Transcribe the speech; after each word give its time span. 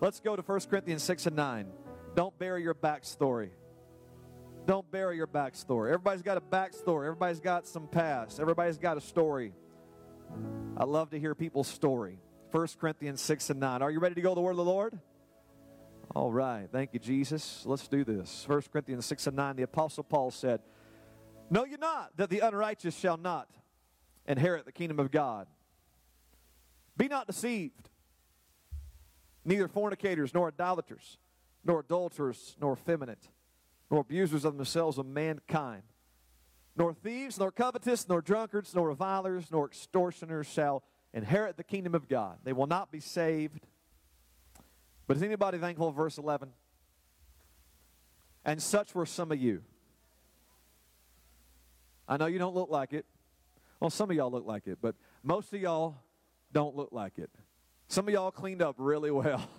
Let's 0.00 0.18
go 0.18 0.34
to 0.34 0.42
1 0.42 0.60
Corinthians 0.70 1.02
6 1.02 1.26
and 1.26 1.36
9. 1.36 1.66
Don't 2.14 2.36
bury 2.38 2.62
your 2.62 2.74
backstory. 2.74 3.50
Don't 4.66 4.90
bury 4.90 5.16
your 5.16 5.26
backstory. 5.26 5.88
Everybody's 5.88 6.22
got 6.22 6.38
a 6.38 6.40
backstory. 6.40 7.04
Everybody's 7.04 7.40
got 7.40 7.66
some 7.66 7.86
past. 7.86 8.40
Everybody's 8.40 8.78
got 8.78 8.96
a 8.96 9.00
story. 9.00 9.52
I 10.76 10.84
love 10.84 11.10
to 11.10 11.20
hear 11.20 11.34
people's 11.34 11.68
story. 11.68 12.18
1 12.50 12.68
Corinthians 12.80 13.20
6 13.20 13.50
and 13.50 13.60
9. 13.60 13.82
Are 13.82 13.90
you 13.90 14.00
ready 14.00 14.14
to 14.14 14.20
go 14.22 14.30
to 14.30 14.34
the 14.34 14.40
word 14.40 14.52
of 14.52 14.56
the 14.56 14.64
Lord? 14.64 14.98
All 16.14 16.32
right. 16.32 16.66
Thank 16.72 16.94
you, 16.94 16.98
Jesus. 16.98 17.62
Let's 17.66 17.86
do 17.86 18.02
this. 18.02 18.44
1 18.48 18.62
Corinthians 18.72 19.04
6 19.06 19.26
and 19.28 19.36
9. 19.36 19.56
The 19.56 19.62
Apostle 19.64 20.04
Paul 20.04 20.30
said, 20.30 20.60
Know 21.50 21.64
you 21.64 21.76
not 21.76 22.16
that 22.16 22.30
the 22.30 22.40
unrighteous 22.40 22.96
shall 22.96 23.16
not 23.16 23.48
inherit 24.26 24.64
the 24.64 24.72
kingdom 24.72 24.98
of 24.98 25.10
God? 25.10 25.46
Be 26.96 27.08
not 27.08 27.26
deceived. 27.26 27.90
Neither 29.44 29.68
fornicators, 29.68 30.34
nor 30.34 30.48
idolaters, 30.48 31.18
nor 31.64 31.80
adulterers, 31.80 32.56
nor 32.60 32.74
effeminate, 32.74 33.28
nor 33.90 34.00
abusers 34.00 34.44
of 34.44 34.56
themselves 34.56 34.98
of 34.98 35.06
mankind, 35.06 35.82
nor 36.76 36.94
thieves, 36.94 37.38
nor 37.38 37.50
covetous, 37.50 38.08
nor 38.08 38.20
drunkards, 38.22 38.74
nor 38.74 38.88
revilers, 38.88 39.50
nor 39.50 39.66
extortioners 39.66 40.46
shall 40.46 40.82
inherit 41.12 41.56
the 41.56 41.64
kingdom 41.64 41.94
of 41.94 42.08
God. 42.08 42.38
They 42.44 42.52
will 42.52 42.66
not 42.66 42.92
be 42.92 43.00
saved. 43.00 43.66
But 45.06 45.16
is 45.16 45.22
anybody 45.22 45.58
thankful 45.58 45.90
verse 45.90 46.18
11? 46.18 46.50
And 48.44 48.62
such 48.62 48.94
were 48.94 49.06
some 49.06 49.32
of 49.32 49.40
you. 49.40 49.62
I 52.08 52.16
know 52.16 52.26
you 52.26 52.38
don't 52.38 52.54
look 52.54 52.70
like 52.70 52.92
it. 52.92 53.06
Well, 53.80 53.90
some 53.90 54.10
of 54.10 54.16
y'all 54.16 54.30
look 54.30 54.46
like 54.46 54.66
it, 54.66 54.78
but 54.80 54.94
most 55.22 55.52
of 55.52 55.60
y'all 55.60 55.96
don't 56.52 56.76
look 56.76 56.90
like 56.92 57.18
it. 57.18 57.30
Some 57.90 58.06
of 58.06 58.14
y'all 58.14 58.30
cleaned 58.30 58.62
up 58.62 58.76
really 58.78 59.10
well. 59.10 59.50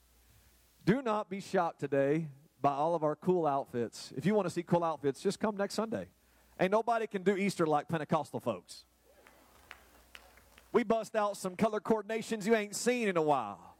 Do 0.86 1.02
not 1.02 1.28
be 1.28 1.38
shocked 1.38 1.80
today 1.80 2.28
by 2.62 2.72
all 2.72 2.94
of 2.94 3.04
our 3.04 3.14
cool 3.14 3.46
outfits. 3.46 4.10
If 4.16 4.24
you 4.24 4.34
want 4.34 4.46
to 4.46 4.50
see 4.50 4.62
cool 4.62 4.82
outfits, 4.82 5.20
just 5.20 5.38
come 5.38 5.54
next 5.54 5.74
Sunday. 5.74 6.06
Ain't 6.58 6.72
nobody 6.72 7.06
can 7.06 7.22
do 7.22 7.36
Easter 7.36 7.66
like 7.66 7.86
Pentecostal 7.86 8.40
folks. 8.40 8.84
We 10.72 10.82
bust 10.82 11.14
out 11.14 11.36
some 11.36 11.56
color 11.56 11.78
coordinations 11.78 12.46
you 12.46 12.54
ain't 12.54 12.74
seen 12.74 13.06
in 13.06 13.18
a 13.18 13.22
while. 13.22 13.76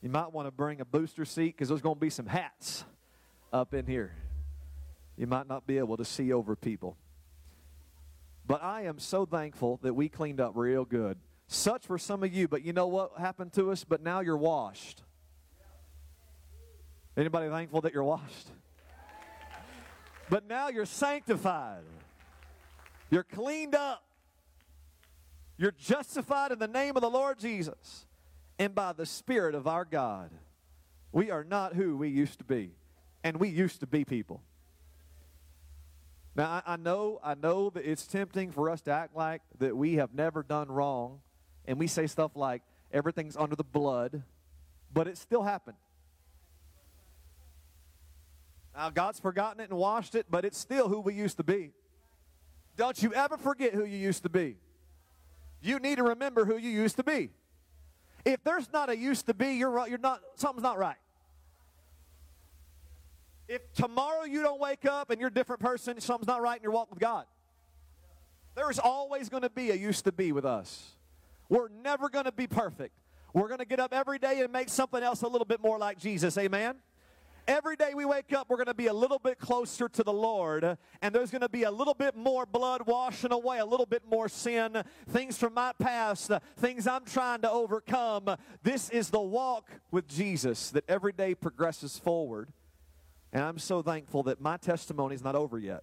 You 0.00 0.10
might 0.10 0.32
want 0.32 0.46
to 0.46 0.52
bring 0.52 0.80
a 0.80 0.84
booster 0.84 1.24
seat 1.24 1.56
because 1.56 1.70
there's 1.70 1.82
going 1.82 1.96
to 1.96 2.00
be 2.00 2.08
some 2.08 2.26
hats 2.26 2.84
up 3.52 3.74
in 3.74 3.84
here. 3.84 4.14
You 5.16 5.26
might 5.26 5.48
not 5.48 5.66
be 5.66 5.78
able 5.78 5.96
to 5.96 6.04
see 6.04 6.32
over 6.32 6.54
people. 6.54 6.96
But 8.46 8.62
I 8.62 8.82
am 8.82 8.98
so 8.98 9.26
thankful 9.26 9.80
that 9.82 9.94
we 9.94 10.08
cleaned 10.08 10.40
up 10.40 10.52
real 10.54 10.84
good. 10.84 11.18
Such 11.48 11.86
for 11.86 11.98
some 11.98 12.22
of 12.22 12.32
you, 12.32 12.48
but 12.48 12.62
you 12.62 12.72
know 12.72 12.86
what 12.86 13.18
happened 13.18 13.52
to 13.54 13.70
us? 13.70 13.84
But 13.84 14.02
now 14.02 14.20
you're 14.20 14.36
washed. 14.36 15.02
Anybody 17.16 17.48
thankful 17.48 17.80
that 17.82 17.92
you're 17.92 18.04
washed? 18.04 18.48
But 20.28 20.46
now 20.46 20.68
you're 20.68 20.86
sanctified. 20.86 21.84
You're 23.10 23.24
cleaned 23.24 23.74
up. 23.74 24.02
You're 25.56 25.72
justified 25.72 26.52
in 26.52 26.58
the 26.58 26.68
name 26.68 26.96
of 26.96 27.02
the 27.02 27.10
Lord 27.10 27.38
Jesus 27.38 28.06
and 28.58 28.74
by 28.74 28.92
the 28.92 29.06
Spirit 29.06 29.54
of 29.54 29.66
our 29.66 29.84
God. 29.84 30.30
We 31.12 31.30
are 31.30 31.44
not 31.44 31.74
who 31.74 31.96
we 31.96 32.08
used 32.08 32.38
to 32.40 32.44
be. 32.44 32.72
And 33.24 33.38
we 33.38 33.48
used 33.48 33.80
to 33.80 33.86
be 33.86 34.04
people. 34.04 34.42
Now 36.36 36.62
I, 36.66 36.74
I 36.74 36.76
know 36.76 37.18
I 37.24 37.34
know 37.34 37.70
that 37.70 37.88
it's 37.88 38.06
tempting 38.06 38.52
for 38.52 38.68
us 38.68 38.82
to 38.82 38.90
act 38.92 39.16
like 39.16 39.40
that 39.58 39.76
we 39.76 39.94
have 39.94 40.14
never 40.14 40.42
done 40.42 40.70
wrong, 40.70 41.20
and 41.64 41.78
we 41.78 41.86
say 41.86 42.06
stuff 42.06 42.32
like 42.34 42.62
everything's 42.92 43.36
under 43.36 43.56
the 43.56 43.64
blood, 43.64 44.22
but 44.92 45.08
it 45.08 45.16
still 45.16 45.42
happened. 45.42 45.78
Now 48.74 48.90
God's 48.90 49.18
forgotten 49.18 49.60
it 49.60 49.70
and 49.70 49.78
washed 49.78 50.14
it, 50.14 50.26
but 50.28 50.44
it's 50.44 50.58
still 50.58 50.88
who 50.88 51.00
we 51.00 51.14
used 51.14 51.38
to 51.38 51.44
be. 51.44 51.72
Don't 52.76 53.02
you 53.02 53.14
ever 53.14 53.38
forget 53.38 53.72
who 53.72 53.86
you 53.86 53.96
used 53.96 54.22
to 54.24 54.28
be. 54.28 54.58
You 55.62 55.78
need 55.78 55.96
to 55.96 56.02
remember 56.02 56.44
who 56.44 56.58
you 56.58 56.68
used 56.68 56.96
to 56.96 57.02
be. 57.02 57.30
If 58.26 58.44
there's 58.44 58.70
not 58.70 58.90
a 58.90 58.96
used 58.96 59.26
to 59.26 59.34
be, 59.34 59.54
you're 59.54 59.88
you're 59.88 59.96
not 59.96 60.20
something's 60.34 60.62
not 60.62 60.76
right. 60.76 60.96
If 63.48 63.72
tomorrow 63.74 64.24
you 64.24 64.42
don't 64.42 64.60
wake 64.60 64.84
up 64.84 65.10
and 65.10 65.20
you're 65.20 65.28
a 65.28 65.34
different 65.34 65.60
person, 65.60 66.00
something's 66.00 66.26
not 66.26 66.42
right 66.42 66.56
in 66.56 66.62
your 66.62 66.72
walk 66.72 66.90
with 66.90 66.98
God. 66.98 67.26
There's 68.54 68.78
always 68.78 69.28
going 69.28 69.42
to 69.42 69.50
be 69.50 69.70
a 69.70 69.74
used 69.74 70.04
to 70.04 70.12
be 70.12 70.32
with 70.32 70.44
us. 70.44 70.92
We're 71.48 71.68
never 71.68 72.08
going 72.08 72.24
to 72.24 72.32
be 72.32 72.46
perfect. 72.46 72.94
We're 73.32 73.48
going 73.48 73.58
to 73.58 73.66
get 73.66 73.78
up 73.78 73.92
every 73.92 74.18
day 74.18 74.40
and 74.40 74.52
make 74.52 74.68
something 74.68 75.02
else 75.02 75.22
a 75.22 75.28
little 75.28 75.44
bit 75.44 75.60
more 75.60 75.78
like 75.78 75.98
Jesus. 75.98 76.38
Amen? 76.38 76.76
Every 77.46 77.76
day 77.76 77.92
we 77.94 78.04
wake 78.04 78.32
up, 78.32 78.48
we're 78.48 78.56
going 78.56 78.66
to 78.66 78.74
be 78.74 78.88
a 78.88 78.92
little 78.92 79.20
bit 79.20 79.38
closer 79.38 79.88
to 79.88 80.02
the 80.02 80.12
Lord, 80.12 80.78
and 81.00 81.14
there's 81.14 81.30
going 81.30 81.42
to 81.42 81.48
be 81.48 81.62
a 81.62 81.70
little 81.70 81.94
bit 81.94 82.16
more 82.16 82.44
blood 82.44 82.88
washing 82.88 83.30
away, 83.30 83.58
a 83.58 83.64
little 83.64 83.86
bit 83.86 84.02
more 84.04 84.28
sin, 84.28 84.82
things 85.10 85.38
from 85.38 85.54
my 85.54 85.72
past, 85.78 86.32
things 86.56 86.88
I'm 86.88 87.04
trying 87.04 87.42
to 87.42 87.50
overcome. 87.50 88.34
This 88.64 88.90
is 88.90 89.10
the 89.10 89.20
walk 89.20 89.70
with 89.92 90.08
Jesus 90.08 90.70
that 90.70 90.82
every 90.88 91.12
day 91.12 91.36
progresses 91.36 91.96
forward. 91.96 92.48
And 93.32 93.42
I'm 93.42 93.58
so 93.58 93.82
thankful 93.82 94.22
that 94.24 94.40
my 94.40 94.56
testimony 94.56 95.14
is 95.14 95.22
not 95.22 95.34
over 95.34 95.58
yet. 95.58 95.82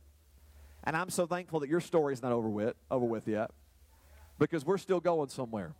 And 0.83 0.97
I'm 0.97 1.09
so 1.09 1.25
thankful 1.25 1.59
that 1.61 1.69
your 1.69 1.81
story 1.81 2.13
is 2.13 2.21
not 2.21 2.31
over 2.31 2.49
with, 2.49 2.75
over 2.91 3.05
with 3.05 3.27
yet 3.27 3.51
because 4.39 4.65
we're 4.65 4.77
still 4.77 4.99
going 4.99 5.29
somewhere. 5.29 5.73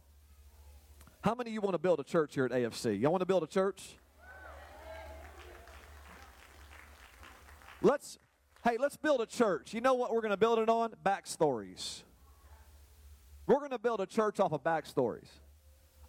How 1.22 1.36
many 1.36 1.50
of 1.50 1.54
you 1.54 1.62
want 1.62 1.74
to 1.74 1.80
build 1.80 2.00
a 2.00 2.04
church 2.04 2.36
here 2.36 2.46
at 2.46 2.52
AFC? 2.52 3.02
Y'all 3.02 3.12
want 3.12 3.22
to 3.22 3.26
build 3.26 3.44
a 3.44 3.48
church? 3.48 3.96
Let's, 7.82 8.18
hey, 8.64 8.78
let's 8.80 8.96
build 8.98 9.22
a 9.22 9.26
church. 9.26 9.74
You 9.74 9.82
know 9.82 9.94
what 9.94 10.14
we're 10.14 10.22
going 10.22 10.32
to 10.32 10.38
build 10.38 10.60
it 10.60 10.70
on? 10.70 10.94
Backstories. 11.06 12.04
We're 13.48 13.60
going 13.60 13.72
to 13.72 13.80
build 13.80 14.00
a 14.00 14.06
church 14.06 14.40
off 14.40 14.54
of 14.54 14.64
backstories, 14.64 15.28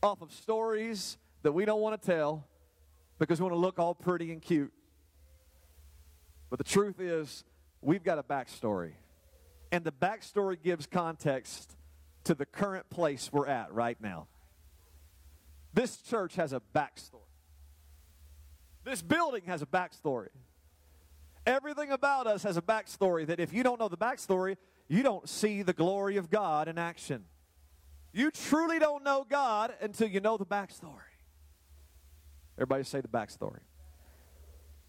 off 0.02 0.20
of 0.20 0.32
stories 0.32 1.16
that 1.42 1.52
we 1.52 1.64
don't 1.64 1.80
want 1.80 2.00
to 2.00 2.06
tell 2.06 2.46
because 3.18 3.40
we 3.40 3.44
want 3.44 3.54
to 3.54 3.58
look 3.58 3.78
all 3.78 3.94
pretty 3.94 4.32
and 4.32 4.42
cute. 4.42 4.72
But 6.54 6.64
the 6.64 6.72
truth 6.72 7.00
is, 7.00 7.42
we've 7.82 8.04
got 8.04 8.16
a 8.16 8.22
backstory. 8.22 8.92
And 9.72 9.82
the 9.82 9.90
backstory 9.90 10.56
gives 10.62 10.86
context 10.86 11.74
to 12.22 12.34
the 12.36 12.46
current 12.46 12.88
place 12.90 13.28
we're 13.32 13.48
at 13.48 13.74
right 13.74 14.00
now. 14.00 14.28
This 15.72 15.96
church 15.96 16.36
has 16.36 16.52
a 16.52 16.62
backstory. 16.72 17.26
This 18.84 19.02
building 19.02 19.42
has 19.46 19.62
a 19.62 19.66
backstory. 19.66 20.28
Everything 21.44 21.90
about 21.90 22.28
us 22.28 22.44
has 22.44 22.56
a 22.56 22.62
backstory 22.62 23.26
that 23.26 23.40
if 23.40 23.52
you 23.52 23.64
don't 23.64 23.80
know 23.80 23.88
the 23.88 23.96
backstory, 23.96 24.56
you 24.86 25.02
don't 25.02 25.28
see 25.28 25.62
the 25.62 25.72
glory 25.72 26.18
of 26.18 26.30
God 26.30 26.68
in 26.68 26.78
action. 26.78 27.24
You 28.12 28.30
truly 28.30 28.78
don't 28.78 29.02
know 29.02 29.26
God 29.28 29.74
until 29.80 30.06
you 30.06 30.20
know 30.20 30.36
the 30.36 30.46
backstory. 30.46 31.18
Everybody 32.56 32.84
say 32.84 33.00
the 33.00 33.08
backstory. 33.08 33.58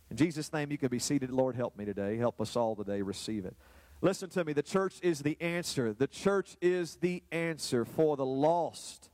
In 0.09 0.17
Jesus' 0.17 0.53
name, 0.53 0.71
you 0.71 0.77
can 0.77 0.89
be 0.89 0.99
seated. 0.99 1.31
Lord, 1.31 1.55
help 1.55 1.77
me 1.77 1.85
today. 1.85 2.17
Help 2.17 2.39
us 2.39 2.55
all 2.55 2.75
today 2.75 3.01
receive 3.01 3.45
it. 3.45 3.55
Listen 4.01 4.29
to 4.29 4.43
me. 4.43 4.53
The 4.53 4.61
church 4.61 4.95
is 5.01 5.21
the 5.21 5.38
answer. 5.41 5.93
The 5.93 6.07
church 6.07 6.57
is 6.61 6.97
the 6.97 7.23
answer 7.31 7.85
for 7.85 8.16
the 8.16 8.25
lost 8.25 9.09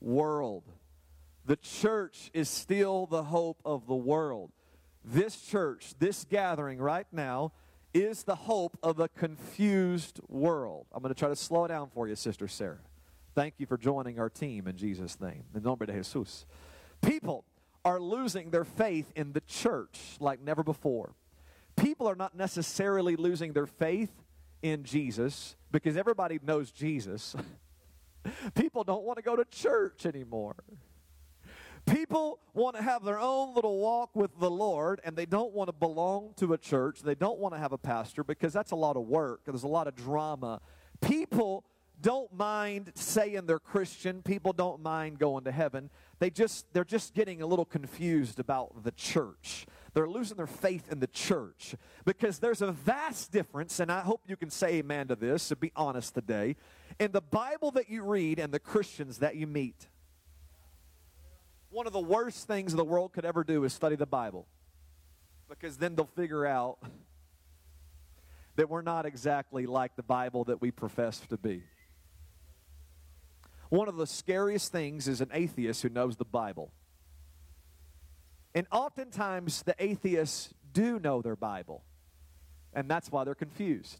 world. 0.00 0.64
The 1.46 1.56
church 1.56 2.30
is 2.34 2.48
still 2.48 3.06
the 3.06 3.24
hope 3.24 3.60
of 3.64 3.86
the 3.86 3.94
world. 3.94 4.50
This 5.04 5.40
church, 5.40 5.94
this 5.98 6.24
gathering 6.24 6.78
right 6.78 7.06
now, 7.12 7.52
is 7.92 8.24
the 8.24 8.34
hope 8.34 8.76
of 8.82 8.98
a 8.98 9.08
confused 9.08 10.20
world. 10.28 10.86
I'm 10.92 11.02
going 11.02 11.14
to 11.14 11.18
try 11.18 11.28
to 11.28 11.36
slow 11.36 11.66
down 11.66 11.90
for 11.94 12.08
you, 12.08 12.16
Sister 12.16 12.48
Sarah. 12.48 12.80
Thank 13.34 13.54
you 13.58 13.66
for 13.66 13.76
joining 13.76 14.18
our 14.18 14.30
team 14.30 14.66
in 14.66 14.76
Jesus' 14.76 15.20
name. 15.20 15.44
In 15.54 15.62
nombre 15.62 15.86
de 15.86 15.92
Jesus. 15.92 16.46
People 17.02 17.44
are 17.84 18.00
losing 18.00 18.50
their 18.50 18.64
faith 18.64 19.12
in 19.14 19.32
the 19.32 19.40
church 19.42 20.16
like 20.20 20.40
never 20.40 20.62
before. 20.62 21.14
People 21.76 22.06
are 22.06 22.14
not 22.14 22.36
necessarily 22.36 23.16
losing 23.16 23.52
their 23.52 23.66
faith 23.66 24.12
in 24.62 24.84
Jesus 24.84 25.56
because 25.70 25.96
everybody 25.96 26.38
knows 26.42 26.70
Jesus. 26.70 27.36
People 28.54 28.84
don't 28.84 29.04
want 29.04 29.18
to 29.18 29.22
go 29.22 29.36
to 29.36 29.44
church 29.44 30.06
anymore. 30.06 30.56
People 31.86 32.38
want 32.54 32.76
to 32.76 32.82
have 32.82 33.04
their 33.04 33.18
own 33.18 33.54
little 33.54 33.78
walk 33.78 34.16
with 34.16 34.30
the 34.38 34.50
Lord 34.50 35.00
and 35.04 35.14
they 35.14 35.26
don't 35.26 35.52
want 35.52 35.68
to 35.68 35.72
belong 35.72 36.32
to 36.36 36.54
a 36.54 36.58
church. 36.58 37.02
They 37.02 37.14
don't 37.14 37.38
want 37.38 37.54
to 37.54 37.58
have 37.58 37.72
a 37.72 37.78
pastor 37.78 38.24
because 38.24 38.54
that's 38.54 38.70
a 38.70 38.76
lot 38.76 38.96
of 38.96 39.06
work. 39.06 39.42
There's 39.44 39.64
a 39.64 39.68
lot 39.68 39.86
of 39.86 39.94
drama. 39.94 40.62
People 41.02 41.64
don't 42.00 42.32
mind 42.32 42.92
saying 42.94 43.44
they're 43.46 43.58
Christian. 43.58 44.22
People 44.22 44.54
don't 44.54 44.82
mind 44.82 45.18
going 45.18 45.44
to 45.44 45.52
heaven. 45.52 45.90
They 46.18 46.30
just 46.30 46.72
they're 46.72 46.84
just 46.84 47.14
getting 47.14 47.42
a 47.42 47.46
little 47.46 47.64
confused 47.64 48.38
about 48.38 48.84
the 48.84 48.92
church. 48.92 49.66
They're 49.92 50.08
losing 50.08 50.36
their 50.36 50.46
faith 50.46 50.90
in 50.90 51.00
the 51.00 51.06
church 51.06 51.74
because 52.04 52.38
there's 52.38 52.62
a 52.62 52.72
vast 52.72 53.30
difference 53.32 53.80
and 53.80 53.90
I 53.90 54.00
hope 54.00 54.22
you 54.26 54.36
can 54.36 54.50
say 54.50 54.74
amen 54.74 55.08
to 55.08 55.16
this 55.16 55.48
to 55.48 55.56
be 55.56 55.72
honest 55.76 56.14
today 56.14 56.56
in 56.98 57.12
the 57.12 57.20
Bible 57.20 57.70
that 57.72 57.88
you 57.88 58.04
read 58.04 58.38
and 58.38 58.52
the 58.52 58.58
Christians 58.58 59.18
that 59.18 59.36
you 59.36 59.46
meet. 59.46 59.88
One 61.70 61.86
of 61.86 61.92
the 61.92 62.00
worst 62.00 62.46
things 62.46 62.72
the 62.72 62.84
world 62.84 63.12
could 63.12 63.24
ever 63.24 63.42
do 63.42 63.64
is 63.64 63.72
study 63.72 63.96
the 63.96 64.06
Bible. 64.06 64.46
Because 65.48 65.76
then 65.76 65.94
they'll 65.96 66.06
figure 66.06 66.46
out 66.46 66.78
that 68.56 68.68
we're 68.68 68.82
not 68.82 69.06
exactly 69.06 69.66
like 69.66 69.96
the 69.96 70.02
Bible 70.02 70.44
that 70.44 70.60
we 70.60 70.70
profess 70.70 71.18
to 71.28 71.36
be. 71.36 71.64
One 73.74 73.88
of 73.88 73.96
the 73.96 74.06
scariest 74.06 74.70
things 74.70 75.08
is 75.08 75.20
an 75.20 75.30
atheist 75.32 75.82
who 75.82 75.88
knows 75.88 76.16
the 76.16 76.24
Bible. 76.24 76.70
And 78.54 78.68
oftentimes, 78.70 79.64
the 79.64 79.74
atheists 79.80 80.54
do 80.72 81.00
know 81.00 81.20
their 81.22 81.34
Bible. 81.34 81.82
And 82.72 82.88
that's 82.88 83.10
why 83.10 83.24
they're 83.24 83.34
confused. 83.34 83.98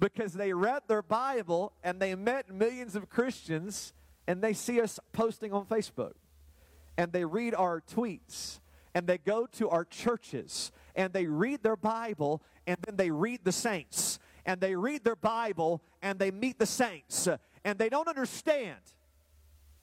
Because 0.00 0.32
they 0.32 0.52
read 0.52 0.82
their 0.88 1.00
Bible 1.00 1.74
and 1.84 2.00
they 2.00 2.16
met 2.16 2.52
millions 2.52 2.96
of 2.96 3.08
Christians 3.08 3.92
and 4.26 4.42
they 4.42 4.52
see 4.52 4.80
us 4.80 4.98
posting 5.12 5.52
on 5.52 5.64
Facebook 5.66 6.14
and 6.98 7.12
they 7.12 7.24
read 7.24 7.54
our 7.54 7.80
tweets 7.82 8.58
and 8.96 9.06
they 9.06 9.18
go 9.18 9.46
to 9.58 9.68
our 9.68 9.84
churches 9.84 10.72
and 10.96 11.12
they 11.12 11.26
read 11.26 11.62
their 11.62 11.76
Bible 11.76 12.42
and 12.66 12.78
then 12.84 12.96
they 12.96 13.12
read 13.12 13.44
the 13.44 13.52
saints 13.52 14.18
and 14.44 14.60
they 14.60 14.74
read 14.74 15.04
their 15.04 15.14
Bible 15.14 15.84
and 16.02 16.18
they 16.18 16.32
meet 16.32 16.58
the 16.58 16.66
saints 16.66 17.28
and 17.64 17.78
they 17.78 17.88
don't 17.88 18.08
understand 18.08 18.80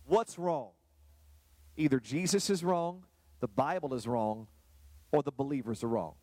what's 0.05 0.37
wrong. 0.37 0.69
Either 1.77 1.99
Jesus 1.99 2.49
is 2.49 2.63
wrong, 2.63 3.03
the 3.39 3.47
Bible 3.47 3.93
is 3.93 4.07
wrong, 4.07 4.47
or 5.11 5.23
the 5.23 5.31
believers 5.31 5.83
are 5.83 5.87
wrong. 5.87 6.15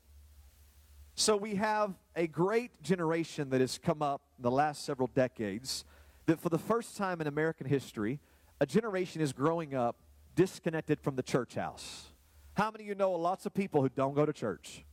So 1.15 1.37
we 1.37 1.55
have 1.55 1.95
a 2.15 2.27
great 2.27 2.83
generation 2.83 3.49
that 3.51 3.63
has 3.63 3.79
come 3.79 4.03
up 4.03 4.21
in 4.37 4.43
the 4.43 4.51
last 4.51 4.85
several 4.85 5.09
decades 5.15 5.85
that 6.27 6.41
for 6.41 6.51
the 6.51 6.59
first 6.59 6.97
time 6.97 7.21
in 7.21 7.27
American 7.27 7.67
history, 7.67 8.21
a 8.61 8.67
generation 8.67 9.23
is 9.23 9.33
growing 9.33 9.75
up 9.75 9.97
disconnected 10.35 11.01
from 11.01 11.17
the 11.17 11.23
church 11.23 11.55
house. 11.55 12.11
How 12.55 12.71
many 12.71 12.85
of 12.85 12.89
you 12.89 12.95
know 12.95 13.13
lots 13.13 13.47
of 13.47 13.55
people 13.55 13.81
who 13.81 13.89
don't 13.89 14.15
go 14.15 14.27
to 14.27 14.33
church? 14.33 14.85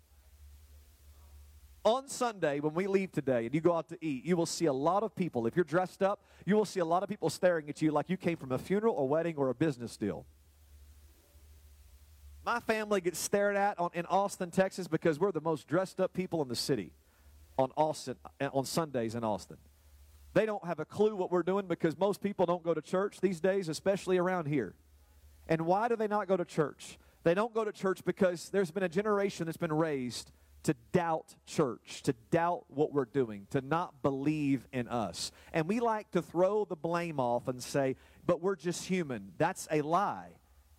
On 1.86 2.08
Sunday, 2.08 2.62
when 2.62 2.74
we 2.74 2.88
leave 2.88 3.12
today 3.12 3.46
and 3.46 3.54
you 3.54 3.60
go 3.60 3.76
out 3.76 3.90
to 3.90 3.98
eat, 4.00 4.24
you 4.24 4.38
will 4.38 4.46
see 4.46 4.68
a 4.68 4.74
lot 4.74 5.04
of 5.04 5.14
people. 5.16 5.46
If 5.48 5.58
you're 5.58 5.66
dressed 5.66 6.02
up, 6.02 6.24
you 6.46 6.56
will 6.56 6.66
see 6.66 6.80
a 6.80 6.86
lot 6.86 7.04
of 7.04 7.10
people 7.10 7.30
staring 7.30 7.68
at 7.68 7.82
you 7.82 7.92
like 7.92 8.10
you 8.10 8.16
came 8.16 8.38
from 8.38 8.54
a 8.54 8.58
funeral, 8.58 8.98
a 8.98 9.04
wedding, 9.04 9.36
or 9.36 9.50
a 9.50 9.54
business 9.54 9.98
deal. 9.98 10.26
My 12.46 12.62
family 12.62 13.02
gets 13.02 13.20
stared 13.20 13.58
at 13.58 13.80
on, 13.80 13.90
in 13.94 14.06
Austin, 14.06 14.50
Texas, 14.50 14.88
because 14.88 15.20
we're 15.20 15.34
the 15.34 15.42
most 15.42 15.68
dressed 15.68 16.00
up 16.00 16.14
people 16.14 16.42
in 16.42 16.48
the 16.48 16.56
city 16.56 16.92
on 17.58 17.72
Austin 17.76 18.16
uh, 18.40 18.50
on 18.54 18.66
Sundays 18.66 19.14
in 19.14 19.26
Austin. 19.26 19.58
They 20.34 20.46
don't 20.46 20.66
have 20.66 20.80
a 20.80 20.86
clue 20.86 21.16
what 21.16 21.32
we're 21.32 21.44
doing 21.44 21.68
because 21.68 21.98
most 21.98 22.22
people 22.22 22.46
don't 22.46 22.64
go 22.64 22.74
to 22.74 22.82
church 22.82 23.20
these 23.20 23.42
days, 23.42 23.68
especially 23.68 24.18
around 24.18 24.48
here. 24.48 24.74
And 25.48 25.64
why 25.66 25.90
do 25.90 25.98
they 25.98 26.08
not 26.08 26.28
go 26.30 26.38
to 26.38 26.46
church? 26.46 26.98
They 27.24 27.34
don't 27.34 27.54
go 27.54 27.66
to 27.66 27.72
church 27.72 28.04
because 28.06 28.50
there's 28.50 28.72
been 28.72 28.84
a 28.84 28.90
generation 28.90 29.46
that's 29.46 29.58
been 29.58 29.74
raised 29.74 30.32
to 30.64 30.76
doubt 30.92 31.36
church, 31.46 32.02
to 32.04 32.14
doubt 32.32 32.66
what 32.70 32.94
we're 32.94 33.06
doing, 33.06 33.48
to 33.52 33.62
not 33.62 34.02
believe 34.02 34.68
in 34.72 34.88
us. 34.88 35.32
And 35.52 35.68
we 35.68 35.80
like 35.80 36.12
to 36.12 36.22
throw 36.22 36.66
the 36.66 36.76
blame 36.76 37.20
off 37.20 37.48
and 37.48 37.62
say, 37.62 37.96
but 38.26 38.42
we're 38.42 38.56
just 38.56 38.86
human. 38.86 39.34
That's 39.38 39.68
a 39.72 39.82
lie. 39.82 40.32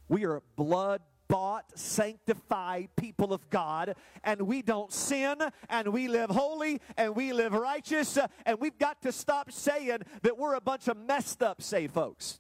We 0.09 0.25
are 0.25 0.43
blood 0.57 1.03
bought, 1.29 1.79
sanctified 1.79 2.89
people 2.97 3.33
of 3.33 3.49
God, 3.51 3.95
and 4.23 4.43
we 4.43 4.63
don't 4.63 4.93
sin, 4.93 5.39
and 5.69 5.89
we 5.89 6.09
live 6.09 6.31
holy, 6.31 6.81
and 6.97 7.17
we 7.17 7.33
live 7.33 7.53
righteous, 7.53 8.17
uh, 8.17 8.27
and 8.45 8.61
we've 8.61 8.79
got 8.79 9.01
to 9.03 9.13
stop 9.13 9.51
saying 9.51 9.99
that 10.23 10.39
we're 10.39 10.55
a 10.55 10.61
bunch 10.61 10.89
of 10.89 10.97
messed 10.97 11.43
up, 11.43 11.63
say 11.63 11.87
folks. 11.87 12.39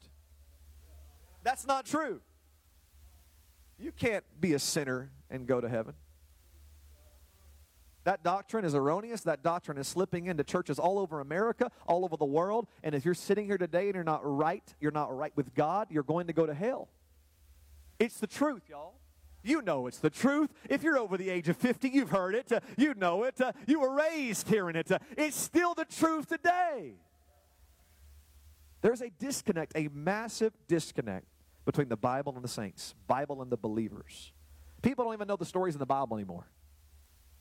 That's 1.42 1.66
not 1.66 1.86
true. 1.86 2.20
You 3.78 3.92
can't 3.92 4.24
be 4.40 4.54
a 4.54 4.58
sinner 4.58 5.10
and 5.30 5.46
go 5.46 5.60
to 5.60 5.68
heaven. 5.68 5.94
That 8.04 8.22
doctrine 8.22 8.64
is 8.64 8.74
erroneous. 8.74 9.22
That 9.22 9.42
doctrine 9.42 9.78
is 9.78 9.88
slipping 9.88 10.26
into 10.26 10.44
churches 10.44 10.78
all 10.78 10.98
over 10.98 11.20
America, 11.20 11.70
all 11.86 12.04
over 12.04 12.16
the 12.16 12.24
world. 12.26 12.66
And 12.82 12.94
if 12.94 13.04
you're 13.04 13.14
sitting 13.14 13.46
here 13.46 13.58
today 13.58 13.86
and 13.86 13.94
you're 13.94 14.04
not 14.04 14.20
right, 14.22 14.62
you're 14.78 14.92
not 14.92 15.14
right 15.16 15.32
with 15.36 15.54
God, 15.54 15.88
you're 15.90 16.02
going 16.02 16.26
to 16.26 16.34
go 16.34 16.44
to 16.44 16.54
hell. 16.54 16.88
It's 17.98 18.20
the 18.20 18.26
truth, 18.26 18.62
y'all. 18.68 18.94
You 19.42 19.60
know 19.60 19.86
it's 19.86 19.98
the 19.98 20.10
truth. 20.10 20.50
If 20.70 20.82
you're 20.82 20.98
over 20.98 21.18
the 21.18 21.28
age 21.28 21.48
of 21.48 21.56
50, 21.56 21.88
you've 21.88 22.10
heard 22.10 22.34
it. 22.34 22.50
Uh, 22.50 22.60
you 22.78 22.94
know 22.94 23.24
it. 23.24 23.40
Uh, 23.40 23.52
you 23.66 23.80
were 23.80 23.94
raised 23.94 24.48
hearing 24.48 24.74
it. 24.74 24.90
Uh, 24.90 24.98
it's 25.16 25.36
still 25.36 25.74
the 25.74 25.84
truth 25.84 26.28
today. 26.28 26.94
There's 28.80 29.02
a 29.02 29.10
disconnect, 29.10 29.72
a 29.76 29.88
massive 29.92 30.52
disconnect 30.66 31.26
between 31.64 31.88
the 31.88 31.96
Bible 31.96 32.34
and 32.34 32.44
the 32.44 32.48
saints, 32.48 32.94
Bible 33.06 33.42
and 33.42 33.50
the 33.50 33.56
believers. 33.56 34.32
People 34.82 35.04
don't 35.04 35.14
even 35.14 35.28
know 35.28 35.36
the 35.36 35.46
stories 35.46 35.74
in 35.74 35.78
the 35.78 35.86
Bible 35.86 36.16
anymore. 36.16 36.46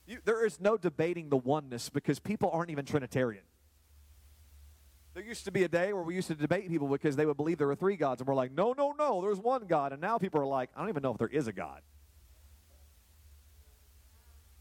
You, 0.05 0.19
there 0.25 0.45
is 0.45 0.59
no 0.59 0.77
debating 0.77 1.29
the 1.29 1.37
oneness 1.37 1.89
because 1.89 2.19
people 2.19 2.49
aren't 2.51 2.69
even 2.69 2.85
Trinitarian. 2.85 3.43
There 5.13 5.23
used 5.23 5.45
to 5.45 5.51
be 5.51 5.63
a 5.63 5.67
day 5.67 5.93
where 5.93 6.03
we 6.03 6.15
used 6.15 6.27
to 6.29 6.35
debate 6.35 6.67
people 6.69 6.87
because 6.87 7.15
they 7.15 7.25
would 7.25 7.37
believe 7.37 7.59
there 7.59 7.67
were 7.67 7.75
three 7.75 7.95
gods, 7.95 8.19
and 8.19 8.27
we're 8.27 8.33
like, 8.33 8.51
no, 8.51 8.73
no, 8.73 8.93
no, 8.97 9.21
there's 9.21 9.39
one 9.39 9.65
God. 9.67 9.91
And 9.93 10.01
now 10.01 10.17
people 10.17 10.41
are 10.41 10.45
like, 10.45 10.71
I 10.75 10.79
don't 10.81 10.89
even 10.89 11.03
know 11.03 11.11
if 11.11 11.19
there 11.19 11.27
is 11.27 11.47
a 11.47 11.53
God. 11.53 11.81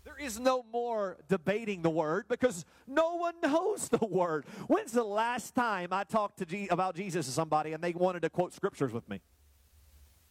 There 0.05 0.19
is 0.19 0.39
no 0.39 0.65
more 0.71 1.17
debating 1.29 1.83
the 1.83 1.91
word 1.91 2.27
because 2.29 2.67
no 2.87 3.15
one 3.17 3.35
knows 3.43 3.89
the 3.89 4.05
word. 4.05 4.45
When's 4.67 4.93
the 4.93 5.05
last 5.05 5.55
time 5.55 5.89
I 5.93 6.05
talked 6.05 6.39
to 6.39 6.45
G- 6.45 6.69
about 6.71 6.97
Jesus 6.97 7.27
to 7.27 7.33
somebody 7.33 7.73
and 7.73 7.83
they 7.83 7.93
wanted 7.93 8.23
to 8.23 8.31
quote 8.31 8.53
scriptures 8.53 8.93
with 8.93 9.09
me? 9.09 9.23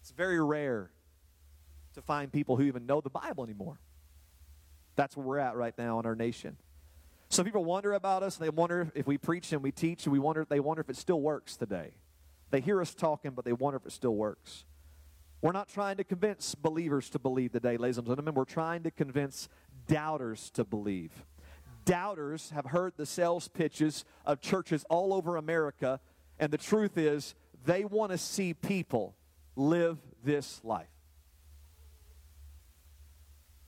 It's 0.02 0.12
very 0.12 0.44
rare 0.44 0.92
to 1.94 2.02
find 2.02 2.31
people 2.31 2.58
who 2.58 2.63
even 2.63 2.86
know 2.86 3.02
the 3.02 3.10
Bible 3.10 3.44
anymore. 3.44 3.80
That's 4.95 5.15
where 5.15 5.25
we're 5.25 5.39
at 5.39 5.55
right 5.55 5.77
now 5.77 5.99
in 5.99 6.05
our 6.05 6.15
nation. 6.15 6.57
Some 7.29 7.45
people 7.45 7.63
wonder 7.63 7.93
about 7.93 8.23
us. 8.23 8.35
They 8.35 8.49
wonder 8.49 8.91
if 8.93 9.07
we 9.07 9.17
preach 9.17 9.53
and 9.53 9.63
we 9.63 9.71
teach, 9.71 10.05
and 10.05 10.11
we 10.11 10.19
wonder, 10.19 10.45
they 10.47 10.59
wonder 10.59 10.81
if 10.81 10.89
it 10.89 10.97
still 10.97 11.21
works 11.21 11.55
today. 11.55 11.91
They 12.49 12.59
hear 12.59 12.81
us 12.81 12.93
talking, 12.93 13.31
but 13.31 13.45
they 13.45 13.53
wonder 13.53 13.77
if 13.77 13.85
it 13.85 13.93
still 13.93 14.15
works. 14.15 14.65
We're 15.41 15.53
not 15.53 15.69
trying 15.69 15.97
to 15.97 16.03
convince 16.03 16.53
believers 16.53 17.09
to 17.11 17.19
believe 17.19 17.53
today, 17.53 17.77
ladies 17.77 17.97
and 17.97 18.05
gentlemen. 18.05 18.33
We're 18.33 18.43
trying 18.43 18.83
to 18.83 18.91
convince 18.91 19.47
doubters 19.88 20.51
to 20.51 20.65
believe. 20.65 21.11
Doubters 21.85 22.51
have 22.51 22.65
heard 22.65 22.93
the 22.97 23.05
sales 23.05 23.47
pitches 23.47 24.05
of 24.25 24.41
churches 24.41 24.85
all 24.89 25.13
over 25.13 25.38
America, 25.38 25.99
and 26.38 26.51
the 26.51 26.57
truth 26.57 26.97
is, 26.97 27.33
they 27.65 27.85
want 27.85 28.11
to 28.11 28.17
see 28.17 28.53
people 28.53 29.15
live 29.55 29.97
this 30.23 30.60
life. 30.63 30.88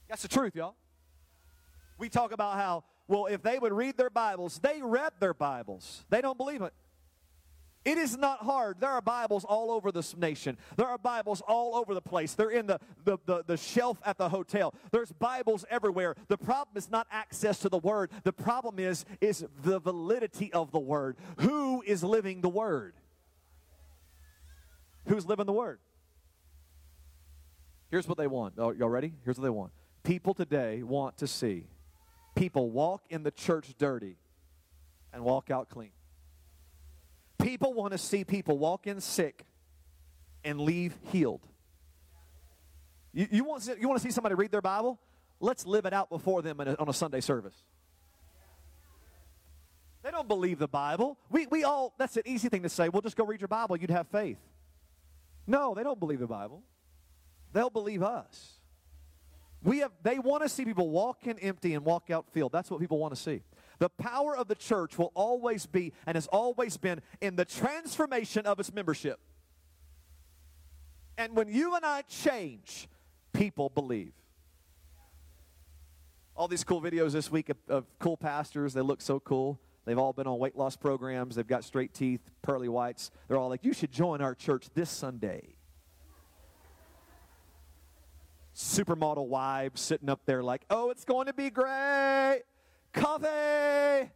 That's 0.10 0.22
the 0.22 0.27
truth, 0.27 0.56
y'all. 0.56 0.75
We 2.04 2.10
talk 2.10 2.34
about 2.34 2.58
how 2.58 2.84
well, 3.08 3.28
if 3.28 3.42
they 3.42 3.58
would 3.58 3.72
read 3.72 3.96
their 3.96 4.10
Bibles, 4.10 4.60
they 4.60 4.82
read 4.82 5.14
their 5.22 5.34
Bibles. 5.34 6.04
They 6.10 6.20
don't 6.20 6.38
believe 6.38 6.62
it. 6.62 6.74
It 7.86 7.98
is 7.98 8.18
not 8.18 8.40
hard. 8.40 8.82
There 8.82 8.90
are 8.90 9.02
Bibles 9.02 9.46
all 9.46 9.72
over 9.72 9.90
this 9.90 10.14
nation. 10.18 10.58
There 10.76 10.86
are 10.86 10.98
Bibles 10.98 11.40
all 11.48 11.76
over 11.76 11.94
the 11.94 12.02
place. 12.02 12.34
They're 12.34 12.50
in 12.50 12.68
the, 12.68 12.82
the, 13.06 13.20
the, 13.26 13.44
the, 13.48 13.56
shelf 13.56 14.02
at 14.06 14.18
the 14.18 14.28
hotel. 14.28 14.74
There's 14.92 15.14
Bibles 15.14 15.64
everywhere. 15.70 16.16
The 16.28 16.38
problem 16.38 16.76
is 16.76 16.92
not 16.92 17.08
access 17.10 17.60
to 17.60 17.70
the 17.70 17.78
Word. 17.78 18.12
The 18.26 18.34
problem 18.34 18.80
is, 18.80 19.06
is 19.22 19.46
the 19.62 19.80
validity 19.80 20.52
of 20.52 20.74
the 20.74 20.80
Word. 20.80 21.16
Who 21.38 21.84
is 21.84 22.04
living 22.04 22.42
the 22.42 22.50
Word? 22.50 22.96
Who's 25.08 25.26
living 25.26 25.46
the 25.46 25.54
Word? 25.54 25.80
Here's 27.90 28.10
what 28.10 28.18
they 28.18 28.28
want. 28.28 28.56
Oh, 28.58 28.72
y'all 28.72 28.90
ready? 28.90 29.14
Here's 29.24 29.38
what 29.38 29.44
they 29.46 29.50
want. 29.50 29.72
People 30.04 30.34
today 30.34 30.84
want 30.84 31.18
to 31.20 31.28
see 31.28 31.68
people 32.36 32.70
walk 32.70 33.04
in 33.10 33.24
the 33.24 33.32
church 33.32 33.74
dirty 33.78 34.18
and 35.12 35.24
walk 35.24 35.52
out 35.52 35.70
clean. 35.70 35.92
People 37.40 37.74
want 37.74 37.92
to 37.92 37.98
see 37.98 38.24
people 38.24 38.58
walk 38.58 38.88
in 38.88 39.02
sick 39.02 39.46
and 40.44 40.60
leave 40.60 40.96
healed. 41.12 41.46
You, 43.13 43.28
you, 43.30 43.44
want, 43.44 43.68
you 43.80 43.88
want 43.88 44.02
to 44.02 44.08
see 44.08 44.12
somebody 44.12 44.36
read 44.36 44.52
their 44.52 44.62
Bible? 44.62 45.00
Let's 45.40 45.66
live 45.66 45.86
it 45.86 45.94
out 45.94 46.10
before 46.10 46.42
them 46.42 46.60
a, 46.60 46.75
on 46.75 46.90
a 46.90 46.94
Sunday 46.94 47.22
service. 47.22 47.56
They 50.04 50.12
don't 50.12 50.28
believe 50.28 50.60
the 50.60 50.68
Bible. 50.68 51.18
We, 51.30 51.48
we 51.48 51.63
all, 51.63 51.94
that's 51.98 52.18
an 52.18 52.24
easy 52.25 52.50
thing 52.50 52.63
to 52.63 52.70
say. 52.70 52.90
Well, 52.90 53.02
just 53.02 53.16
go 53.16 53.25
read 53.25 53.40
your 53.40 53.48
Bible, 53.48 53.78
you'd 53.78 53.90
have 53.90 54.08
faith. 54.08 54.40
No, 55.46 55.74
they 55.74 55.84
don't 55.84 56.00
believe 56.00 56.20
the 56.20 56.28
Bible. 56.28 56.63
They'll 57.54 57.70
believe 57.70 58.04
us. 58.04 58.60
We 59.63 59.79
have, 59.79 59.91
they 60.03 60.20
want 60.20 60.43
to 60.43 60.50
see 60.50 60.65
people 60.65 60.89
walk 60.89 61.25
in 61.25 61.39
empty 61.39 61.74
and 61.74 61.86
walk 61.86 62.10
out 62.10 62.25
filled. 62.32 62.51
That's 62.51 62.70
what 62.70 62.82
people 62.82 63.00
want 63.00 63.15
to 63.15 63.20
see. 63.20 63.41
The 63.79 63.89
power 63.89 64.36
of 64.36 64.48
the 64.48 64.55
church 64.55 64.98
will 64.98 65.12
always 65.15 65.65
be 65.65 65.93
and 66.05 66.15
has 66.15 66.27
always 66.27 66.77
been 66.77 67.01
in 67.22 67.36
the 67.36 67.46
transformation 67.46 68.46
of 68.46 68.60
its 68.60 68.74
membership. 68.74 69.20
And 71.17 71.36
when 71.36 71.48
you 71.48 71.75
and 71.75 71.86
I 71.86 72.01
change, 72.01 72.89
people 73.32 73.70
believe. 73.70 74.13
All 76.36 76.48
these 76.48 76.63
cool 76.63 76.82
videos 76.82 77.12
this 77.12 77.32
week 77.32 77.50
of, 77.50 77.58
of 77.70 77.86
cool 78.00 78.17
pastors, 78.17 78.74
they 78.74 78.82
look 78.82 79.01
so 79.01 79.20
cool. 79.20 79.60
They've 79.86 79.98
all 79.98 80.13
been 80.13 80.27
on 80.27 80.39
weight 80.39 80.58
loss 80.58 80.75
programs. 80.75 81.36
They've 81.36 81.48
got 81.48 81.63
straight 81.63 81.93
teeth, 81.93 82.22
pearly 82.41 82.70
whites. 82.70 83.12
They're 83.27 83.38
all 83.38 83.50
like, 83.50 83.63
you 83.63 83.74
should 83.74 83.91
join 83.91 84.22
our 84.22 84.34
church 84.34 84.70
this 84.74 84.89
Sunday. 84.89 85.55
Supermodel 88.56 89.28
wives 89.28 89.82
sitting 89.82 90.10
up 90.10 90.22
there 90.26 90.44
like, 90.44 90.64
oh, 90.70 90.90
it's 90.90 91.06
going 91.06 91.28
to 91.28 91.34
be 91.34 91.50
great. 91.50 92.44
Coffee. 92.94 94.10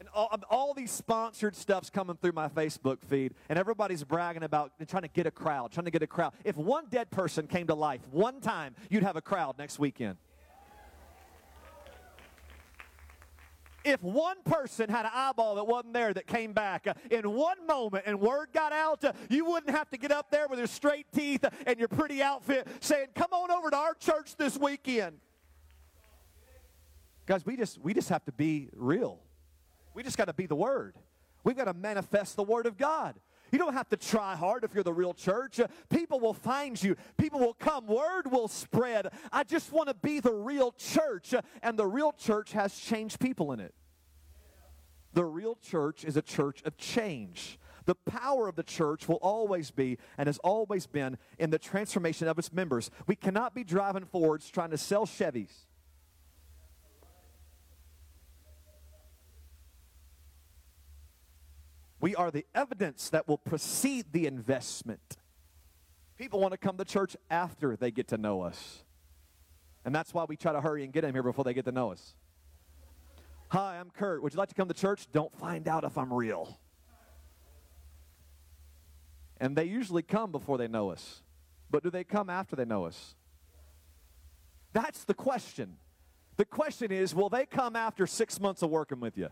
And 0.00 0.08
all, 0.14 0.28
um, 0.32 0.42
all, 0.48 0.72
these 0.72 0.90
sponsored 0.90 1.54
stuff's 1.54 1.90
coming 1.90 2.16
through 2.16 2.32
my 2.32 2.48
Facebook 2.48 3.02
feed, 3.02 3.34
and 3.50 3.58
everybody's 3.58 4.02
bragging 4.02 4.42
about 4.42 4.72
trying 4.88 5.02
to 5.02 5.08
get 5.08 5.26
a 5.26 5.30
crowd, 5.30 5.72
trying 5.72 5.84
to 5.84 5.90
get 5.90 6.02
a 6.02 6.06
crowd. 6.06 6.32
If 6.42 6.56
one 6.56 6.86
dead 6.90 7.10
person 7.10 7.46
came 7.46 7.66
to 7.66 7.74
life 7.74 8.00
one 8.10 8.40
time, 8.40 8.74
you'd 8.88 9.02
have 9.02 9.16
a 9.16 9.20
crowd 9.20 9.58
next 9.58 9.78
weekend. 9.78 10.16
If 13.84 14.02
one 14.02 14.36
person 14.44 14.88
had 14.88 15.04
an 15.04 15.12
eyeball 15.14 15.54
that 15.56 15.64
wasn't 15.64 15.94
there 15.94 16.12
that 16.12 16.26
came 16.26 16.52
back 16.52 16.86
uh, 16.86 16.94
in 17.10 17.30
one 17.32 17.66
moment 17.66 18.04
and 18.06 18.20
word 18.20 18.48
got 18.52 18.72
out, 18.72 19.04
uh, 19.04 19.12
you 19.28 19.44
wouldn't 19.44 19.74
have 19.74 19.88
to 19.90 19.96
get 19.96 20.12
up 20.12 20.30
there 20.30 20.48
with 20.48 20.58
your 20.58 20.68
straight 20.68 21.06
teeth 21.12 21.44
and 21.66 21.78
your 21.78 21.88
pretty 21.88 22.22
outfit 22.22 22.66
saying, 22.80 23.08
Come 23.14 23.32
on 23.32 23.50
over 23.50 23.70
to 23.70 23.76
our 23.76 23.94
church 23.94 24.36
this 24.36 24.58
weekend. 24.58 25.18
Guys, 27.26 27.46
we 27.46 27.56
just, 27.56 27.78
we 27.80 27.94
just 27.94 28.08
have 28.08 28.24
to 28.24 28.32
be 28.32 28.68
real. 28.74 29.20
We 29.94 30.02
just 30.02 30.18
got 30.18 30.26
to 30.26 30.32
be 30.32 30.46
the 30.46 30.56
Word. 30.56 30.96
We've 31.44 31.56
got 31.56 31.64
to 31.64 31.74
manifest 31.74 32.36
the 32.36 32.42
Word 32.42 32.66
of 32.66 32.76
God. 32.76 33.14
You 33.52 33.58
don't 33.58 33.74
have 33.74 33.88
to 33.90 33.96
try 33.96 34.36
hard 34.36 34.64
if 34.64 34.74
you're 34.74 34.84
the 34.84 34.92
real 34.92 35.14
church. 35.14 35.60
Uh, 35.60 35.66
people 35.88 36.20
will 36.20 36.34
find 36.34 36.80
you. 36.82 36.96
People 37.16 37.40
will 37.40 37.54
come. 37.54 37.86
Word 37.86 38.30
will 38.30 38.48
spread. 38.48 39.08
I 39.32 39.44
just 39.44 39.72
want 39.72 39.88
to 39.88 39.94
be 39.94 40.20
the 40.20 40.32
real 40.32 40.72
church. 40.72 41.34
Uh, 41.34 41.42
and 41.62 41.78
the 41.78 41.86
real 41.86 42.12
church 42.12 42.52
has 42.52 42.76
changed 42.76 43.20
people 43.20 43.52
in 43.52 43.60
it. 43.60 43.74
The 45.12 45.24
real 45.24 45.56
church 45.56 46.04
is 46.04 46.16
a 46.16 46.22
church 46.22 46.62
of 46.64 46.76
change. 46.76 47.58
The 47.86 47.94
power 47.94 48.46
of 48.46 48.54
the 48.54 48.62
church 48.62 49.08
will 49.08 49.16
always 49.16 49.70
be 49.70 49.98
and 50.16 50.28
has 50.28 50.38
always 50.38 50.86
been 50.86 51.18
in 51.38 51.50
the 51.50 51.58
transformation 51.58 52.28
of 52.28 52.38
its 52.38 52.52
members. 52.52 52.90
We 53.06 53.16
cannot 53.16 53.54
be 53.54 53.64
driving 53.64 54.04
Fords 54.04 54.48
trying 54.48 54.70
to 54.70 54.78
sell 54.78 55.06
Chevys. 55.06 55.66
We 62.00 62.14
are 62.16 62.30
the 62.30 62.46
evidence 62.54 63.10
that 63.10 63.28
will 63.28 63.38
precede 63.38 64.06
the 64.12 64.26
investment. 64.26 65.18
People 66.16 66.40
want 66.40 66.52
to 66.52 66.58
come 66.58 66.76
to 66.78 66.84
church 66.84 67.16
after 67.30 67.76
they 67.76 67.90
get 67.90 68.08
to 68.08 68.18
know 68.18 68.42
us. 68.42 68.84
And 69.84 69.94
that's 69.94 70.12
why 70.12 70.24
we 70.24 70.36
try 70.36 70.52
to 70.52 70.60
hurry 70.60 70.84
and 70.84 70.92
get 70.92 71.02
them 71.02 71.12
here 71.12 71.22
before 71.22 71.44
they 71.44 71.54
get 71.54 71.64
to 71.66 71.72
know 71.72 71.92
us. 71.92 72.14
Hi, 73.48 73.78
I'm 73.78 73.90
Kurt. 73.90 74.22
Would 74.22 74.32
you 74.32 74.38
like 74.38 74.48
to 74.50 74.54
come 74.54 74.68
to 74.68 74.74
church? 74.74 75.08
Don't 75.12 75.34
find 75.36 75.66
out 75.66 75.84
if 75.84 75.98
I'm 75.98 76.12
real. 76.12 76.58
And 79.38 79.56
they 79.56 79.64
usually 79.64 80.02
come 80.02 80.30
before 80.30 80.58
they 80.58 80.68
know 80.68 80.90
us. 80.90 81.22
But 81.70 81.82
do 81.82 81.90
they 81.90 82.04
come 82.04 82.30
after 82.30 82.56
they 82.56 82.64
know 82.64 82.84
us? 82.84 83.14
That's 84.72 85.04
the 85.04 85.14
question. 85.14 85.76
The 86.36 86.44
question 86.44 86.92
is 86.92 87.14
will 87.14 87.28
they 87.28 87.46
come 87.46 87.76
after 87.76 88.06
six 88.06 88.40
months 88.40 88.62
of 88.62 88.70
working 88.70 89.00
with 89.00 89.18
you? 89.18 89.28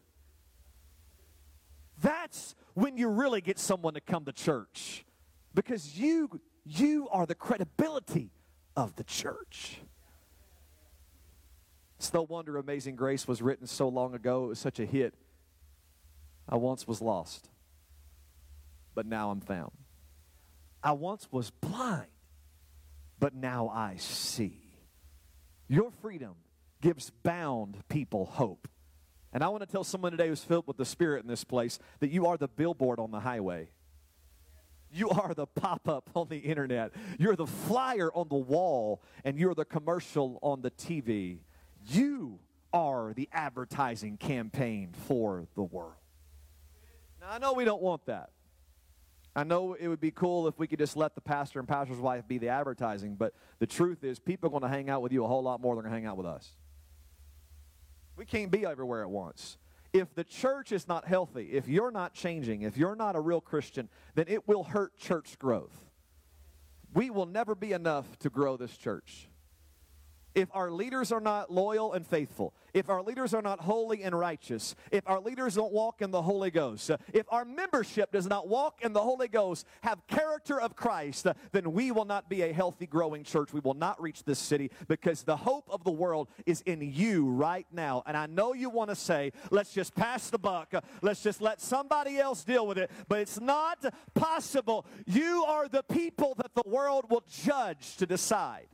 That's 2.00 2.54
when 2.74 2.96
you 2.96 3.08
really 3.08 3.40
get 3.40 3.58
someone 3.58 3.94
to 3.94 4.00
come 4.00 4.24
to 4.26 4.32
church 4.32 5.04
because 5.54 5.98
you 5.98 6.40
you 6.64 7.08
are 7.10 7.26
the 7.26 7.34
credibility 7.34 8.30
of 8.76 8.94
the 8.96 9.04
church. 9.04 9.78
It's 11.98 12.12
no 12.12 12.22
wonder 12.22 12.56
Amazing 12.56 12.96
Grace 12.96 13.26
was 13.26 13.42
written 13.42 13.66
so 13.66 13.88
long 13.88 14.14
ago. 14.14 14.44
It 14.44 14.48
was 14.48 14.58
such 14.58 14.78
a 14.78 14.86
hit. 14.86 15.14
I 16.48 16.56
once 16.56 16.86
was 16.86 17.02
lost, 17.02 17.50
but 18.94 19.04
now 19.04 19.30
I'm 19.30 19.40
found. 19.40 19.72
I 20.82 20.92
once 20.92 21.26
was 21.32 21.50
blind, 21.50 22.06
but 23.18 23.34
now 23.34 23.68
I 23.68 23.96
see. 23.96 24.60
Your 25.66 25.90
freedom 25.90 26.36
gives 26.80 27.10
bound 27.10 27.76
people 27.88 28.26
hope. 28.26 28.68
And 29.32 29.44
I 29.44 29.48
want 29.48 29.62
to 29.62 29.66
tell 29.66 29.84
someone 29.84 30.12
today 30.12 30.28
who's 30.28 30.42
filled 30.42 30.66
with 30.66 30.76
the 30.76 30.84
Spirit 30.84 31.22
in 31.22 31.28
this 31.28 31.44
place 31.44 31.78
that 32.00 32.10
you 32.10 32.26
are 32.26 32.36
the 32.36 32.48
billboard 32.48 32.98
on 32.98 33.10
the 33.10 33.20
highway. 33.20 33.68
You 34.90 35.10
are 35.10 35.34
the 35.34 35.46
pop 35.46 35.86
up 35.86 36.10
on 36.14 36.28
the 36.28 36.38
internet. 36.38 36.92
You're 37.18 37.36
the 37.36 37.46
flyer 37.46 38.10
on 38.14 38.28
the 38.28 38.36
wall, 38.36 39.02
and 39.24 39.38
you're 39.38 39.54
the 39.54 39.66
commercial 39.66 40.38
on 40.42 40.62
the 40.62 40.70
TV. 40.70 41.40
You 41.86 42.38
are 42.72 43.12
the 43.14 43.28
advertising 43.32 44.16
campaign 44.16 44.94
for 45.06 45.46
the 45.54 45.62
world. 45.62 45.92
Now, 47.20 47.28
I 47.30 47.38
know 47.38 47.52
we 47.52 47.64
don't 47.64 47.82
want 47.82 48.06
that. 48.06 48.30
I 49.36 49.44
know 49.44 49.74
it 49.74 49.88
would 49.88 50.00
be 50.00 50.10
cool 50.10 50.48
if 50.48 50.58
we 50.58 50.66
could 50.66 50.78
just 50.78 50.96
let 50.96 51.14
the 51.14 51.20
pastor 51.20 51.58
and 51.58 51.68
pastor's 51.68 51.98
wife 51.98 52.26
be 52.26 52.38
the 52.38 52.48
advertising, 52.48 53.14
but 53.14 53.34
the 53.58 53.66
truth 53.66 54.02
is, 54.02 54.18
people 54.18 54.48
are 54.48 54.50
going 54.50 54.62
to 54.62 54.68
hang 54.68 54.88
out 54.90 55.02
with 55.02 55.12
you 55.12 55.24
a 55.24 55.28
whole 55.28 55.42
lot 55.42 55.60
more 55.60 55.76
than 55.76 55.84
they're 55.84 55.90
going 55.90 56.02
to 56.02 56.06
hang 56.06 56.10
out 56.10 56.16
with 56.16 56.26
us. 56.26 56.56
We 58.18 58.26
can't 58.26 58.50
be 58.50 58.66
everywhere 58.66 59.02
at 59.02 59.10
once. 59.10 59.58
If 59.92 60.12
the 60.14 60.24
church 60.24 60.72
is 60.72 60.88
not 60.88 61.06
healthy, 61.06 61.50
if 61.52 61.68
you're 61.68 61.92
not 61.92 62.12
changing, 62.12 62.62
if 62.62 62.76
you're 62.76 62.96
not 62.96 63.14
a 63.14 63.20
real 63.20 63.40
Christian, 63.40 63.88
then 64.16 64.26
it 64.28 64.46
will 64.48 64.64
hurt 64.64 64.98
church 64.98 65.38
growth. 65.38 65.86
We 66.92 67.10
will 67.10 67.26
never 67.26 67.54
be 67.54 67.72
enough 67.72 68.18
to 68.18 68.28
grow 68.28 68.56
this 68.56 68.76
church 68.76 69.28
if 70.38 70.48
our 70.54 70.70
leaders 70.70 71.10
are 71.10 71.20
not 71.20 71.52
loyal 71.52 71.92
and 71.94 72.06
faithful, 72.06 72.54
if 72.72 72.88
our 72.88 73.02
leaders 73.02 73.34
are 73.34 73.42
not 73.42 73.58
holy 73.58 74.04
and 74.04 74.16
righteous, 74.16 74.76
if 74.92 75.02
our 75.08 75.20
leaders 75.20 75.56
don't 75.56 75.72
walk 75.72 76.00
in 76.00 76.12
the 76.12 76.22
Holy 76.22 76.52
Ghost, 76.52 76.92
if 77.12 77.26
our 77.28 77.44
membership 77.44 78.12
does 78.12 78.26
not 78.28 78.46
walk 78.46 78.80
in 78.82 78.92
the 78.92 79.00
Holy 79.00 79.26
Ghost, 79.26 79.66
have 79.82 80.06
character 80.06 80.60
of 80.60 80.76
Christ, 80.76 81.26
then 81.50 81.72
we 81.72 81.90
will 81.90 82.04
not 82.04 82.30
be 82.30 82.42
a 82.42 82.52
healthy, 82.52 82.86
growing 82.86 83.24
church. 83.24 83.52
We 83.52 83.58
will 83.58 83.74
not 83.74 84.00
reach 84.00 84.22
this 84.22 84.38
city 84.38 84.70
because 84.86 85.24
the 85.24 85.36
hope 85.36 85.68
of 85.68 85.82
the 85.82 85.90
world 85.90 86.28
is 86.46 86.60
in 86.60 86.82
you 86.82 87.26
right 87.26 87.66
now. 87.72 88.04
And 88.06 88.16
I 88.16 88.26
know 88.26 88.52
you 88.54 88.70
want 88.70 88.90
to 88.90 88.96
say, 88.96 89.32
let's 89.50 89.72
just 89.72 89.92
pass 89.96 90.30
the 90.30 90.38
buck, 90.38 90.72
let's 91.02 91.22
just 91.22 91.40
let 91.40 91.60
somebody 91.60 92.18
else 92.18 92.44
deal 92.44 92.64
with 92.64 92.78
it, 92.78 92.92
but 93.08 93.18
it's 93.18 93.40
not 93.40 93.84
possible. 94.14 94.86
You 95.04 95.44
are 95.48 95.66
the 95.68 95.82
people 95.82 96.36
that 96.36 96.54
the 96.54 96.62
world 96.64 97.06
will 97.10 97.24
judge 97.28 97.96
to 97.96 98.06
decide. 98.06 98.68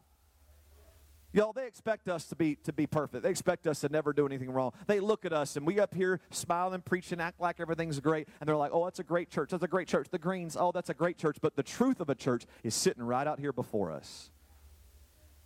Y'all, 1.34 1.52
they 1.52 1.66
expect 1.66 2.08
us 2.08 2.26
to 2.26 2.36
be 2.36 2.54
to 2.54 2.72
be 2.72 2.86
perfect. 2.86 3.24
They 3.24 3.28
expect 3.28 3.66
us 3.66 3.80
to 3.80 3.88
never 3.88 4.12
do 4.12 4.24
anything 4.24 4.52
wrong. 4.52 4.70
They 4.86 5.00
look 5.00 5.24
at 5.24 5.32
us 5.32 5.56
and 5.56 5.66
we 5.66 5.80
up 5.80 5.92
here 5.92 6.20
smiling, 6.30 6.80
preaching, 6.80 7.20
act 7.20 7.40
like 7.40 7.58
everything's 7.58 7.98
great, 7.98 8.28
and 8.38 8.46
they're 8.46 8.56
like, 8.56 8.70
"Oh, 8.72 8.84
that's 8.84 9.00
a 9.00 9.04
great 9.04 9.30
church. 9.30 9.50
That's 9.50 9.64
a 9.64 9.68
great 9.68 9.88
church." 9.88 10.06
The 10.08 10.18
Greens, 10.18 10.56
"Oh, 10.56 10.70
that's 10.70 10.90
a 10.90 10.94
great 10.94 11.18
church." 11.18 11.38
But 11.42 11.56
the 11.56 11.64
truth 11.64 11.98
of 12.00 12.08
a 12.08 12.14
church 12.14 12.46
is 12.62 12.72
sitting 12.72 13.02
right 13.02 13.26
out 13.26 13.40
here 13.40 13.52
before 13.52 13.90
us. 13.90 14.30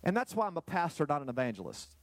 And 0.03 0.15
that's 0.15 0.35
why 0.35 0.45
I'm 0.45 0.57
a 0.57 0.61
pastor, 0.61 1.07
not 1.09 1.23
an 1.23 1.29
evangelist. 1.29 1.95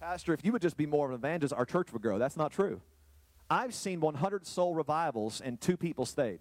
Pastor, 0.00 0.32
if 0.32 0.42
you 0.42 0.52
would 0.52 0.62
just 0.62 0.78
be 0.78 0.86
more 0.86 1.04
of 1.04 1.10
an 1.12 1.16
evangelist, 1.16 1.52
our 1.52 1.66
church 1.66 1.92
would 1.92 2.00
grow. 2.00 2.18
That's 2.18 2.38
not 2.38 2.50
true. 2.50 2.80
I've 3.50 3.74
seen 3.74 4.00
100 4.00 4.46
soul 4.46 4.74
revivals 4.74 5.42
and 5.42 5.60
two 5.60 5.76
people 5.76 6.06
stayed. 6.06 6.40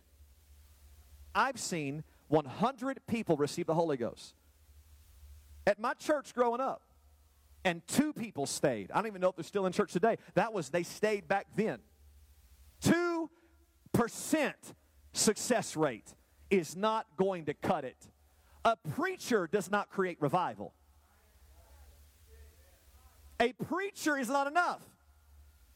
I've 1.35 1.59
seen 1.59 2.05
100 2.29 3.05
people 3.07 3.35
receive 3.35 3.65
the 3.65 3.73
Holy 3.73 3.97
Ghost 3.97 4.35
at 5.65 5.79
my 5.79 5.93
church 5.93 6.33
growing 6.33 6.61
up. 6.61 6.81
And 7.65 7.85
two 7.87 8.11
people 8.11 8.45
stayed. 8.45 8.91
I 8.91 8.95
don't 8.95 9.07
even 9.07 9.21
know 9.21 9.29
if 9.29 9.35
they're 9.35 9.43
still 9.43 9.65
in 9.65 9.71
church 9.71 9.93
today. 9.93 10.17
That 10.33 10.51
was, 10.53 10.69
they 10.69 10.83
stayed 10.83 11.27
back 11.27 11.47
then. 11.55 11.79
2% 12.83 13.29
success 15.13 15.77
rate 15.77 16.13
is 16.49 16.75
not 16.75 17.07
going 17.15 17.45
to 17.45 17.53
cut 17.53 17.85
it. 17.85 17.95
A 18.65 18.75
preacher 18.75 19.47
does 19.47 19.71
not 19.71 19.89
create 19.89 20.17
revival. 20.19 20.73
A 23.39 23.53
preacher 23.53 24.17
is 24.17 24.27
not 24.27 24.47
enough. 24.47 24.81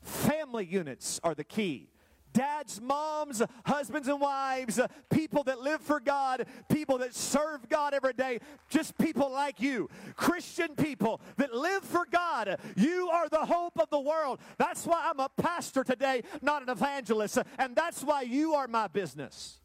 Family 0.02 0.66
units 0.66 1.20
are 1.24 1.36
the 1.36 1.44
key 1.44 1.90
dads, 2.38 2.80
moms, 2.80 3.42
husbands, 3.66 4.08
and 4.08 4.22
wives, 4.22 4.80
people 5.10 5.44
that 5.44 5.60
live 5.60 5.82
for 5.82 6.00
God, 6.00 6.46
people 6.70 7.00
that 7.00 7.16
serve 7.16 7.68
God 7.68 7.96
every 7.96 8.14
day, 8.14 8.40
just 8.70 8.96
people 9.00 9.32
like 9.32 9.60
you, 9.60 9.90
Christian 10.16 10.76
people 10.76 11.20
that 11.38 11.52
live 11.54 11.84
for 11.84 12.06
God. 12.10 12.60
You 12.76 13.10
are 13.10 13.28
the 13.28 13.46
hope 13.46 13.80
of 13.80 13.90
the 13.90 14.00
world. 14.00 14.40
That's 14.60 14.86
why 14.86 15.10
I'm 15.10 15.20
a 15.20 15.30
pastor 15.30 15.84
today, 15.84 16.22
not 16.44 16.62
an 16.62 16.70
evangelist, 16.70 17.40
and 17.58 17.76
that's 17.76 18.04
why 18.04 18.22
you 18.22 18.54
are 18.54 18.68
my 18.68 18.88
business. 18.88 19.60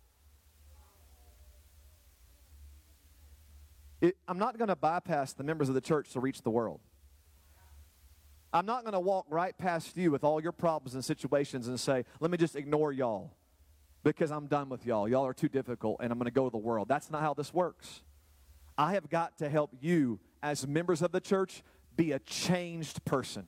It, 4.00 4.16
I'm 4.26 4.38
not 4.38 4.56
going 4.56 4.68
to 4.68 4.76
bypass 4.76 5.34
the 5.34 5.44
members 5.44 5.68
of 5.68 5.74
the 5.74 5.80
church 5.80 6.10
to 6.12 6.20
reach 6.20 6.42
the 6.42 6.50
world. 6.50 6.80
I'm 8.52 8.66
not 8.66 8.82
going 8.82 8.92
to 8.92 9.00
walk 9.00 9.26
right 9.30 9.56
past 9.56 9.96
you 9.96 10.10
with 10.10 10.24
all 10.24 10.40
your 10.40 10.52
problems 10.52 10.94
and 10.94 11.04
situations 11.04 11.68
and 11.68 11.80
say, 11.80 12.04
let 12.20 12.30
me 12.30 12.36
just 12.36 12.54
ignore 12.54 12.92
y'all 12.92 13.32
because 14.02 14.30
I'm 14.30 14.46
done 14.46 14.68
with 14.68 14.84
y'all. 14.84 15.08
Y'all 15.08 15.26
are 15.26 15.32
too 15.32 15.48
difficult 15.48 15.98
and 16.00 16.12
I'm 16.12 16.18
going 16.18 16.26
to 16.26 16.34
go 16.34 16.44
to 16.44 16.50
the 16.50 16.58
world. 16.58 16.88
That's 16.88 17.10
not 17.10 17.22
how 17.22 17.32
this 17.34 17.54
works. 17.54 18.02
I 18.76 18.92
have 18.92 19.08
got 19.08 19.38
to 19.38 19.48
help 19.48 19.70
you 19.80 20.20
as 20.42 20.66
members 20.66 21.02
of 21.02 21.12
the 21.12 21.20
church 21.20 21.62
be 21.96 22.12
a 22.12 22.18
changed 22.18 23.04
person. 23.04 23.46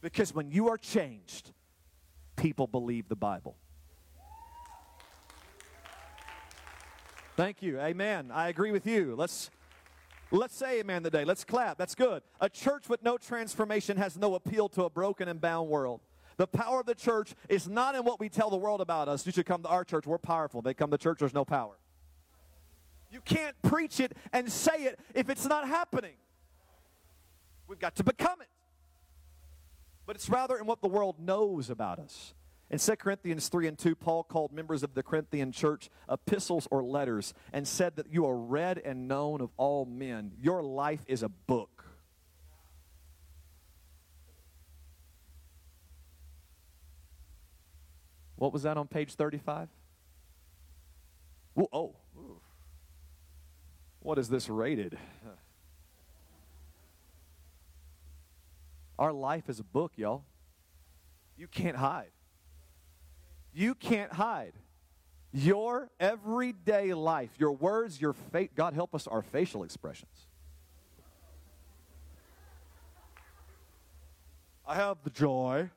Because 0.00 0.34
when 0.34 0.50
you 0.50 0.68
are 0.68 0.78
changed, 0.78 1.52
people 2.36 2.66
believe 2.66 3.08
the 3.08 3.16
Bible. 3.16 3.56
Thank 7.36 7.62
you. 7.62 7.78
Amen. 7.80 8.30
I 8.32 8.48
agree 8.48 8.72
with 8.72 8.86
you. 8.86 9.14
Let's 9.14 9.50
let's 10.36 10.56
say 10.56 10.80
amen 10.80 11.02
today. 11.02 11.24
Let's 11.24 11.44
clap. 11.44 11.78
That's 11.78 11.94
good. 11.94 12.22
A 12.40 12.48
church 12.48 12.88
with 12.88 13.02
no 13.02 13.16
transformation 13.18 13.96
has 13.96 14.16
no 14.16 14.34
appeal 14.34 14.68
to 14.70 14.84
a 14.84 14.90
broken 14.90 15.28
and 15.28 15.40
bound 15.40 15.68
world. 15.68 16.00
The 16.36 16.46
power 16.46 16.80
of 16.80 16.86
the 16.86 16.94
church 16.94 17.34
is 17.48 17.68
not 17.68 17.94
in 17.94 18.04
what 18.04 18.20
we 18.20 18.28
tell 18.28 18.50
the 18.50 18.56
world 18.56 18.80
about 18.80 19.08
us. 19.08 19.24
You 19.24 19.32
should 19.32 19.46
come 19.46 19.62
to 19.62 19.68
our 19.68 19.84
church. 19.84 20.06
We're 20.06 20.18
powerful. 20.18 20.62
They 20.62 20.74
come 20.74 20.90
to 20.90 20.98
church, 20.98 21.20
there's 21.20 21.34
no 21.34 21.44
power. 21.44 21.78
You 23.10 23.20
can't 23.20 23.56
preach 23.62 24.00
it 24.00 24.12
and 24.32 24.50
say 24.50 24.84
it 24.84 24.98
if 25.14 25.30
it's 25.30 25.46
not 25.46 25.66
happening. 25.66 26.14
We've 27.68 27.78
got 27.78 27.96
to 27.96 28.04
become 28.04 28.40
it. 28.40 28.48
But 30.04 30.16
it's 30.16 30.28
rather 30.28 30.56
in 30.56 30.66
what 30.66 30.82
the 30.82 30.88
world 30.88 31.16
knows 31.18 31.70
about 31.70 31.98
us. 31.98 32.34
In 32.68 32.78
2 32.78 32.96
Corinthians 32.96 33.48
3 33.48 33.68
and 33.68 33.78
2, 33.78 33.94
Paul 33.94 34.24
called 34.24 34.52
members 34.52 34.82
of 34.82 34.94
the 34.94 35.02
Corinthian 35.02 35.52
church 35.52 35.88
epistles 36.10 36.66
or 36.70 36.82
letters 36.82 37.32
and 37.52 37.66
said 37.66 37.94
that 37.96 38.12
you 38.12 38.26
are 38.26 38.36
read 38.36 38.78
and 38.84 39.06
known 39.06 39.40
of 39.40 39.50
all 39.56 39.84
men. 39.84 40.32
Your 40.40 40.62
life 40.62 41.04
is 41.06 41.22
a 41.22 41.28
book. 41.28 41.84
What 48.34 48.52
was 48.52 48.64
that 48.64 48.76
on 48.76 48.86
page 48.88 49.14
35? 49.14 49.68
oh, 51.72 51.94
what 54.00 54.18
is 54.18 54.28
this 54.28 54.48
rated? 54.48 54.98
Our 58.98 59.12
life 59.12 59.48
is 59.48 59.60
a 59.60 59.64
book, 59.64 59.92
y'all. 59.96 60.24
You 61.36 61.48
can't 61.48 61.76
hide. 61.76 62.10
You 63.56 63.74
can't 63.74 64.12
hide. 64.12 64.52
Your 65.32 65.88
everyday 65.98 66.92
life, 66.92 67.30
your 67.38 67.52
words, 67.52 67.98
your 67.98 68.12
fate, 68.12 68.54
God 68.54 68.74
help 68.74 68.94
us, 68.94 69.06
our 69.06 69.22
facial 69.22 69.64
expressions. 69.64 70.26
I 74.68 74.74
have 74.74 74.98
the 75.04 75.10
joy. 75.10 75.70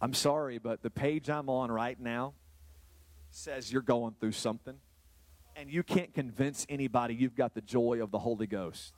I'm 0.00 0.12
sorry, 0.12 0.58
but 0.58 0.82
the 0.82 0.90
page 0.90 1.30
I'm 1.30 1.48
on 1.48 1.70
right 1.70 1.98
now 2.00 2.34
says 3.30 3.72
you're 3.72 3.82
going 3.82 4.16
through 4.18 4.32
something, 4.32 4.74
and 5.54 5.70
you 5.70 5.84
can't 5.84 6.12
convince 6.12 6.66
anybody 6.68 7.14
you've 7.14 7.36
got 7.36 7.54
the 7.54 7.60
joy 7.60 8.02
of 8.02 8.10
the 8.10 8.18
Holy 8.18 8.48
Ghost. 8.48 8.94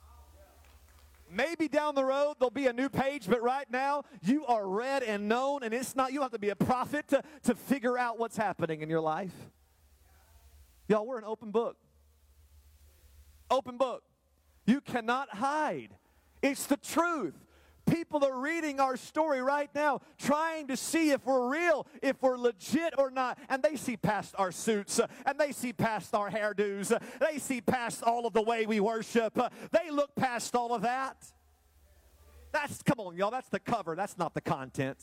Maybe 1.31 1.67
down 1.67 1.95
the 1.95 2.05
road 2.05 2.35
there'll 2.39 2.51
be 2.51 2.67
a 2.67 2.73
new 2.73 2.89
page, 2.89 3.27
but 3.27 3.41
right 3.41 3.69
now 3.69 4.03
you 4.21 4.45
are 4.45 4.67
read 4.67 5.03
and 5.03 5.27
known, 5.27 5.63
and 5.63 5.73
it's 5.73 5.95
not, 5.95 6.13
you 6.13 6.21
have 6.21 6.31
to 6.31 6.39
be 6.39 6.49
a 6.49 6.55
prophet 6.55 7.07
to, 7.09 7.23
to 7.43 7.55
figure 7.55 7.97
out 7.97 8.19
what's 8.19 8.37
happening 8.37 8.81
in 8.81 8.89
your 8.89 9.01
life. 9.01 9.33
Y'all, 10.87 11.05
we're 11.05 11.17
an 11.17 11.25
open 11.25 11.51
book. 11.51 11.77
Open 13.49 13.77
book. 13.77 14.03
You 14.65 14.81
cannot 14.81 15.29
hide. 15.29 15.89
It's 16.41 16.65
the 16.65 16.77
truth. 16.77 17.35
People 17.85 18.25
are 18.25 18.39
reading 18.39 18.79
our 18.79 18.97
story 18.97 19.41
right 19.41 19.69
now, 19.75 20.01
trying 20.17 20.67
to 20.67 20.77
see 20.77 21.11
if 21.11 21.23
we're 21.25 21.49
real, 21.49 21.85
if 22.01 22.21
we're 22.21 22.37
legit 22.37 22.95
or 22.97 23.11
not. 23.11 23.37
And 23.47 23.61
they 23.61 23.75
see 23.75 23.95
past 23.95 24.33
our 24.37 24.51
suits, 24.51 24.99
uh, 24.99 25.07
and 25.25 25.39
they 25.39 25.51
see 25.51 25.71
past 25.71 26.15
our 26.15 26.29
hairdos, 26.29 26.91
uh, 26.91 26.99
they 27.19 27.37
see 27.37 27.61
past 27.61 28.01
all 28.01 28.25
of 28.25 28.33
the 28.33 28.41
way 28.41 28.65
we 28.65 28.79
worship. 28.79 29.37
Uh, 29.37 29.49
they 29.71 29.91
look 29.91 30.15
past 30.15 30.55
all 30.55 30.73
of 30.73 30.81
that. 30.81 31.17
That's, 32.51 32.81
come 32.81 32.99
on, 32.99 33.17
y'all, 33.17 33.31
that's 33.31 33.49
the 33.49 33.59
cover, 33.59 33.95
that's 33.95 34.17
not 34.17 34.33
the 34.33 34.41
content. 34.41 34.97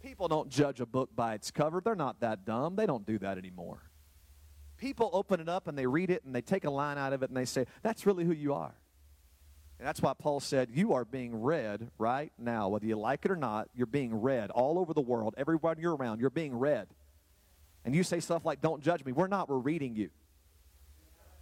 People 0.00 0.28
don't 0.28 0.48
judge 0.48 0.80
a 0.80 0.86
book 0.86 1.10
by 1.16 1.34
its 1.34 1.50
cover. 1.50 1.80
They're 1.84 1.96
not 1.96 2.20
that 2.20 2.44
dumb. 2.44 2.76
They 2.76 2.86
don't 2.86 3.04
do 3.04 3.18
that 3.18 3.36
anymore. 3.36 3.82
People 4.76 5.10
open 5.12 5.40
it 5.40 5.48
up 5.48 5.66
and 5.66 5.76
they 5.76 5.86
read 5.86 6.10
it 6.10 6.24
and 6.24 6.32
they 6.32 6.40
take 6.40 6.64
a 6.64 6.70
line 6.70 6.98
out 6.98 7.12
of 7.12 7.24
it 7.24 7.30
and 7.30 7.36
they 7.36 7.44
say, 7.44 7.66
That's 7.82 8.06
really 8.06 8.24
who 8.24 8.32
you 8.32 8.54
are. 8.54 8.74
And 9.78 9.86
that's 9.86 10.02
why 10.02 10.12
Paul 10.18 10.40
said, 10.40 10.70
You 10.72 10.94
are 10.94 11.04
being 11.04 11.40
read 11.40 11.90
right 11.98 12.32
now. 12.38 12.68
Whether 12.68 12.86
you 12.86 12.98
like 12.98 13.24
it 13.24 13.30
or 13.30 13.36
not, 13.36 13.68
you're 13.74 13.86
being 13.86 14.20
read 14.20 14.50
all 14.50 14.78
over 14.78 14.92
the 14.92 15.00
world. 15.00 15.34
Everyone 15.38 15.78
you're 15.78 15.94
around, 15.94 16.20
you're 16.20 16.30
being 16.30 16.58
read. 16.58 16.88
And 17.84 17.94
you 17.94 18.02
say 18.02 18.20
stuff 18.20 18.44
like, 18.44 18.60
Don't 18.60 18.82
judge 18.82 19.04
me. 19.04 19.12
We're 19.12 19.28
not, 19.28 19.48
we're 19.48 19.58
reading 19.58 19.94
you. 19.94 20.10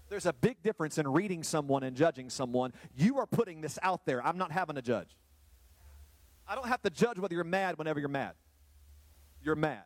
There's 0.09 0.27
a 0.27 0.33
big 0.33 0.63
difference 0.63 0.99
in 0.99 1.09
reading 1.09 1.43
someone 1.43 1.83
and 1.83 1.97
judging 1.97 2.31
someone. 2.31 2.73
You 2.95 3.19
are 3.19 3.27
putting 3.27 3.61
this 3.61 3.79
out 3.83 4.07
there. 4.07 4.25
I'm 4.25 4.39
not 4.39 4.53
having 4.53 4.77
to 4.77 4.83
judge. 4.83 5.09
I 6.47 6.55
don't 6.55 6.69
have 6.69 6.83
to 6.83 6.91
judge 6.91 7.19
whether 7.19 7.35
you're 7.35 7.43
mad 7.43 7.77
whenever 7.79 7.99
you're 7.99 8.09
mad. 8.09 8.35
You're 9.43 9.57
mad. 9.57 9.83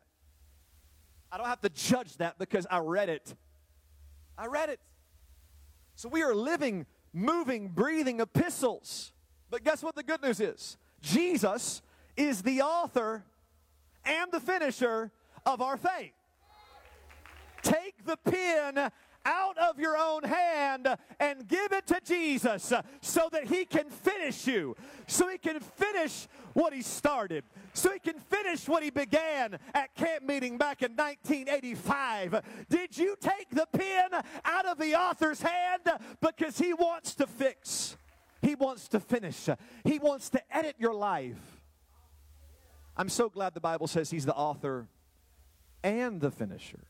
I 1.31 1.37
don't 1.37 1.47
have 1.47 1.61
to 1.61 1.69
judge 1.69 2.17
that 2.17 2.37
because 2.37 2.67
I 2.69 2.79
read 2.79 3.09
it. 3.09 3.33
I 4.37 4.47
read 4.47 4.69
it. 4.69 4.79
So 5.95 6.09
we 6.09 6.21
are 6.21 6.35
living 6.35 6.85
moving, 7.13 7.69
breathing 7.69 8.19
epistles. 8.19 9.11
But 9.49 9.63
guess 9.63 9.83
what 9.83 9.95
the 9.95 10.03
good 10.03 10.21
news 10.21 10.39
is? 10.39 10.77
Jesus 11.01 11.81
is 12.15 12.41
the 12.41 12.61
author 12.61 13.23
and 14.05 14.31
the 14.31 14.39
finisher 14.39 15.11
of 15.45 15.61
our 15.61 15.77
faith. 15.77 16.13
Take 17.61 18.05
the 18.05 18.17
pen 18.17 18.91
out 19.23 19.57
of 19.57 19.79
your 19.79 19.97
own 19.97 20.23
hand 20.23 20.87
and 21.19 21.47
give 21.47 21.71
it 21.71 21.85
to 21.87 21.99
Jesus 22.03 22.73
so 23.01 23.29
that 23.31 23.45
he 23.45 23.65
can 23.65 23.89
finish 23.89 24.47
you, 24.47 24.75
so 25.05 25.27
he 25.27 25.37
can 25.37 25.59
finish 25.59 26.27
what 26.53 26.73
he 26.73 26.81
started, 26.81 27.43
so 27.73 27.91
he 27.91 27.99
can 27.99 28.19
finish 28.19 28.67
what 28.67 28.83
he 28.83 28.89
began 28.89 29.57
at 29.73 29.95
camp 29.95 30.23
meeting 30.23 30.57
back 30.57 30.81
in 30.81 30.91
1985. 30.91 32.41
Did 32.69 32.97
you 32.97 33.15
take 33.19 33.49
the 33.49 33.67
pen 33.71 34.09
out 34.45 34.65
of 34.65 34.77
the 34.77 34.95
author's 34.95 35.41
hand 35.41 35.83
because 36.21 36.57
he 36.57 36.73
wants 36.73 37.15
to 37.15 37.27
fix? 37.27 37.97
He 38.41 38.55
wants 38.55 38.87
to 38.89 38.99
finish. 38.99 39.47
He 39.83 39.99
wants 39.99 40.29
to 40.31 40.41
edit 40.55 40.75
your 40.79 40.93
life. 40.93 41.61
I'm 42.97 43.09
so 43.09 43.29
glad 43.29 43.53
the 43.53 43.61
Bible 43.61 43.87
says 43.87 44.09
he's 44.09 44.25
the 44.25 44.35
author 44.35 44.87
and 45.83 46.19
the 46.19 46.31
finisher. 46.31 46.85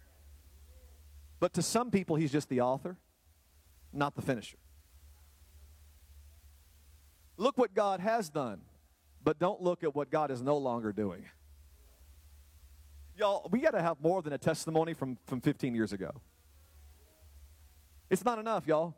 But 1.39 1.53
to 1.53 1.61
some 1.61 1.91
people, 1.91 2.15
he's 2.15 2.31
just 2.31 2.49
the 2.49 2.61
author, 2.61 2.97
not 3.93 4.15
the 4.15 4.21
finisher. 4.21 4.57
Look 7.37 7.57
what 7.57 7.73
God 7.73 7.99
has 7.99 8.29
done, 8.29 8.61
but 9.23 9.39
don't 9.39 9.61
look 9.61 9.83
at 9.83 9.95
what 9.95 10.09
God 10.09 10.31
is 10.31 10.41
no 10.41 10.57
longer 10.57 10.91
doing. 10.91 11.25
Y'all, 13.15 13.47
we 13.51 13.59
got 13.59 13.71
to 13.71 13.81
have 13.81 14.01
more 14.01 14.21
than 14.21 14.33
a 14.33 14.37
testimony 14.37 14.93
from, 14.93 15.17
from 15.25 15.41
15 15.41 15.75
years 15.75 15.93
ago. 15.93 16.11
It's 18.09 18.25
not 18.25 18.39
enough, 18.39 18.67
y'all. 18.67 18.95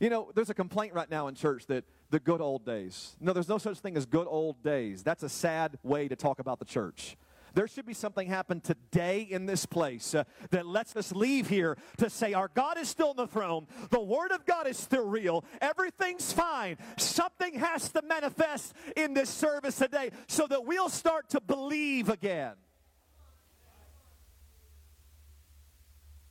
You 0.00 0.10
know, 0.10 0.30
there's 0.34 0.50
a 0.50 0.54
complaint 0.54 0.92
right 0.94 1.10
now 1.10 1.28
in 1.28 1.34
church 1.34 1.66
that 1.66 1.84
the 2.10 2.20
good 2.20 2.40
old 2.40 2.64
days. 2.64 3.16
No, 3.20 3.32
there's 3.32 3.48
no 3.48 3.58
such 3.58 3.78
thing 3.78 3.96
as 3.96 4.06
good 4.06 4.26
old 4.28 4.62
days. 4.62 5.02
That's 5.02 5.22
a 5.22 5.28
sad 5.28 5.78
way 5.82 6.08
to 6.08 6.16
talk 6.16 6.38
about 6.38 6.58
the 6.58 6.64
church. 6.64 7.16
There 7.54 7.68
should 7.68 7.86
be 7.86 7.94
something 7.94 8.28
happen 8.28 8.60
today 8.60 9.22
in 9.22 9.46
this 9.46 9.64
place 9.64 10.14
uh, 10.14 10.24
that 10.50 10.66
lets 10.66 10.96
us 10.96 11.12
leave 11.12 11.48
here 11.48 11.78
to 11.98 12.10
say, 12.10 12.34
Our 12.34 12.50
God 12.52 12.78
is 12.78 12.88
still 12.88 13.10
on 13.10 13.16
the 13.16 13.28
throne. 13.28 13.68
The 13.90 14.00
Word 14.00 14.32
of 14.32 14.44
God 14.44 14.66
is 14.66 14.76
still 14.76 15.06
real. 15.06 15.44
Everything's 15.60 16.32
fine. 16.32 16.76
Something 16.96 17.60
has 17.60 17.88
to 17.90 18.02
manifest 18.02 18.74
in 18.96 19.14
this 19.14 19.30
service 19.30 19.76
today 19.76 20.10
so 20.26 20.46
that 20.48 20.66
we'll 20.66 20.88
start 20.88 21.30
to 21.30 21.40
believe 21.40 22.08
again. 22.08 22.54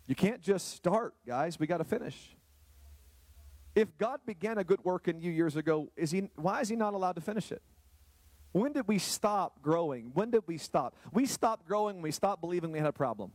You 0.05 0.15
can't 0.15 0.41
just 0.41 0.75
start, 0.75 1.13
guys. 1.25 1.57
We 1.57 1.67
got 1.67 1.77
to 1.77 1.85
finish. 1.85 2.35
If 3.75 3.97
God 3.97 4.19
began 4.25 4.57
a 4.57 4.63
good 4.63 4.83
work 4.83 5.07
in 5.07 5.21
you 5.21 5.31
years 5.31 5.55
ago, 5.55 5.89
is 5.95 6.11
he, 6.11 6.29
why 6.35 6.59
is 6.59 6.69
He 6.69 6.75
not 6.75 6.93
allowed 6.93 7.15
to 7.15 7.21
finish 7.21 7.51
it? 7.51 7.61
When 8.53 8.71
did 8.71 8.87
we 8.87 8.99
stop 8.99 9.61
growing? 9.61 10.11
When 10.13 10.31
did 10.31 10.43
we 10.47 10.57
stop? 10.57 10.95
We 11.11 11.25
stopped 11.25 11.67
growing 11.67 11.97
when 11.97 12.03
we 12.03 12.11
stopped 12.11 12.39
believing 12.39 12.71
we 12.71 12.79
had 12.79 12.87
a 12.87 12.93
problem. 12.93 13.31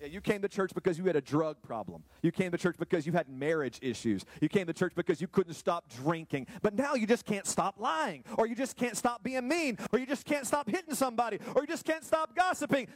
Yeah, 0.00 0.06
you 0.06 0.20
came 0.20 0.40
to 0.42 0.48
church 0.48 0.72
because 0.74 0.96
you 0.96 1.04
had 1.04 1.16
a 1.16 1.20
drug 1.20 1.60
problem. 1.62 2.04
You 2.22 2.30
came 2.32 2.52
to 2.52 2.58
church 2.58 2.76
because 2.78 3.06
you 3.06 3.12
had 3.12 3.28
marriage 3.28 3.78
issues. 3.82 4.24
You 4.40 4.48
came 4.48 4.66
to 4.66 4.72
church 4.72 4.92
because 4.94 5.20
you 5.20 5.28
couldn't 5.28 5.54
stop 5.54 5.90
drinking. 5.90 6.46
But 6.62 6.74
now 6.74 6.94
you 6.94 7.06
just 7.06 7.26
can't 7.26 7.46
stop 7.46 7.78
lying, 7.78 8.24
or 8.38 8.46
you 8.46 8.54
just 8.54 8.76
can't 8.76 8.96
stop 8.96 9.22
being 9.22 9.46
mean, 9.46 9.78
or 9.92 9.98
you 9.98 10.06
just 10.06 10.24
can't 10.24 10.46
stop 10.46 10.70
hitting 10.70 10.94
somebody, 10.94 11.38
or 11.54 11.62
you 11.62 11.66
just 11.66 11.84
can't 11.84 12.04
stop 12.04 12.34
gossiping. 12.34 12.88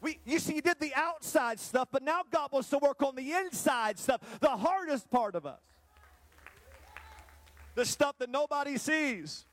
We, 0.00 0.18
you 0.24 0.38
see, 0.40 0.56
you 0.56 0.62
did 0.62 0.78
the 0.80 0.92
outside 0.94 1.58
stuff, 1.60 1.88
but 1.92 2.02
now 2.02 2.22
God 2.30 2.50
wants 2.52 2.68
to 2.70 2.78
work 2.78 3.02
on 3.02 3.14
the 3.14 3.32
inside 3.32 3.98
stuff, 3.98 4.20
the 4.40 4.50
hardest 4.50 5.10
part 5.10 5.36
of 5.36 5.46
us, 5.46 5.60
the 7.76 7.84
stuff 7.84 8.18
that 8.18 8.28
nobody 8.28 8.78
sees. 8.78 9.46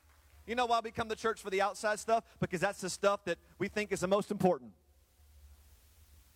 You 0.50 0.56
know 0.56 0.66
why 0.66 0.80
we 0.82 0.90
come 0.90 1.08
to 1.08 1.14
church 1.14 1.40
for 1.40 1.48
the 1.48 1.62
outside 1.62 2.00
stuff? 2.00 2.24
Because 2.40 2.60
that's 2.60 2.80
the 2.80 2.90
stuff 2.90 3.24
that 3.26 3.38
we 3.60 3.68
think 3.68 3.92
is 3.92 4.00
the 4.00 4.08
most 4.08 4.32
important. 4.32 4.72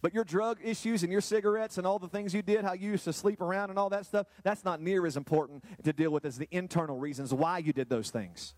But 0.02 0.14
your 0.14 0.22
drug 0.22 0.60
issues 0.62 1.02
and 1.02 1.10
your 1.10 1.20
cigarettes 1.20 1.78
and 1.78 1.86
all 1.86 1.98
the 1.98 2.06
things 2.06 2.32
you 2.32 2.40
did, 2.40 2.64
how 2.64 2.74
you 2.74 2.92
used 2.92 3.02
to 3.06 3.12
sleep 3.12 3.40
around 3.40 3.70
and 3.70 3.78
all 3.78 3.90
that 3.90 4.06
stuff, 4.06 4.28
that's 4.44 4.64
not 4.64 4.80
near 4.80 5.04
as 5.04 5.16
important 5.16 5.64
to 5.82 5.92
deal 5.92 6.12
with 6.12 6.24
as 6.24 6.38
the 6.38 6.46
internal 6.52 6.96
reasons 6.96 7.34
why 7.34 7.58
you 7.58 7.72
did 7.72 7.88
those 7.88 8.10
things. 8.10 8.54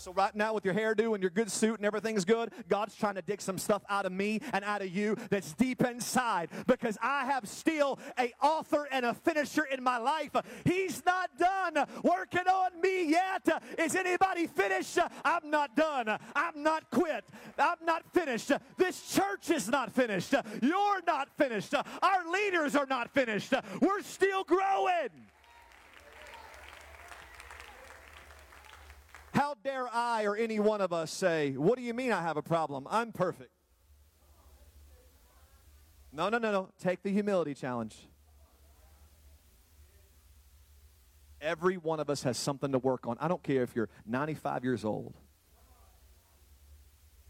So, 0.00 0.14
right 0.14 0.34
now, 0.34 0.54
with 0.54 0.64
your 0.64 0.72
hairdo 0.72 1.12
and 1.12 1.22
your 1.22 1.28
good 1.28 1.50
suit 1.50 1.76
and 1.76 1.84
everything's 1.84 2.24
good, 2.24 2.52
God's 2.70 2.94
trying 2.94 3.16
to 3.16 3.22
dig 3.22 3.42
some 3.42 3.58
stuff 3.58 3.82
out 3.90 4.06
of 4.06 4.12
me 4.12 4.40
and 4.54 4.64
out 4.64 4.80
of 4.80 4.88
you 4.88 5.14
that's 5.28 5.52
deep 5.52 5.84
inside 5.84 6.48
because 6.66 6.96
I 7.02 7.26
have 7.26 7.46
still 7.46 7.98
a 8.18 8.32
author 8.40 8.88
and 8.90 9.04
a 9.04 9.12
finisher 9.12 9.64
in 9.64 9.82
my 9.82 9.98
life. 9.98 10.30
He's 10.64 11.04
not 11.04 11.36
done 11.36 11.86
working 12.02 12.48
on 12.48 12.80
me 12.80 13.10
yet. 13.10 13.46
Is 13.78 13.94
anybody 13.94 14.46
finished? 14.46 14.98
I'm 15.22 15.50
not 15.50 15.76
done. 15.76 16.08
I'm 16.34 16.62
not 16.62 16.90
quit. 16.90 17.26
I'm 17.58 17.84
not 17.84 18.02
finished. 18.14 18.52
This 18.78 19.14
church 19.14 19.50
is 19.50 19.68
not 19.68 19.92
finished. 19.92 20.34
You're 20.62 21.02
not 21.06 21.28
finished. 21.36 21.74
Our 21.74 22.30
leaders 22.32 22.74
are 22.74 22.86
not 22.86 23.12
finished. 23.12 23.52
We're 23.82 24.00
still 24.00 24.44
growing. 24.44 25.10
How 29.40 29.54
dare 29.64 29.88
I 29.88 30.24
or 30.24 30.36
any 30.36 30.60
one 30.60 30.82
of 30.82 30.92
us 30.92 31.10
say, 31.10 31.52
What 31.52 31.78
do 31.78 31.82
you 31.82 31.94
mean 31.94 32.12
I 32.12 32.20
have 32.20 32.36
a 32.36 32.42
problem? 32.42 32.86
I'm 32.90 33.10
perfect. 33.10 33.48
No, 36.12 36.28
no, 36.28 36.36
no, 36.36 36.52
no. 36.52 36.68
Take 36.78 37.02
the 37.02 37.10
humility 37.10 37.54
challenge. 37.54 37.96
Every 41.40 41.78
one 41.78 42.00
of 42.00 42.10
us 42.10 42.22
has 42.24 42.36
something 42.36 42.70
to 42.72 42.78
work 42.78 43.06
on. 43.06 43.16
I 43.18 43.28
don't 43.28 43.42
care 43.42 43.62
if 43.62 43.74
you're 43.74 43.88
95 44.04 44.62
years 44.62 44.84
old. 44.84 45.14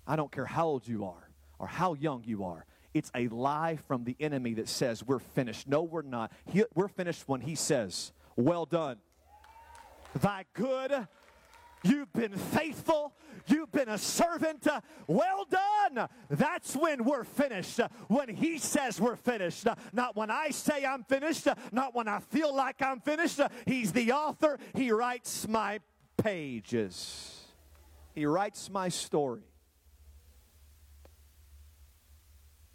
I 0.04 0.16
don't 0.16 0.32
care 0.32 0.46
how 0.46 0.66
old 0.66 0.88
you 0.88 1.04
are 1.04 1.30
or 1.60 1.68
how 1.68 1.94
young 1.94 2.24
you 2.26 2.42
are. 2.42 2.66
It's 2.92 3.12
a 3.14 3.28
lie 3.28 3.78
from 3.86 4.02
the 4.02 4.16
enemy 4.18 4.54
that 4.54 4.68
says 4.68 5.04
we're 5.04 5.20
finished. 5.20 5.68
No, 5.68 5.84
we're 5.84 6.02
not. 6.02 6.32
He, 6.46 6.64
we're 6.74 6.88
finished 6.88 7.28
when 7.28 7.40
he 7.40 7.54
says, 7.54 8.10
Well 8.34 8.66
done. 8.66 8.96
Thy 10.20 10.44
good 10.54 11.06
You've 11.82 12.12
been 12.12 12.36
faithful. 12.36 13.14
You've 13.46 13.72
been 13.72 13.88
a 13.88 13.98
servant. 13.98 14.66
Uh, 14.66 14.80
well 15.06 15.46
done. 15.50 16.08
That's 16.28 16.76
when 16.76 17.04
we're 17.04 17.24
finished. 17.24 17.80
Uh, 17.80 17.88
when 18.08 18.28
He 18.28 18.58
says 18.58 19.00
we're 19.00 19.16
finished. 19.16 19.66
Uh, 19.66 19.74
not 19.92 20.16
when 20.16 20.30
I 20.30 20.50
say 20.50 20.84
I'm 20.84 21.04
finished. 21.04 21.48
Not 21.72 21.94
when 21.94 22.06
I 22.06 22.20
feel 22.20 22.54
like 22.54 22.82
I'm 22.82 23.00
finished. 23.00 23.40
He's 23.66 23.92
the 23.92 24.12
author. 24.12 24.58
He 24.74 24.92
writes 24.92 25.48
my 25.48 25.80
pages, 26.22 27.44
He 28.14 28.26
writes 28.26 28.70
my 28.70 28.88
story. 28.88 29.42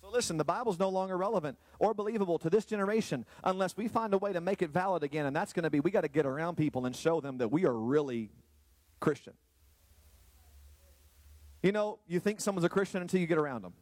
So 0.01 0.11
listen, 0.11 0.37
the 0.37 0.45
Bible's 0.45 0.77
no 0.77 0.89
longer 0.89 1.17
relevant 1.17 1.57
or 1.79 1.93
believable 1.93 2.37
to 2.39 2.49
this 2.49 2.65
generation 2.65 3.25
unless 3.43 3.75
we 3.75 3.87
find 3.87 4.13
a 4.13 4.19
way 4.19 4.33
to 4.33 4.41
make 4.41 4.61
it 4.61 4.69
valid 4.69 5.03
again. 5.03 5.25
And 5.25 5.35
that's 5.35 5.51
going 5.51 5.63
to 5.63 5.69
be 5.69 5.79
we 5.79 5.89
got 5.89 6.01
to 6.01 6.07
get 6.07 6.25
around 6.25 6.57
people 6.57 6.85
and 6.85 6.95
show 6.95 7.21
them 7.21 7.39
that 7.39 7.51
we 7.51 7.65
are 7.65 7.73
really 7.73 8.29
Christian. 8.99 9.33
You 11.61 11.71
know, 11.71 11.99
you 12.07 12.19
think 12.19 12.41
someone's 12.41 12.65
a 12.65 12.69
Christian 12.69 13.01
until 13.01 13.19
you 13.19 13.27
get 13.27 13.37
around 13.37 13.63
them. 13.63 13.73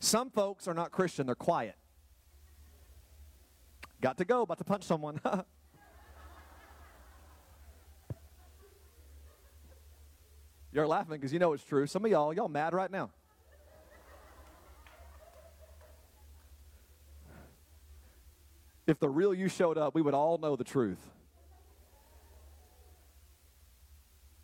Some 0.00 0.30
folks 0.30 0.68
are 0.68 0.74
not 0.74 0.92
Christian, 0.92 1.26
they're 1.26 1.34
quiet. 1.34 1.76
Got 4.00 4.18
to 4.18 4.24
go, 4.24 4.42
about 4.42 4.58
to 4.58 4.64
punch 4.64 4.84
someone. 4.84 5.20
You're 10.72 10.86
laughing 10.86 11.16
because 11.16 11.32
you 11.32 11.38
know 11.38 11.54
it's 11.54 11.64
true. 11.64 11.86
Some 11.86 12.04
of 12.04 12.10
y'all, 12.10 12.32
y'all 12.32 12.48
mad 12.48 12.74
right 12.74 12.90
now. 12.90 13.10
If 18.86 18.98
the 19.00 19.08
real 19.08 19.34
you 19.34 19.48
showed 19.48 19.76
up, 19.76 19.94
we 19.94 20.02
would 20.02 20.14
all 20.14 20.38
know 20.38 20.56
the 20.56 20.64
truth. 20.64 21.00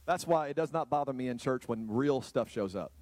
That's 0.07 0.27
why 0.27 0.49
it 0.49 0.57
does 0.57 0.73
not 0.73 0.90
bother 0.90 1.12
me 1.12 1.29
in 1.29 1.38
church 1.38 1.67
when 1.67 1.87
real 1.90 2.21
stuff 2.21 2.51
shows 2.51 2.77
up. 2.77 2.93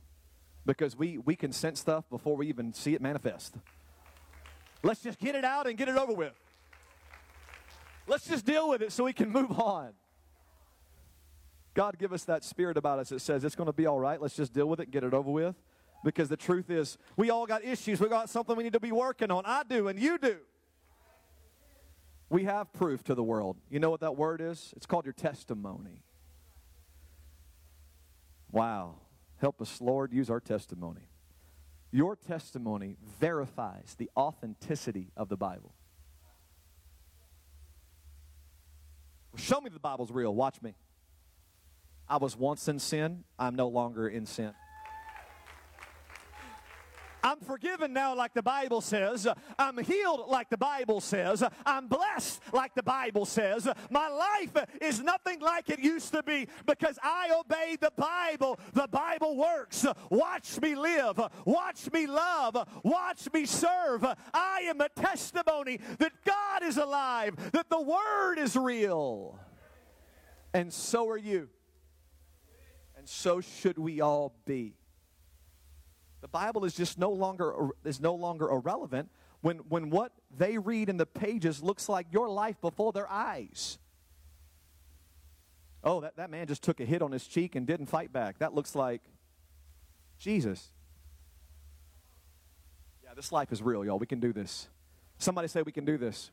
Because 0.65 0.97
we, 0.97 1.19
we 1.19 1.35
can 1.35 1.53
sense 1.53 1.81
stuff 1.81 2.09
before 2.09 2.37
we 2.37 2.49
even 2.49 2.73
see 2.73 2.95
it 2.95 3.01
manifest. 3.01 3.55
Let's 4.85 5.01
just 5.01 5.19
get 5.19 5.35
it 5.35 5.45
out 5.45 5.67
and 5.67 5.77
get 5.77 5.89
it 5.89 5.97
over 5.97 6.13
with. 6.13 6.35
Let's 8.07 8.27
just 8.27 8.45
deal 8.45 8.69
with 8.69 8.83
it 8.83 8.93
so 8.93 9.05
we 9.05 9.13
can 9.13 9.31
move 9.31 9.59
on. 9.59 9.91
God 11.75 11.99
give 11.99 12.13
us 12.13 12.25
that 12.25 12.45
spirit 12.45 12.77
about 12.77 12.99
us 12.99 13.09
that 13.09 13.21
says 13.21 13.45
it's 13.45 13.55
going 13.55 13.69
to 13.69 13.73
be 13.73 13.87
all 13.87 13.99
right. 13.99 14.21
Let's 14.21 14.37
just 14.37 14.53
deal 14.53 14.69
with 14.69 14.81
it 14.81 14.91
get 14.91 15.05
it 15.05 15.15
over 15.15 15.31
with. 15.31 15.57
Because 16.05 16.29
the 16.29 16.37
truth 16.37 16.69
is, 16.69 16.99
we 17.17 17.31
all 17.31 17.47
got 17.47 17.65
issues. 17.65 18.01
We 18.01 18.09
got 18.09 18.29
something 18.29 18.57
we 18.57 18.65
need 18.65 18.73
to 18.73 18.81
be 18.81 18.93
working 18.93 19.31
on. 19.31 19.45
I 19.47 19.63
do, 19.63 19.87
and 19.87 19.99
you 19.99 20.19
do. 20.19 20.39
We 22.29 22.45
have 22.45 22.73
proof 22.73 23.05
to 23.05 23.15
the 23.15 23.23
world. 23.23 23.57
You 23.71 23.79
know 23.79 23.91
what 23.91 24.01
that 24.01 24.17
word 24.17 24.41
is? 24.41 24.73
It's 24.77 24.87
called 24.87 25.07
your 25.07 25.13
testimony. 25.13 26.03
Wow. 28.53 28.97
Help 29.39 29.61
us, 29.61 29.81
Lord, 29.81 30.13
use 30.13 30.31
our 30.31 30.39
testimony. 30.39 31.01
Your 31.91 32.15
testimony 32.15 32.97
verifies 33.19 33.97
the 33.99 34.09
authenticity 34.17 35.11
of 35.17 35.29
the 35.29 35.37
Bible. 35.37 35.75
Show 39.37 39.61
me 39.61 39.71
the 39.71 39.81
Bible's 39.81 40.11
real. 40.11 40.35
Watch 40.35 40.61
me. 40.63 40.75
I 42.09 42.19
was 42.19 42.37
once 42.37 42.69
in 42.69 42.79
sin. 42.79 43.25
I'm 43.39 43.57
no 43.57 43.69
longer 43.69 44.07
in 44.07 44.27
sin. 44.27 44.53
I'm 47.23 47.39
forgiven 47.41 47.93
now, 47.93 48.15
like 48.15 48.35
the 48.35 48.43
Bible 48.43 48.81
says. 48.81 49.29
I'm 49.59 49.79
healed, 49.79 50.25
like 50.29 50.51
the 50.51 50.59
Bible 50.59 51.01
says. 51.01 51.45
I'm 51.65 51.87
blessed, 51.87 52.41
like 52.53 52.75
the 52.75 52.83
Bible 52.83 53.25
says. 53.25 53.69
My 53.91 54.09
life 54.09 54.57
is 54.81 55.01
nothing 55.01 55.41
like 55.41 55.71
it 55.71 55.79
used 55.79 56.13
to 56.13 56.23
be 56.23 56.49
because 56.67 56.99
I 57.03 57.31
obey 57.39 57.77
the 57.81 57.93
Bible. 57.97 58.59
The 58.73 58.89
Bible 58.89 59.37
works. 59.37 59.87
Watch 60.11 60.61
me 60.61 60.75
live. 60.75 61.21
Watch 61.45 61.93
me 61.93 62.07
love. 62.07 62.57
Watch 62.83 63.33
me 63.33 63.47
serve. 63.47 64.05
I 64.35 64.63
am 64.67 64.81
a 64.81 64.89
testimony 64.89 65.79
that 65.99 66.13
God 66.25 66.63
is 66.63 66.77
alive, 66.77 67.37
that 67.53 67.71
the 67.71 67.81
Word 67.81 68.39
is 68.39 68.57
real. 68.57 69.39
And 70.55 70.73
so 70.73 71.09
are 71.09 71.17
you. 71.17 71.49
And 72.97 73.09
so 73.09 73.41
should 73.41 73.79
we 73.79 74.01
all 74.01 74.35
be. 74.45 74.75
The 76.23 76.29
Bible 76.29 76.65
is 76.65 76.73
just 76.73 76.99
no 76.99 77.11
longer 77.11 77.53
is 77.85 78.01
no 78.01 78.15
longer 78.15 78.49
irrelevant 78.49 79.11
when 79.41 79.59
when 79.69 79.91
what 79.91 80.13
they 80.35 80.57
read 80.57 80.89
in 80.89 80.97
the 80.97 81.05
pages 81.05 81.63
looks 81.63 81.89
like 81.89 82.07
your 82.13 82.29
life 82.29 82.61
before 82.61 82.93
their 82.93 83.11
eyes. 83.11 83.79
Oh, 85.85 86.01
that, 86.01 86.17
that 86.17 86.31
man 86.31 86.47
just 86.47 86.63
took 86.63 86.79
a 86.79 86.85
hit 86.85 87.03
on 87.03 87.11
his 87.11 87.27
cheek 87.27 87.57
and 87.57 87.67
didn't 87.67 87.87
fight 87.87 88.13
back. 88.13 88.39
That 88.39 88.55
looks 88.55 88.77
like 88.77 89.03
Jesus. 90.17 90.71
Yeah, 93.03 93.15
this 93.17 93.33
life 93.33 93.51
is 93.51 93.61
real, 93.61 93.85
y'all. 93.85 93.99
We 93.99 94.07
can 94.07 94.21
do 94.21 94.33
this. 94.33 94.69
Somebody 95.19 95.49
say 95.49 95.63
we 95.63 95.73
can 95.73 95.85
do 95.85 95.99
this. 95.99 96.31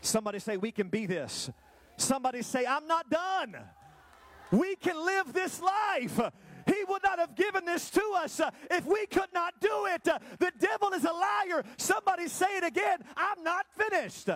Somebody 0.00 0.40
say 0.40 0.56
we 0.56 0.72
can 0.72 0.88
be 0.88 1.06
this. 1.06 1.48
Somebody 1.96 2.42
say 2.42 2.66
I'm 2.66 2.88
not 2.88 3.08
done. 3.08 3.56
We 4.50 4.74
can 4.74 4.96
live 4.96 5.32
this 5.32 5.60
life. 5.60 6.20
He 6.78 6.84
would 6.84 7.02
not 7.02 7.18
have 7.18 7.34
given 7.34 7.64
this 7.64 7.90
to 7.90 8.02
us 8.16 8.40
uh, 8.40 8.50
if 8.70 8.86
we 8.86 9.06
could 9.06 9.32
not 9.34 9.54
do 9.60 9.86
it. 9.86 10.06
Uh, 10.06 10.18
the 10.38 10.52
devil 10.58 10.92
is 10.92 11.04
a 11.04 11.12
liar. 11.12 11.64
Somebody 11.76 12.28
say 12.28 12.56
it 12.56 12.64
again. 12.64 12.98
I'm 13.16 13.42
not 13.42 13.66
finished. 13.76 14.28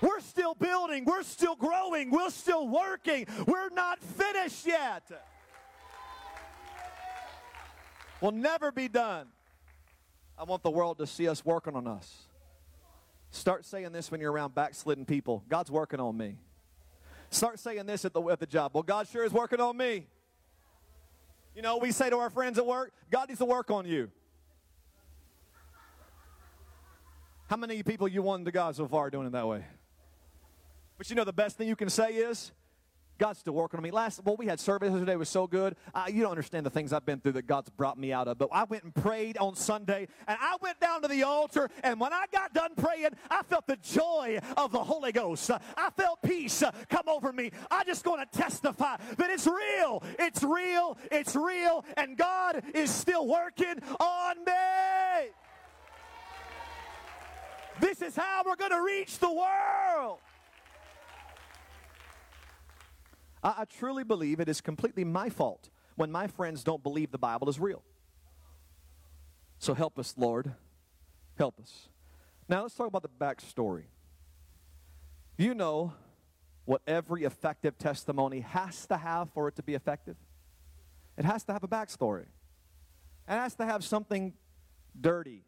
We're 0.00 0.20
still 0.20 0.54
building. 0.54 1.04
We're 1.04 1.22
still 1.22 1.56
growing. 1.56 2.10
We're 2.10 2.30
still 2.30 2.68
working. 2.68 3.26
We're 3.46 3.70
not 3.70 4.00
finished 4.00 4.66
yet. 4.66 5.10
We'll 8.20 8.32
never 8.32 8.70
be 8.70 8.88
done. 8.88 9.28
I 10.36 10.44
want 10.44 10.62
the 10.62 10.70
world 10.70 10.98
to 10.98 11.06
see 11.06 11.28
us 11.28 11.44
working 11.44 11.74
on 11.74 11.86
us. 11.86 12.24
Start 13.30 13.64
saying 13.64 13.92
this 13.92 14.10
when 14.10 14.20
you're 14.20 14.32
around 14.32 14.54
backslidden 14.54 15.04
people 15.04 15.44
God's 15.48 15.70
working 15.70 16.00
on 16.00 16.16
me. 16.16 16.36
Start 17.30 17.58
saying 17.58 17.86
this 17.86 18.04
at 18.04 18.12
the, 18.12 18.22
at 18.22 18.40
the 18.40 18.46
job. 18.46 18.72
Well, 18.74 18.82
God 18.82 19.06
sure 19.08 19.24
is 19.24 19.32
working 19.32 19.60
on 19.60 19.76
me. 19.76 20.06
You 21.58 21.62
know, 21.62 21.78
we 21.78 21.90
say 21.90 22.08
to 22.08 22.16
our 22.18 22.30
friends 22.30 22.56
at 22.56 22.64
work, 22.64 22.92
God 23.10 23.26
needs 23.26 23.40
to 23.40 23.44
work 23.44 23.68
on 23.72 23.84
you. 23.84 24.12
How 27.50 27.56
many 27.56 27.82
people 27.82 28.06
you 28.06 28.22
won 28.22 28.44
to 28.44 28.52
God 28.52 28.76
so 28.76 28.86
far 28.86 29.10
doing 29.10 29.26
it 29.26 29.32
that 29.32 29.48
way? 29.48 29.64
But 30.96 31.10
you 31.10 31.16
know, 31.16 31.24
the 31.24 31.32
best 31.32 31.56
thing 31.56 31.66
you 31.66 31.74
can 31.74 31.90
say 31.90 32.10
is, 32.10 32.52
God's 33.18 33.40
still 33.40 33.54
working 33.54 33.78
on 33.78 33.82
me. 33.82 33.90
Last, 33.90 34.24
well, 34.24 34.36
we 34.36 34.46
had 34.46 34.60
service 34.60 34.90
yesterday. 34.90 35.12
It 35.12 35.18
was 35.18 35.28
so 35.28 35.46
good. 35.46 35.74
Uh, 35.92 36.04
you 36.08 36.22
don't 36.22 36.30
understand 36.30 36.64
the 36.64 36.70
things 36.70 36.92
I've 36.92 37.04
been 37.04 37.20
through 37.20 37.32
that 37.32 37.46
God's 37.46 37.68
brought 37.70 37.98
me 37.98 38.12
out 38.12 38.28
of. 38.28 38.38
But 38.38 38.48
I 38.52 38.64
went 38.64 38.84
and 38.84 38.94
prayed 38.94 39.36
on 39.38 39.56
Sunday, 39.56 40.06
and 40.26 40.38
I 40.40 40.56
went 40.60 40.78
down 40.80 41.02
to 41.02 41.08
the 41.08 41.24
altar, 41.24 41.68
and 41.82 41.98
when 41.98 42.12
I 42.12 42.26
got 42.32 42.54
done 42.54 42.70
praying, 42.76 43.10
I 43.30 43.42
felt 43.42 43.66
the 43.66 43.76
joy 43.76 44.38
of 44.56 44.70
the 44.70 44.82
Holy 44.82 45.12
Ghost. 45.12 45.50
I 45.50 45.90
felt 45.96 46.22
peace 46.22 46.62
uh, 46.62 46.70
come 46.88 47.08
over 47.08 47.32
me. 47.32 47.50
I 47.70 47.84
just 47.84 48.04
going 48.04 48.20
to 48.20 48.38
testify 48.38 48.96
that 49.16 49.30
it's 49.30 49.46
real. 49.46 50.02
It's 50.18 50.42
real. 50.42 50.96
It's 51.10 51.34
real. 51.34 51.84
And 51.96 52.16
God 52.16 52.62
is 52.74 52.90
still 52.90 53.26
working 53.26 53.80
on 53.98 54.36
me. 54.44 55.30
This 57.80 58.02
is 58.02 58.16
how 58.16 58.42
we're 58.44 58.56
going 58.56 58.72
to 58.72 58.82
reach 58.82 59.18
the 59.18 59.32
world. 59.32 60.18
I, 63.42 63.54
I 63.58 63.64
truly 63.64 64.04
believe 64.04 64.40
it 64.40 64.48
is 64.48 64.60
completely 64.60 65.04
my 65.04 65.28
fault 65.28 65.70
when 65.96 66.10
my 66.10 66.26
friends 66.26 66.62
don't 66.62 66.82
believe 66.82 67.10
the 67.10 67.18
Bible 67.18 67.48
is 67.48 67.58
real. 67.58 67.82
So 69.58 69.74
help 69.74 69.98
us, 69.98 70.14
Lord. 70.16 70.52
Help 71.36 71.58
us. 71.60 71.88
Now 72.48 72.62
let's 72.62 72.74
talk 72.74 72.86
about 72.86 73.02
the 73.02 73.08
backstory. 73.08 73.84
You 75.36 75.54
know 75.54 75.92
what 76.64 76.82
every 76.86 77.24
effective 77.24 77.78
testimony 77.78 78.40
has 78.40 78.86
to 78.86 78.96
have 78.96 79.30
for 79.30 79.48
it 79.48 79.56
to 79.56 79.62
be 79.62 79.74
effective? 79.74 80.16
It 81.16 81.24
has 81.24 81.44
to 81.44 81.52
have 81.52 81.64
a 81.64 81.68
backstory. 81.68 82.26
It 83.28 83.32
has 83.32 83.54
to 83.56 83.64
have 83.64 83.84
something 83.84 84.32
dirty. 84.98 85.42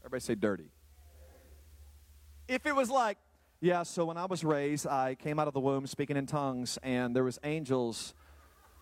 Everybody 0.00 0.20
say 0.20 0.34
dirty. 0.34 0.70
If 2.48 2.66
it 2.66 2.74
was 2.74 2.90
like, 2.90 3.18
yeah, 3.62 3.84
so 3.84 4.04
when 4.04 4.16
I 4.16 4.26
was 4.26 4.42
raised, 4.42 4.88
I 4.88 5.14
came 5.14 5.38
out 5.38 5.46
of 5.46 5.54
the 5.54 5.60
womb 5.60 5.86
speaking 5.86 6.16
in 6.16 6.26
tongues, 6.26 6.80
and 6.82 7.14
there 7.14 7.22
was 7.22 7.38
angels, 7.44 8.12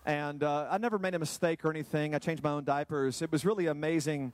and 0.07 0.41
uh, 0.41 0.67
I 0.71 0.79
never 0.79 0.97
made 0.97 1.13
a 1.13 1.19
mistake 1.19 1.63
or 1.63 1.69
anything. 1.69 2.15
I 2.15 2.17
changed 2.17 2.43
my 2.43 2.49
own 2.49 2.63
diapers. 2.63 3.21
It 3.21 3.31
was 3.31 3.45
really 3.45 3.67
amazing 3.67 4.33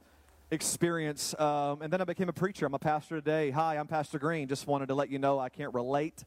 experience. 0.49 1.37
Um, 1.37 1.81
and 1.81 1.91
then 1.91 1.99
I 1.99 2.05
became 2.05 2.29
a 2.29 2.33
preacher. 2.33 2.65
I'm 2.65 2.73
a 2.73 2.79
pastor 2.79 3.15
today. 3.15 3.51
Hi, 3.51 3.75
I'm 3.75 3.87
Pastor 3.87 4.19
Green. 4.19 4.47
Just 4.47 4.67
wanted 4.67 4.87
to 4.87 4.95
let 4.95 5.09
you 5.09 5.19
know 5.19 5.37
I 5.37 5.49
can't 5.49 5.73
relate. 5.73 6.23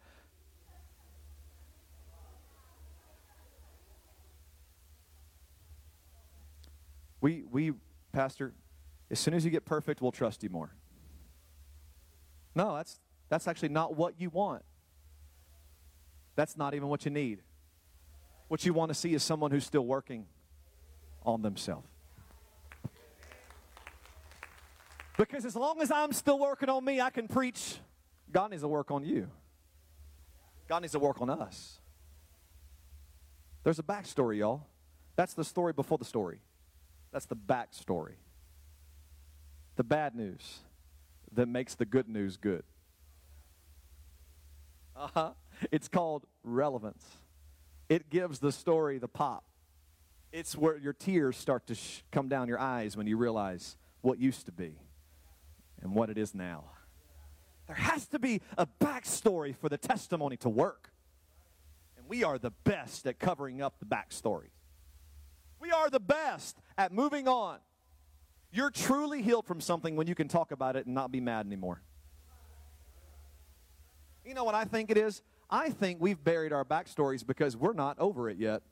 We, 7.23 7.45
we, 7.51 7.73
Pastor, 8.13 8.53
as 9.11 9.19
soon 9.19 9.33
as 9.33 9.47
you 9.47 9.51
get 9.51 9.65
perfect, 9.65 10.03
we'll 10.03 10.13
trust 10.13 10.43
you 10.43 10.51
more. 10.51 10.75
No, 12.55 12.77
that's, 12.77 13.01
that's 13.31 13.49
actually 13.49 13.71
not 13.71 13.97
what 13.97 14.21
you 14.21 14.29
want. 14.29 14.63
That's 16.37 16.57
not 16.57 16.75
even 16.75 16.89
what 16.89 17.07
you 17.07 17.11
need. 17.11 17.41
What 18.49 18.67
you 18.67 18.75
want 18.75 18.91
to 18.91 18.95
see 18.95 19.15
is 19.15 19.23
someone 19.23 19.53
who's 19.53 19.65
still 19.65 19.87
working 19.87 20.27
on 21.25 21.41
themselves. 21.41 21.87
Because 25.17 25.45
as 25.45 25.55
long 25.55 25.81
as 25.81 25.91
I'm 25.91 26.13
still 26.13 26.39
working 26.39 26.69
on 26.69 26.85
me, 26.85 27.01
I 27.01 27.11
can 27.11 27.29
preach. 27.29 27.77
God 28.33 28.51
needs 28.51 28.63
to 28.63 28.69
work 28.69 28.91
on 28.91 29.05
you. 29.05 29.29
God 30.67 30.81
needs 30.81 30.93
to 30.93 30.99
work 30.99 31.21
on 31.21 31.31
us. 31.31 31.79
There's 33.63 33.79
a 33.79 33.83
backstory, 33.83 34.39
y'all. 34.39 34.67
That's 35.17 35.35
the 35.35 35.45
story 35.45 35.73
before 35.73 35.99
the 35.99 36.05
story. 36.05 36.41
That's 37.13 37.27
the 37.27 37.37
backstory. 37.37 38.15
The 39.77 39.85
bad 39.85 40.15
news 40.15 40.61
that 41.33 41.47
makes 41.47 41.75
the 41.75 41.85
good 41.85 42.09
news 42.09 42.37
good. 42.37 42.65
Uh 45.01 45.09
huh. 45.15 45.31
It's 45.73 45.89
called 45.89 46.27
relevance. 46.45 47.03
It 47.89 48.11
gives 48.11 48.39
the 48.39 48.53
story 48.53 48.99
the 48.99 49.09
pop. 49.09 49.45
It's 50.31 50.55
where 50.55 50.77
your 50.77 50.93
tears 50.93 51.39
start 51.39 51.67
to 51.69 51.75
sh- 51.75 52.03
come 52.13 52.29
down 52.29 52.49
your 52.49 52.61
eyes 52.61 52.99
when 52.99 53.07
you 53.07 53.17
realize 53.17 53.79
what 54.03 54.19
used 54.19 54.45
to 54.47 54.53
be 54.53 54.75
and 55.81 55.95
what 55.95 56.11
it 56.11 56.19
is 56.19 56.35
now. 56.35 56.65
There 57.67 57.77
has 57.77 58.07
to 58.09 58.19
be 58.19 58.43
a 58.59 58.67
backstory 58.67 59.57
for 59.57 59.71
the 59.71 59.79
testimony 59.79 60.37
to 60.39 60.51
work. 60.51 60.91
And 61.97 62.07
we 62.07 62.23
are 62.23 62.39
the 62.39 62.51
best 62.51 63.07
at 63.07 63.19
covering 63.19 63.63
up 63.63 63.79
the 63.79 63.87
backstory. 63.87 64.51
We 65.61 65.71
are 65.71 65.89
the 65.89 66.01
best 66.01 66.59
at 66.77 66.93
moving 66.93 67.27
on. 67.27 67.59
You're 68.53 68.71
truly 68.71 69.23
healed 69.23 69.47
from 69.47 69.63
something 69.63 69.97
when 69.97 70.07
you 70.07 70.15
can 70.15 70.29
talk 70.29 70.53
about 70.53 70.77
it 70.77 70.85
and 70.85 70.95
not 70.95 71.11
be 71.11 71.21
mad 71.21 71.47
anymore. 71.47 71.81
You 74.31 74.37
know 74.37 74.45
what 74.45 74.55
I 74.55 74.63
think 74.63 74.93
it 74.93 74.97
is? 74.97 75.23
I 75.51 75.71
think 75.71 76.01
we've 76.01 76.23
buried 76.23 76.53
our 76.53 76.65
backstories 76.65 77.27
because 77.27 77.57
we're 77.57 77.73
not 77.73 77.99
over 77.99 78.31
it 78.31 78.39
yet. 78.39 78.63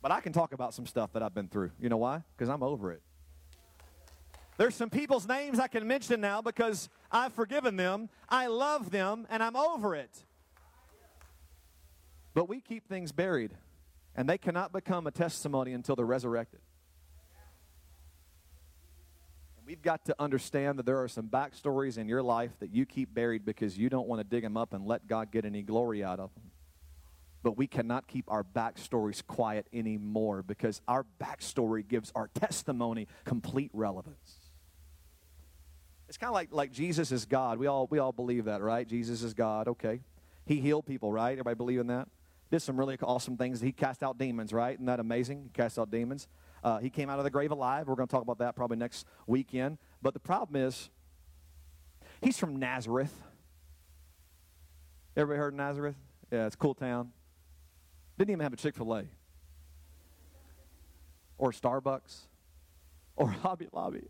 But 0.00 0.12
I 0.12 0.20
can 0.20 0.32
talk 0.32 0.52
about 0.52 0.72
some 0.72 0.86
stuff 0.86 1.12
that 1.14 1.22
I've 1.24 1.34
been 1.34 1.48
through. 1.48 1.72
You 1.80 1.88
know 1.88 1.96
why? 1.96 2.22
Because 2.36 2.48
I'm 2.48 2.62
over 2.62 2.92
it. 2.92 3.02
There's 4.56 4.76
some 4.76 4.88
people's 4.88 5.26
names 5.26 5.58
I 5.58 5.66
can 5.66 5.84
mention 5.88 6.20
now 6.20 6.40
because 6.40 6.88
I've 7.10 7.32
forgiven 7.32 7.74
them, 7.74 8.08
I 8.28 8.46
love 8.46 8.92
them, 8.92 9.26
and 9.28 9.42
I'm 9.42 9.56
over 9.56 9.96
it. 9.96 10.16
But 12.34 12.48
we 12.48 12.60
keep 12.60 12.86
things 12.88 13.10
buried, 13.10 13.50
and 14.14 14.28
they 14.28 14.38
cannot 14.38 14.72
become 14.72 15.08
a 15.08 15.10
testimony 15.10 15.72
until 15.72 15.96
they're 15.96 16.06
resurrected. 16.06 16.60
And 19.58 19.59
we've 19.70 19.82
got 19.82 20.04
to 20.04 20.16
understand 20.18 20.80
that 20.80 20.84
there 20.84 21.00
are 21.00 21.06
some 21.06 21.28
backstories 21.28 21.96
in 21.96 22.08
your 22.08 22.24
life 22.24 22.50
that 22.58 22.74
you 22.74 22.84
keep 22.84 23.14
buried 23.14 23.44
because 23.44 23.78
you 23.78 23.88
don't 23.88 24.08
want 24.08 24.18
to 24.18 24.24
dig 24.24 24.42
them 24.42 24.56
up 24.56 24.74
and 24.74 24.84
let 24.84 25.06
God 25.06 25.30
get 25.30 25.44
any 25.44 25.62
glory 25.62 26.02
out 26.02 26.18
of 26.18 26.34
them. 26.34 26.50
But 27.44 27.56
we 27.56 27.68
cannot 27.68 28.08
keep 28.08 28.24
our 28.26 28.42
backstories 28.42 29.24
quiet 29.24 29.68
anymore 29.72 30.42
because 30.42 30.82
our 30.88 31.06
backstory 31.22 31.86
gives 31.86 32.10
our 32.16 32.28
testimony 32.34 33.06
complete 33.24 33.70
relevance. 33.72 34.40
It's 36.08 36.18
kind 36.18 36.30
of 36.30 36.34
like, 36.34 36.48
like 36.50 36.72
Jesus 36.72 37.12
is 37.12 37.24
God. 37.24 37.60
We 37.60 37.68
all, 37.68 37.86
we 37.88 38.00
all 38.00 38.10
believe 38.10 38.46
that, 38.46 38.62
right? 38.62 38.88
Jesus 38.88 39.22
is 39.22 39.34
God. 39.34 39.68
Okay. 39.68 40.00
He 40.46 40.60
healed 40.60 40.84
people, 40.84 41.12
right? 41.12 41.30
Everybody 41.30 41.54
believe 41.54 41.78
in 41.78 41.86
that? 41.86 42.08
Did 42.50 42.60
some 42.60 42.76
really 42.76 42.98
awesome 43.04 43.36
things. 43.36 43.60
He 43.60 43.70
cast 43.70 44.02
out 44.02 44.18
demons, 44.18 44.52
right? 44.52 44.74
Isn't 44.74 44.86
that 44.86 44.98
amazing? 44.98 45.44
He 45.44 45.50
cast 45.50 45.78
out 45.78 45.92
demons. 45.92 46.26
Uh, 46.62 46.78
he 46.78 46.90
came 46.90 47.08
out 47.08 47.18
of 47.18 47.24
the 47.24 47.30
grave 47.30 47.50
alive. 47.50 47.88
We're 47.88 47.94
going 47.94 48.08
to 48.08 48.12
talk 48.12 48.22
about 48.22 48.38
that 48.38 48.54
probably 48.54 48.76
next 48.76 49.06
weekend. 49.26 49.78
But 50.02 50.14
the 50.14 50.20
problem 50.20 50.62
is, 50.62 50.90
he's 52.20 52.38
from 52.38 52.56
Nazareth. 52.56 53.14
Everybody 55.16 55.38
heard 55.38 55.54
of 55.54 55.58
Nazareth? 55.58 55.96
Yeah, 56.30 56.46
it's 56.46 56.54
a 56.54 56.58
cool 56.58 56.74
town. 56.74 57.12
Didn't 58.18 58.30
even 58.30 58.42
have 58.42 58.52
a 58.52 58.56
Chick 58.56 58.74
fil 58.74 58.94
A, 58.94 59.04
or 61.38 61.52
Starbucks, 61.52 62.26
or 63.16 63.28
Hobby 63.42 63.68
Lobby. 63.72 64.08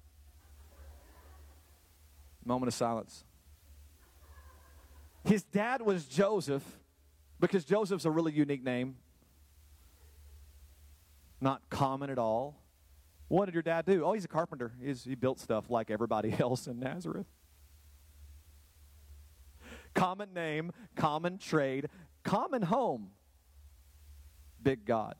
Moment 2.44 2.68
of 2.68 2.74
silence. 2.74 3.24
His 5.24 5.42
dad 5.42 5.82
was 5.82 6.06
Joseph 6.06 6.64
because 7.38 7.64
Joseph's 7.64 8.04
a 8.04 8.10
really 8.10 8.32
unique 8.32 8.64
name. 8.64 8.96
Not 11.40 11.62
common 11.70 12.10
at 12.10 12.18
all. 12.18 12.60
What 13.28 13.46
did 13.46 13.54
your 13.54 13.62
dad 13.62 13.86
do? 13.86 14.04
Oh, 14.04 14.12
he's 14.12 14.24
a 14.24 14.28
carpenter. 14.28 14.72
He's, 14.82 15.04
he 15.04 15.14
built 15.14 15.38
stuff 15.38 15.70
like 15.70 15.90
everybody 15.90 16.34
else 16.38 16.66
in 16.66 16.80
Nazareth. 16.80 17.26
Common 19.94 20.32
name, 20.34 20.72
common 20.96 21.38
trade, 21.38 21.88
common 22.22 22.62
home. 22.62 23.10
Big 24.62 24.84
God. 24.84 25.14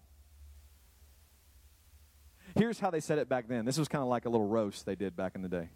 Here's 2.57 2.81
how 2.81 2.91
they 2.91 3.01
said 3.01 3.19
it 3.19 3.29
back 3.29 3.49
then. 3.49 3.65
This 3.65 3.79
was 3.79 3.89
kind 3.89 4.03
of 4.03 4.09
like 4.09 4.27
a 4.27 4.29
little 4.29 4.47
roast 4.47 4.85
they 4.87 4.97
did 4.97 5.17
back 5.17 5.35
in 5.35 5.43
the 5.43 5.49
day. 5.49 5.71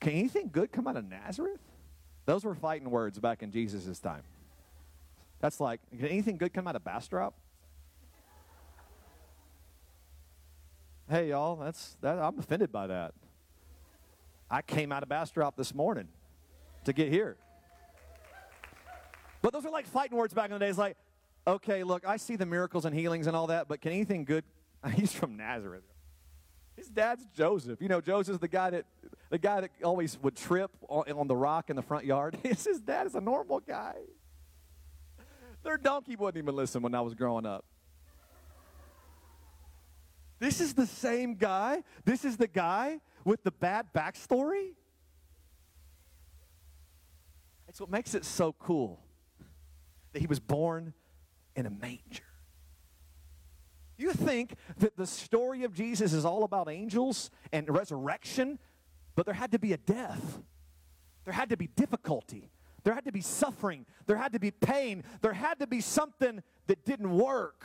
Can 0.00 0.12
anything 0.12 0.48
good 0.50 0.72
come 0.72 0.86
out 0.86 0.96
of 0.96 1.04
Nazareth? 1.04 1.60
Those 2.24 2.44
were 2.44 2.54
fighting 2.54 2.90
words 2.90 3.18
back 3.18 3.42
in 3.42 3.50
Jesus' 3.50 3.98
time. 3.98 4.22
That's 5.40 5.60
like, 5.60 5.80
can 5.90 6.06
anything 6.06 6.38
good 6.38 6.54
come 6.54 6.66
out 6.66 6.76
of 6.76 6.84
Bastrop? 6.84 7.34
Hey, 11.12 11.28
y'all, 11.28 11.56
that's 11.56 11.94
that, 12.00 12.18
I'm 12.18 12.38
offended 12.38 12.72
by 12.72 12.86
that. 12.86 13.12
I 14.50 14.62
came 14.62 14.90
out 14.90 15.02
of 15.02 15.10
Bastrop 15.10 15.56
this 15.56 15.74
morning 15.74 16.08
to 16.84 16.94
get 16.94 17.10
here. 17.10 17.36
But 19.42 19.52
those 19.52 19.66
are 19.66 19.70
like 19.70 19.84
fighting 19.84 20.16
words 20.16 20.32
back 20.32 20.46
in 20.46 20.52
the 20.52 20.58
days. 20.58 20.78
Like, 20.78 20.96
okay, 21.46 21.84
look, 21.84 22.06
I 22.06 22.16
see 22.16 22.36
the 22.36 22.46
miracles 22.46 22.86
and 22.86 22.96
healings 22.96 23.26
and 23.26 23.36
all 23.36 23.48
that, 23.48 23.68
but 23.68 23.82
can 23.82 23.92
anything 23.92 24.24
good? 24.24 24.42
He's 24.94 25.12
from 25.12 25.36
Nazareth. 25.36 25.84
His 26.76 26.88
dad's 26.88 27.26
Joseph. 27.36 27.82
You 27.82 27.88
know, 27.88 28.00
Joseph's 28.00 28.38
the 28.38 28.48
guy 28.48 28.70
that 28.70 28.86
the 29.28 29.36
guy 29.36 29.60
that 29.60 29.70
always 29.84 30.18
would 30.22 30.34
trip 30.34 30.70
on, 30.88 31.28
the 31.28 31.36
rock 31.36 31.68
in 31.68 31.76
the 31.76 31.82
front 31.82 32.06
yard. 32.06 32.38
his 32.42 32.80
dad 32.80 33.06
is 33.06 33.14
a 33.14 33.20
normal 33.20 33.60
guy. 33.60 33.96
Their 35.62 35.76
donkey 35.76 36.16
wouldn't 36.16 36.42
even 36.42 36.56
listen 36.56 36.80
when 36.80 36.94
I 36.94 37.02
was 37.02 37.12
growing 37.12 37.44
up. 37.44 37.66
This 40.42 40.60
is 40.60 40.74
the 40.74 40.88
same 40.88 41.36
guy. 41.36 41.84
This 42.04 42.24
is 42.24 42.36
the 42.36 42.48
guy 42.48 42.98
with 43.24 43.44
the 43.44 43.52
bad 43.52 43.92
backstory. 43.94 44.72
It's 47.68 47.80
what 47.80 47.88
makes 47.88 48.16
it 48.16 48.24
so 48.24 48.52
cool 48.58 48.98
that 50.12 50.18
he 50.18 50.26
was 50.26 50.40
born 50.40 50.94
in 51.54 51.64
a 51.64 51.70
manger. 51.70 52.24
You 53.96 54.12
think 54.12 54.54
that 54.78 54.96
the 54.96 55.06
story 55.06 55.62
of 55.62 55.74
Jesus 55.74 56.12
is 56.12 56.24
all 56.24 56.42
about 56.42 56.68
angels 56.68 57.30
and 57.52 57.68
resurrection, 57.68 58.58
but 59.14 59.26
there 59.26 59.36
had 59.36 59.52
to 59.52 59.60
be 59.60 59.72
a 59.72 59.78
death. 59.78 60.40
There 61.24 61.34
had 61.34 61.50
to 61.50 61.56
be 61.56 61.68
difficulty. 61.68 62.50
There 62.82 62.94
had 62.94 63.04
to 63.04 63.12
be 63.12 63.20
suffering. 63.20 63.86
There 64.06 64.16
had 64.16 64.32
to 64.32 64.40
be 64.40 64.50
pain. 64.50 65.04
There 65.20 65.34
had 65.34 65.60
to 65.60 65.68
be 65.68 65.80
something 65.80 66.42
that 66.66 66.84
didn't 66.84 67.16
work 67.16 67.64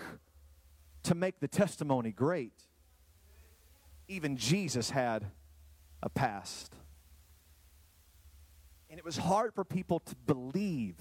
to 1.01 1.15
make 1.15 1.39
the 1.39 1.47
testimony 1.47 2.11
great. 2.11 2.66
Even 4.07 4.37
Jesus 4.37 4.89
had 4.89 5.25
a 6.01 6.09
past. 6.09 6.73
And 8.89 8.97
it 8.97 9.05
was 9.05 9.17
hard 9.17 9.53
for 9.53 9.63
people 9.63 9.99
to 9.99 10.15
believe 10.15 10.95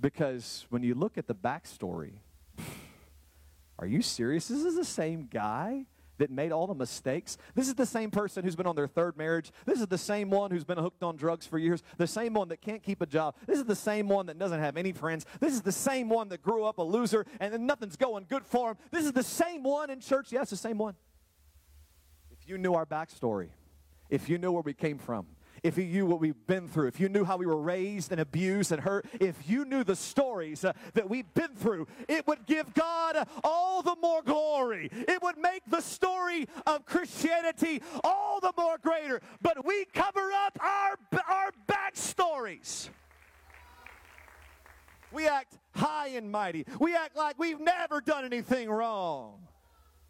because 0.00 0.66
when 0.70 0.82
you 0.82 0.94
look 0.94 1.16
at 1.16 1.26
the 1.26 1.34
backstory, 1.34 2.14
are 3.78 3.86
you 3.86 4.02
serious? 4.02 4.48
This 4.48 4.64
is 4.64 4.74
the 4.74 4.84
same 4.84 5.28
guy 5.30 5.86
that 6.18 6.30
made 6.30 6.52
all 6.52 6.66
the 6.66 6.74
mistakes. 6.74 7.38
This 7.54 7.68
is 7.68 7.74
the 7.74 7.86
same 7.86 8.10
person 8.10 8.44
who's 8.44 8.56
been 8.56 8.66
on 8.66 8.76
their 8.76 8.86
third 8.86 9.16
marriage. 9.16 9.50
This 9.66 9.80
is 9.80 9.86
the 9.86 9.98
same 9.98 10.30
one 10.30 10.50
who's 10.50 10.64
been 10.64 10.78
hooked 10.78 11.02
on 11.02 11.16
drugs 11.16 11.46
for 11.46 11.58
years. 11.58 11.82
The 11.96 12.06
same 12.06 12.34
one 12.34 12.48
that 12.48 12.60
can't 12.60 12.82
keep 12.82 13.00
a 13.00 13.06
job. 13.06 13.34
This 13.46 13.58
is 13.58 13.64
the 13.64 13.74
same 13.74 14.08
one 14.08 14.26
that 14.26 14.38
doesn't 14.38 14.60
have 14.60 14.76
any 14.76 14.92
friends. 14.92 15.26
This 15.40 15.52
is 15.52 15.62
the 15.62 15.72
same 15.72 16.08
one 16.08 16.28
that 16.28 16.42
grew 16.42 16.64
up 16.64 16.78
a 16.78 16.82
loser 16.82 17.26
and 17.40 17.66
nothing's 17.66 17.96
going 17.96 18.26
good 18.28 18.44
for 18.44 18.72
him. 18.72 18.76
This 18.90 19.04
is 19.04 19.12
the 19.12 19.22
same 19.22 19.62
one 19.62 19.90
in 19.90 20.00
church. 20.00 20.32
Yes, 20.32 20.50
the 20.50 20.56
same 20.56 20.78
one. 20.78 20.94
If 22.44 22.50
you 22.50 22.58
knew 22.58 22.74
our 22.74 22.84
backstory, 22.84 23.48
if 24.10 24.28
you 24.28 24.36
knew 24.36 24.52
where 24.52 24.60
we 24.60 24.74
came 24.74 24.98
from, 24.98 25.24
if 25.62 25.78
you 25.78 25.86
knew 25.86 26.04
what 26.04 26.20
we've 26.20 26.46
been 26.46 26.68
through, 26.68 26.88
if 26.88 27.00
you 27.00 27.08
knew 27.08 27.24
how 27.24 27.38
we 27.38 27.46
were 27.46 27.56
raised 27.56 28.12
and 28.12 28.20
abused 28.20 28.70
and 28.70 28.82
hurt, 28.82 29.06
if 29.18 29.48
you 29.48 29.64
knew 29.64 29.82
the 29.82 29.96
stories 29.96 30.62
uh, 30.62 30.74
that 30.92 31.08
we've 31.08 31.32
been 31.32 31.54
through, 31.56 31.86
it 32.06 32.26
would 32.26 32.44
give 32.44 32.74
God 32.74 33.26
all 33.42 33.80
the 33.80 33.96
more 34.02 34.20
glory. 34.20 34.90
It 34.92 35.22
would 35.22 35.38
make 35.38 35.62
the 35.66 35.80
story 35.80 36.46
of 36.66 36.84
Christianity 36.84 37.80
all 38.04 38.40
the 38.40 38.52
more 38.58 38.76
greater. 38.76 39.22
But 39.40 39.64
we 39.64 39.86
cover 39.94 40.30
up 40.44 40.58
our, 40.60 40.98
our 41.26 41.50
backstories. 41.66 42.90
We 45.12 45.26
act 45.26 45.56
high 45.74 46.08
and 46.08 46.30
mighty. 46.30 46.66
We 46.78 46.94
act 46.94 47.16
like 47.16 47.38
we've 47.38 47.60
never 47.60 48.02
done 48.02 48.26
anything 48.26 48.68
wrong. 48.68 49.48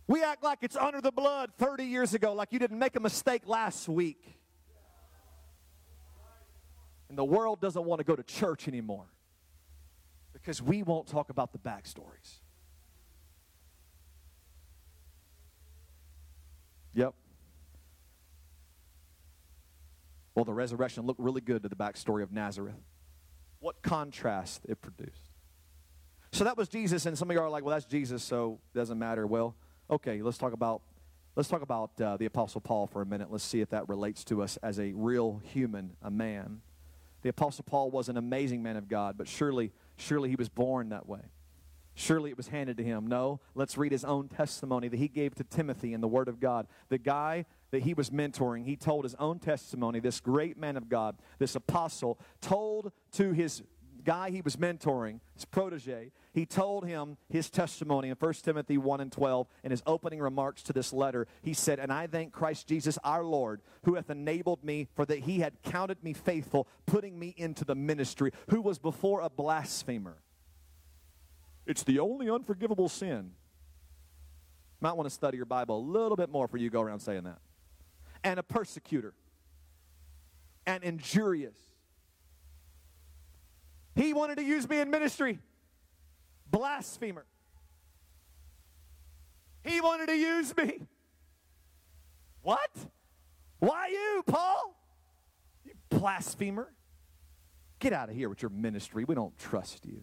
We 0.06 0.22
act 0.22 0.42
like 0.42 0.58
it's 0.62 0.76
under 0.76 1.00
the 1.00 1.12
blood 1.12 1.50
30 1.58 1.84
years 1.84 2.14
ago, 2.14 2.34
like 2.34 2.52
you 2.52 2.58
didn't 2.58 2.78
make 2.78 2.96
a 2.96 3.00
mistake 3.00 3.42
last 3.46 3.88
week. 3.88 4.38
And 7.08 7.16
the 7.16 7.24
world 7.24 7.60
doesn't 7.60 7.84
want 7.84 8.00
to 8.00 8.04
go 8.04 8.16
to 8.16 8.22
church 8.22 8.68
anymore 8.68 9.06
because 10.32 10.60
we 10.60 10.82
won't 10.82 11.06
talk 11.06 11.30
about 11.30 11.52
the 11.52 11.58
backstories. 11.58 12.40
Yep. 16.94 17.14
Well, 20.34 20.44
the 20.44 20.52
resurrection 20.52 21.06
looked 21.06 21.20
really 21.20 21.40
good 21.40 21.62
to 21.62 21.68
the 21.68 21.76
backstory 21.76 22.22
of 22.22 22.32
Nazareth. 22.32 22.74
What 23.60 23.82
contrast 23.82 24.66
it 24.68 24.80
produced. 24.80 25.30
So 26.32 26.44
that 26.44 26.56
was 26.56 26.68
Jesus, 26.68 27.06
and 27.06 27.16
some 27.16 27.30
of 27.30 27.34
you 27.34 27.40
are 27.40 27.48
like, 27.48 27.64
well, 27.64 27.74
that's 27.74 27.86
Jesus, 27.86 28.22
so 28.22 28.58
it 28.74 28.78
doesn't 28.78 28.98
matter. 28.98 29.26
Well, 29.26 29.54
okay, 29.90 30.22
let's 30.22 30.38
talk 30.38 30.52
about 30.52 30.82
let's 31.36 31.48
talk 31.48 31.62
about 31.62 32.00
uh, 32.00 32.16
the 32.16 32.26
Apostle 32.26 32.60
Paul 32.60 32.86
for 32.86 33.02
a 33.02 33.06
minute. 33.06 33.30
Let's 33.30 33.44
see 33.44 33.60
if 33.60 33.70
that 33.70 33.88
relates 33.88 34.24
to 34.24 34.42
us 34.42 34.56
as 34.62 34.78
a 34.78 34.92
real 34.92 35.42
human, 35.44 35.96
a 36.02 36.10
man. 36.10 36.60
The 37.22 37.30
Apostle 37.30 37.64
Paul 37.64 37.90
was 37.90 38.08
an 38.08 38.16
amazing 38.16 38.62
man 38.62 38.76
of 38.76 38.88
God, 38.88 39.16
but 39.16 39.26
surely, 39.26 39.72
surely 39.96 40.28
he 40.28 40.36
was 40.36 40.48
born 40.48 40.90
that 40.90 41.08
way. 41.08 41.22
Surely 41.94 42.30
it 42.30 42.36
was 42.36 42.48
handed 42.48 42.76
to 42.78 42.84
him. 42.84 43.06
No, 43.06 43.40
let's 43.54 43.78
read 43.78 43.92
his 43.92 44.04
own 44.04 44.28
testimony 44.28 44.88
that 44.88 44.96
he 44.96 45.08
gave 45.08 45.34
to 45.36 45.44
Timothy 45.44 45.92
in 45.94 46.00
the 46.00 46.08
Word 46.08 46.28
of 46.28 46.40
God. 46.40 46.66
The 46.88 46.98
guy 46.98 47.46
that 47.70 47.84
he 47.84 47.94
was 47.94 48.10
mentoring, 48.10 48.64
he 48.64 48.76
told 48.76 49.04
his 49.04 49.14
own 49.16 49.38
testimony. 49.38 50.00
This 50.00 50.20
great 50.20 50.58
man 50.58 50.76
of 50.76 50.88
God, 50.88 51.16
this 51.38 51.54
apostle, 51.54 52.18
told 52.40 52.90
to 53.12 53.32
his 53.32 53.62
guy 54.04 54.30
he 54.30 54.40
was 54.40 54.56
mentoring, 54.56 55.20
his 55.34 55.44
protege, 55.44 56.12
he 56.32 56.46
told 56.46 56.86
him 56.86 57.16
his 57.28 57.50
testimony 57.50 58.08
in 58.08 58.16
1 58.16 58.32
Timothy 58.34 58.78
1 58.78 59.00
and 59.00 59.10
12 59.10 59.46
in 59.62 59.70
his 59.70 59.82
opening 59.86 60.20
remarks 60.20 60.62
to 60.64 60.72
this 60.72 60.92
letter. 60.92 61.26
He 61.42 61.54
said, 61.54 61.78
And 61.78 61.92
I 61.92 62.06
thank 62.06 62.32
Christ 62.32 62.66
Jesus 62.66 62.98
our 63.04 63.24
Lord, 63.24 63.62
who 63.84 63.94
hath 63.94 64.10
enabled 64.10 64.64
me, 64.64 64.88
for 64.94 65.04
that 65.06 65.20
he 65.20 65.40
had 65.40 65.62
counted 65.62 66.02
me 66.02 66.12
faithful, 66.12 66.68
putting 66.86 67.18
me 67.18 67.34
into 67.36 67.64
the 67.64 67.74
ministry, 67.74 68.32
who 68.50 68.60
was 68.60 68.78
before 68.78 69.20
a 69.20 69.30
blasphemer. 69.30 70.18
It's 71.66 71.82
the 71.82 71.98
only 71.98 72.28
unforgivable 72.28 72.88
sin. 72.88 73.32
Might 74.80 74.92
want 74.92 75.08
to 75.08 75.14
study 75.14 75.36
your 75.36 75.46
Bible 75.46 75.78
a 75.78 75.80
little 75.80 76.16
bit 76.16 76.28
more 76.28 76.46
for 76.46 76.58
you 76.58 76.68
go 76.68 76.82
around 76.82 77.00
saying 77.00 77.24
that. 77.24 77.38
And 78.22 78.38
a 78.38 78.42
persecutor. 78.42 79.14
And 80.66 80.82
injurious 80.82 81.56
he 83.94 84.12
wanted 84.12 84.36
to 84.36 84.44
use 84.44 84.68
me 84.68 84.80
in 84.80 84.90
ministry. 84.90 85.38
Blasphemer. 86.50 87.24
He 89.62 89.80
wanted 89.80 90.06
to 90.06 90.16
use 90.16 90.56
me. 90.56 90.80
What? 92.42 92.70
Why 93.60 93.88
you, 93.88 94.22
Paul? 94.26 94.74
You 95.64 95.72
blasphemer. 95.88 96.72
Get 97.78 97.92
out 97.92 98.08
of 98.08 98.16
here 98.16 98.28
with 98.28 98.42
your 98.42 98.50
ministry. 98.50 99.04
We 99.04 99.14
don't 99.14 99.36
trust 99.38 99.86
you. 99.86 100.02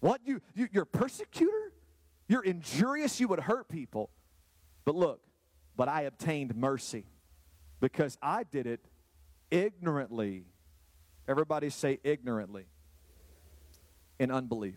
What? 0.00 0.20
You, 0.24 0.40
you 0.54 0.68
you're 0.72 0.82
a 0.82 0.86
persecutor? 0.86 1.72
You're 2.28 2.44
injurious. 2.44 3.20
You 3.20 3.28
would 3.28 3.40
hurt 3.40 3.68
people. 3.68 4.10
But 4.84 4.96
look, 4.96 5.20
but 5.76 5.88
I 5.88 6.02
obtained 6.02 6.54
mercy 6.56 7.04
because 7.80 8.18
I 8.20 8.42
did 8.42 8.66
it 8.66 8.84
ignorantly. 9.50 10.46
Everybody 11.28 11.70
say 11.70 12.00
ignorantly 12.02 12.66
in 14.18 14.30
unbelief. 14.30 14.76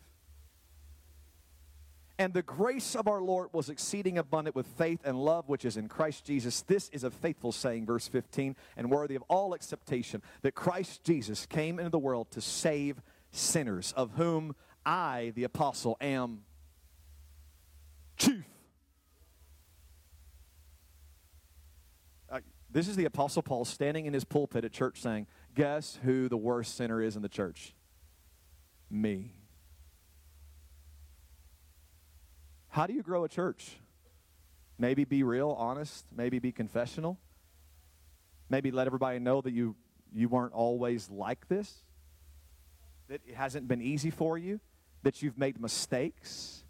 And 2.18 2.34
the 2.34 2.42
grace 2.42 2.96
of 2.96 3.08
our 3.08 3.22
Lord 3.22 3.50
was 3.52 3.70
exceeding 3.70 4.18
abundant 4.18 4.56
with 4.56 4.68
faith 4.68 5.02
and 5.04 5.18
love 5.18 5.50
which 5.50 5.66
is 5.66 5.76
in 5.76 5.90
Christ 5.90 6.24
Jesus. 6.24 6.62
This 6.62 6.88
is 6.90 7.04
a 7.04 7.12
faithful 7.12 7.52
saying, 7.52 7.86
verse 7.86 8.08
15, 8.08 8.56
and 8.78 8.90
worthy 8.90 9.16
of 9.16 9.24
all 9.24 9.54
acceptation 9.54 10.22
that 10.42 10.56
Christ 10.56 11.04
Jesus 11.04 11.46
came 11.46 11.78
into 11.78 11.90
the 11.90 12.00
world 12.00 12.32
to 12.32 12.42
save 12.42 13.02
sinners, 13.32 13.94
of 13.98 14.12
whom 14.12 14.56
I, 14.86 15.34
the 15.36 15.44
apostle, 15.44 15.98
am 16.00 16.44
chief. 18.16 18.46
Uh, 22.30 22.40
this 22.72 22.88
is 22.88 22.96
the 22.96 23.06
apostle 23.06 23.42
Paul 23.42 23.66
standing 23.66 24.06
in 24.06 24.14
his 24.14 24.24
pulpit 24.24 24.64
at 24.64 24.72
church 24.72 25.02
saying, 25.02 25.28
Guess 25.54 26.00
who 26.04 26.30
the 26.30 26.38
worst 26.38 26.76
sinner 26.78 27.02
is 27.02 27.18
in 27.18 27.22
the 27.22 27.30
church? 27.30 27.74
Me. 28.96 29.34
How 32.70 32.88
do 32.88 32.94
you 32.94 33.04
grow 33.04 33.24
a 33.24 33.30
church? 33.30 33.78
Maybe 34.78 35.06
be 35.06 35.24
real, 35.24 35.52
honest, 35.52 36.06
maybe 36.16 36.40
be 36.40 36.52
confessional. 36.52 37.18
Maybe 38.50 38.72
let 38.72 38.88
everybody 38.88 39.20
know 39.20 39.42
that 39.42 39.52
you 39.52 39.76
you 40.14 40.30
weren't 40.30 40.54
always 40.54 41.10
like 41.10 41.48
this. 41.48 41.84
That 43.08 43.22
it 43.28 43.36
hasn't 43.36 43.68
been 43.68 43.82
easy 43.82 44.10
for 44.10 44.38
you, 44.38 44.60
that 45.04 45.22
you've 45.22 45.38
made 45.38 45.60
mistakes. 45.60 46.64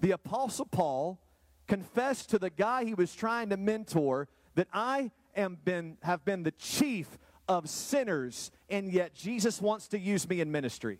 The 0.00 0.12
apostle 0.12 0.66
Paul 0.66 1.20
confessed 1.66 2.30
to 2.30 2.38
the 2.38 2.50
guy 2.50 2.84
he 2.84 2.94
was 2.94 3.14
trying 3.14 3.50
to 3.50 3.56
mentor 3.56 4.28
that 4.54 4.68
I 4.72 5.10
am 5.36 5.58
been 5.64 5.98
have 6.02 6.24
been 6.24 6.42
the 6.42 6.52
chief 6.52 7.18
of 7.48 7.68
sinners 7.68 8.50
and 8.68 8.90
yet 8.90 9.14
Jesus 9.14 9.60
wants 9.60 9.88
to 9.88 9.98
use 9.98 10.28
me 10.28 10.40
in 10.40 10.50
ministry. 10.50 10.98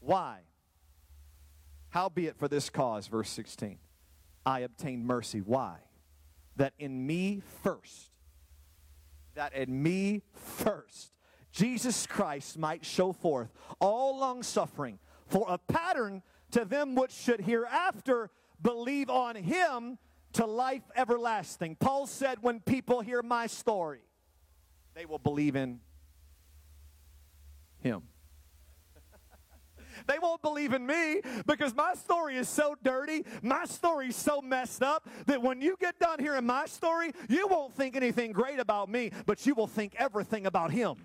Why? 0.00 0.40
Howbeit 1.90 2.36
for 2.36 2.48
this 2.48 2.70
cause, 2.70 3.06
verse 3.06 3.28
16, 3.30 3.78
I 4.44 4.60
obtained 4.60 5.06
mercy. 5.06 5.40
Why? 5.40 5.76
That 6.56 6.72
in 6.78 7.06
me 7.06 7.42
first, 7.62 8.10
that 9.34 9.54
in 9.54 9.82
me 9.82 10.22
first, 10.32 11.16
Jesus 11.52 12.06
Christ 12.06 12.58
might 12.58 12.84
show 12.84 13.12
forth 13.12 13.52
all 13.80 14.18
long 14.18 14.42
suffering 14.42 14.98
for 15.26 15.46
a 15.48 15.58
pattern 15.58 16.22
to 16.52 16.64
them 16.64 16.94
which 16.94 17.12
should 17.12 17.40
hereafter 17.40 18.30
believe 18.62 19.10
on 19.10 19.36
him 19.36 19.98
to 20.34 20.46
life 20.46 20.82
everlasting. 20.94 21.76
Paul 21.76 22.06
said, 22.06 22.38
when 22.40 22.60
people 22.60 23.00
hear 23.00 23.22
my 23.22 23.46
story, 23.46 24.00
they 24.94 25.06
will 25.06 25.18
believe 25.18 25.56
in 25.56 25.80
him. 27.80 28.02
They 30.10 30.18
won't 30.18 30.42
believe 30.42 30.72
in 30.72 30.84
me 30.84 31.20
because 31.46 31.72
my 31.72 31.94
story 31.94 32.36
is 32.36 32.48
so 32.48 32.74
dirty, 32.82 33.24
my 33.42 33.64
story 33.64 34.08
is 34.08 34.16
so 34.16 34.40
messed 34.40 34.82
up 34.82 35.08
that 35.26 35.40
when 35.40 35.60
you 35.60 35.76
get 35.78 36.00
done 36.00 36.18
hearing 36.18 36.46
my 36.46 36.66
story, 36.66 37.12
you 37.28 37.46
won't 37.46 37.72
think 37.76 37.94
anything 37.94 38.32
great 38.32 38.58
about 38.58 38.88
me, 38.88 39.12
but 39.24 39.46
you 39.46 39.54
will 39.54 39.68
think 39.68 39.94
everything 39.96 40.46
about 40.46 40.72
him. 40.72 40.96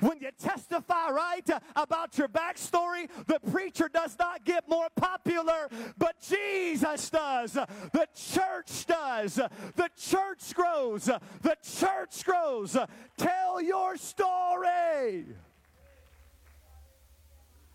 When 0.00 0.18
you 0.20 0.30
testify 0.36 1.10
right 1.10 1.48
about 1.76 2.18
your 2.18 2.26
backstory, 2.26 3.08
the 3.26 3.38
preacher 3.52 3.88
does 3.88 4.16
not 4.18 4.44
get 4.44 4.68
more 4.68 4.88
popular, 4.96 5.68
but 5.98 6.16
Jesus 6.20 7.10
does. 7.10 7.52
The 7.52 8.06
church 8.14 8.86
does. 8.86 9.36
The 9.36 9.88
church 9.96 10.52
grows. 10.52 11.04
The 11.04 11.56
church 11.62 12.24
grows. 12.24 12.76
Tell 13.16 13.62
your 13.62 13.96
story. 13.96 15.26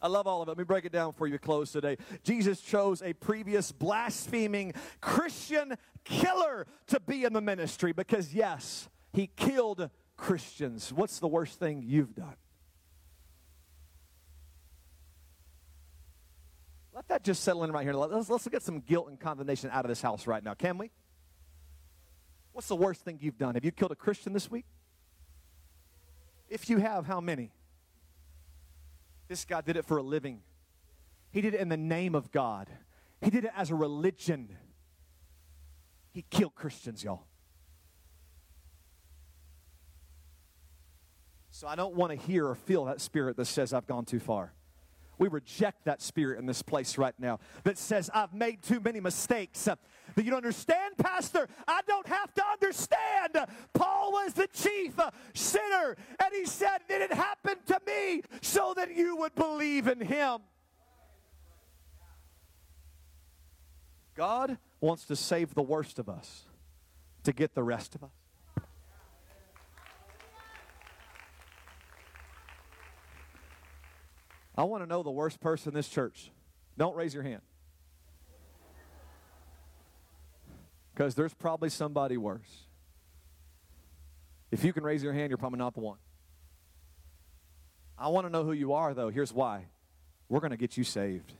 I 0.03 0.07
love 0.07 0.27
all 0.27 0.41
of 0.41 0.49
it. 0.49 0.51
Let 0.51 0.57
me 0.57 0.65
break 0.65 0.83
it 0.83 0.91
down 0.91 1.13
for 1.13 1.27
you 1.27 1.39
close 1.39 1.71
today. 1.71 1.95
Jesus 2.23 2.59
chose 2.59 3.01
a 3.01 3.13
previous 3.13 3.71
blaspheming 3.71 4.73
Christian 4.99 5.75
killer 6.03 6.67
to 6.87 6.99
be 6.99 7.23
in 7.23 7.31
the 7.31 7.39
ministry 7.39 7.93
because, 7.93 8.33
yes, 8.33 8.89
he 9.13 9.27
killed 9.37 9.89
Christians, 10.17 10.91
what's 10.91 11.19
the 11.19 11.27
worst 11.29 11.57
thing 11.57 11.83
you've 11.85 12.13
done? 12.13 12.35
Let 16.93 17.07
that 17.07 17.23
just 17.23 17.43
settle 17.43 17.63
in 17.63 17.71
right 17.71 17.83
here. 17.83 17.93
Let's, 17.93 18.29
let's 18.29 18.47
get 18.49 18.61
some 18.61 18.81
guilt 18.81 19.07
and 19.07 19.17
condemnation 19.17 19.69
out 19.71 19.85
of 19.85 19.89
this 19.89 20.01
house 20.01 20.27
right 20.27 20.43
now, 20.43 20.53
can 20.53 20.77
we? 20.77 20.91
What's 22.51 22.67
the 22.67 22.75
worst 22.75 23.05
thing 23.05 23.19
you've 23.21 23.37
done? 23.37 23.55
Have 23.55 23.63
you 23.63 23.71
killed 23.71 23.91
a 23.93 23.95
Christian 23.95 24.33
this 24.33 24.51
week? 24.51 24.65
If 26.49 26.69
you 26.69 26.77
have, 26.77 27.05
how 27.05 27.21
many? 27.21 27.51
This 29.33 29.45
guy 29.45 29.61
did 29.61 29.77
it 29.77 29.85
for 29.85 29.97
a 29.97 30.03
living. 30.03 30.41
He 31.31 31.41
did 31.41 31.55
it 31.55 31.59
in 31.59 31.67
the 31.67 31.75
name 31.75 32.13
of 32.13 32.31
God. 32.31 32.69
He 33.19 33.31
did 33.31 33.45
it 33.45 33.51
as 33.57 33.71
a 33.71 33.75
religion. 33.75 34.55
He 36.11 36.23
killed 36.29 36.53
Christians, 36.53 37.03
y'all. 37.03 37.25
So 41.49 41.67
I 41.67 41.73
don't 41.73 41.95
want 41.95 42.11
to 42.11 42.27
hear 42.27 42.47
or 42.47 42.53
feel 42.53 42.85
that 42.85 43.01
spirit 43.01 43.35
that 43.37 43.45
says 43.45 43.73
I've 43.73 43.87
gone 43.87 44.05
too 44.05 44.19
far. 44.19 44.53
We 45.17 45.29
reject 45.29 45.85
that 45.85 46.03
spirit 46.03 46.37
in 46.37 46.45
this 46.45 46.61
place 46.61 46.99
right 46.99 47.15
now 47.17 47.39
that 47.63 47.79
says, 47.79 48.11
I've 48.13 48.35
made 48.35 48.61
too 48.61 48.81
many 48.81 48.99
mistakes. 48.99 49.67
But 50.15 50.25
you 50.25 50.31
don't 50.31 50.37
understand, 50.37 50.97
Pastor? 50.97 51.47
I 51.67 51.81
don't 51.87 52.07
have 52.07 52.33
to 52.35 52.43
understand. 52.45 53.47
Paul 53.73 54.11
was 54.11 54.33
the 54.33 54.47
chief 54.47 54.99
uh, 54.99 55.11
sinner, 55.33 55.95
and 56.23 56.33
he 56.33 56.45
said, 56.45 56.79
it 56.89 57.11
happened 57.11 57.65
to 57.67 57.79
me 57.85 58.21
so 58.41 58.73
that 58.75 58.95
you 58.95 59.17
would 59.17 59.33
believe 59.35 59.87
in 59.87 59.99
him? 59.99 60.39
God 64.15 64.57
wants 64.79 65.05
to 65.05 65.15
save 65.15 65.55
the 65.55 65.63
worst 65.63 65.97
of 65.97 66.07
us 66.07 66.43
to 67.23 67.33
get 67.33 67.55
the 67.55 67.63
rest 67.63 67.95
of 67.95 68.03
us. 68.03 68.11
I 74.55 74.65
want 74.65 74.83
to 74.83 74.87
know 74.87 75.01
the 75.01 75.09
worst 75.09 75.39
person 75.39 75.69
in 75.69 75.73
this 75.73 75.87
church. 75.87 76.31
Don't 76.77 76.95
raise 76.95 77.13
your 77.13 77.23
hand. 77.23 77.41
Because 80.93 81.15
there's 81.15 81.33
probably 81.33 81.69
somebody 81.69 82.17
worse. 82.17 82.67
If 84.51 84.63
you 84.63 84.73
can 84.73 84.83
raise 84.83 85.01
your 85.01 85.13
hand, 85.13 85.31
you're 85.31 85.37
probably 85.37 85.57
not 85.57 85.73
the 85.73 85.79
one. 85.79 85.97
I 87.97 88.09
want 88.09 88.27
to 88.27 88.31
know 88.31 88.43
who 88.43 88.51
you 88.51 88.73
are, 88.73 88.93
though. 88.93 89.09
Here's 89.09 89.33
why 89.33 89.65
we're 90.29 90.39
going 90.39 90.51
to 90.51 90.57
get 90.57 90.77
you 90.77 90.83
saved. 90.83 91.33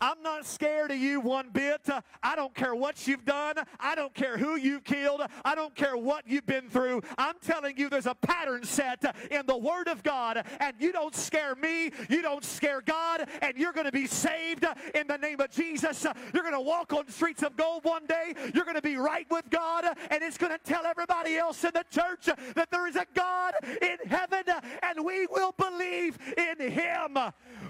I'm 0.00 0.22
not 0.22 0.44
scared 0.44 0.90
of 0.90 0.98
you 0.98 1.20
one 1.20 1.50
bit. 1.50 1.88
Uh, 1.88 2.00
I 2.22 2.36
don't 2.36 2.54
care 2.54 2.74
what 2.74 3.06
you've 3.06 3.24
done. 3.24 3.56
I 3.80 3.94
don't 3.94 4.14
care 4.14 4.36
who 4.36 4.56
you've 4.56 4.84
killed. 4.84 5.22
I 5.44 5.54
don't 5.54 5.74
care 5.74 5.96
what 5.96 6.24
you've 6.26 6.46
been 6.46 6.68
through. 6.68 7.02
I'm 7.16 7.36
telling 7.40 7.78
you, 7.78 7.88
there's 7.88 8.06
a 8.06 8.14
pattern 8.14 8.64
set 8.64 9.02
in 9.30 9.46
the 9.46 9.56
Word 9.56 9.88
of 9.88 10.02
God, 10.02 10.44
and 10.60 10.76
you 10.78 10.92
don't 10.92 11.14
scare 11.14 11.54
me. 11.54 11.90
You 12.10 12.22
don't 12.22 12.44
scare 12.44 12.82
God, 12.82 13.28
and 13.40 13.56
you're 13.56 13.72
going 13.72 13.86
to 13.86 13.92
be 13.92 14.06
saved 14.06 14.66
in 14.94 15.06
the 15.06 15.16
name 15.16 15.40
of 15.40 15.50
Jesus. 15.50 16.06
You're 16.34 16.42
going 16.42 16.54
to 16.54 16.60
walk 16.60 16.92
on 16.92 17.08
streets 17.08 17.42
of 17.42 17.56
gold 17.56 17.84
one 17.84 18.06
day. 18.06 18.34
You're 18.54 18.64
going 18.64 18.76
to 18.76 18.82
be 18.82 18.96
right 18.96 19.26
with 19.30 19.48
God, 19.50 19.84
and 20.10 20.22
it's 20.22 20.38
going 20.38 20.52
to 20.52 20.58
tell 20.58 20.84
everybody 20.84 21.36
else 21.36 21.64
in 21.64 21.70
the 21.72 21.84
church 21.90 22.28
that 22.54 22.70
there 22.70 22.86
is 22.86 22.96
a 22.96 23.06
God 23.14 23.54
in 23.80 23.96
heaven, 24.06 24.44
and 24.82 25.04
we 25.04 25.26
will 25.26 25.52
believe 25.52 26.18
in 26.36 26.70
Him. 26.70 27.16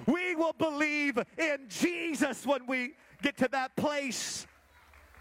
We 0.07 0.35
will 0.35 0.53
believe 0.53 1.19
in 1.39 1.67
Jesus. 1.69 2.16
Jesus 2.17 2.47
when 2.47 2.67
we 2.67 2.95
get 3.23 3.37
to 3.39 3.49
that 3.49 3.77
place 3.77 4.47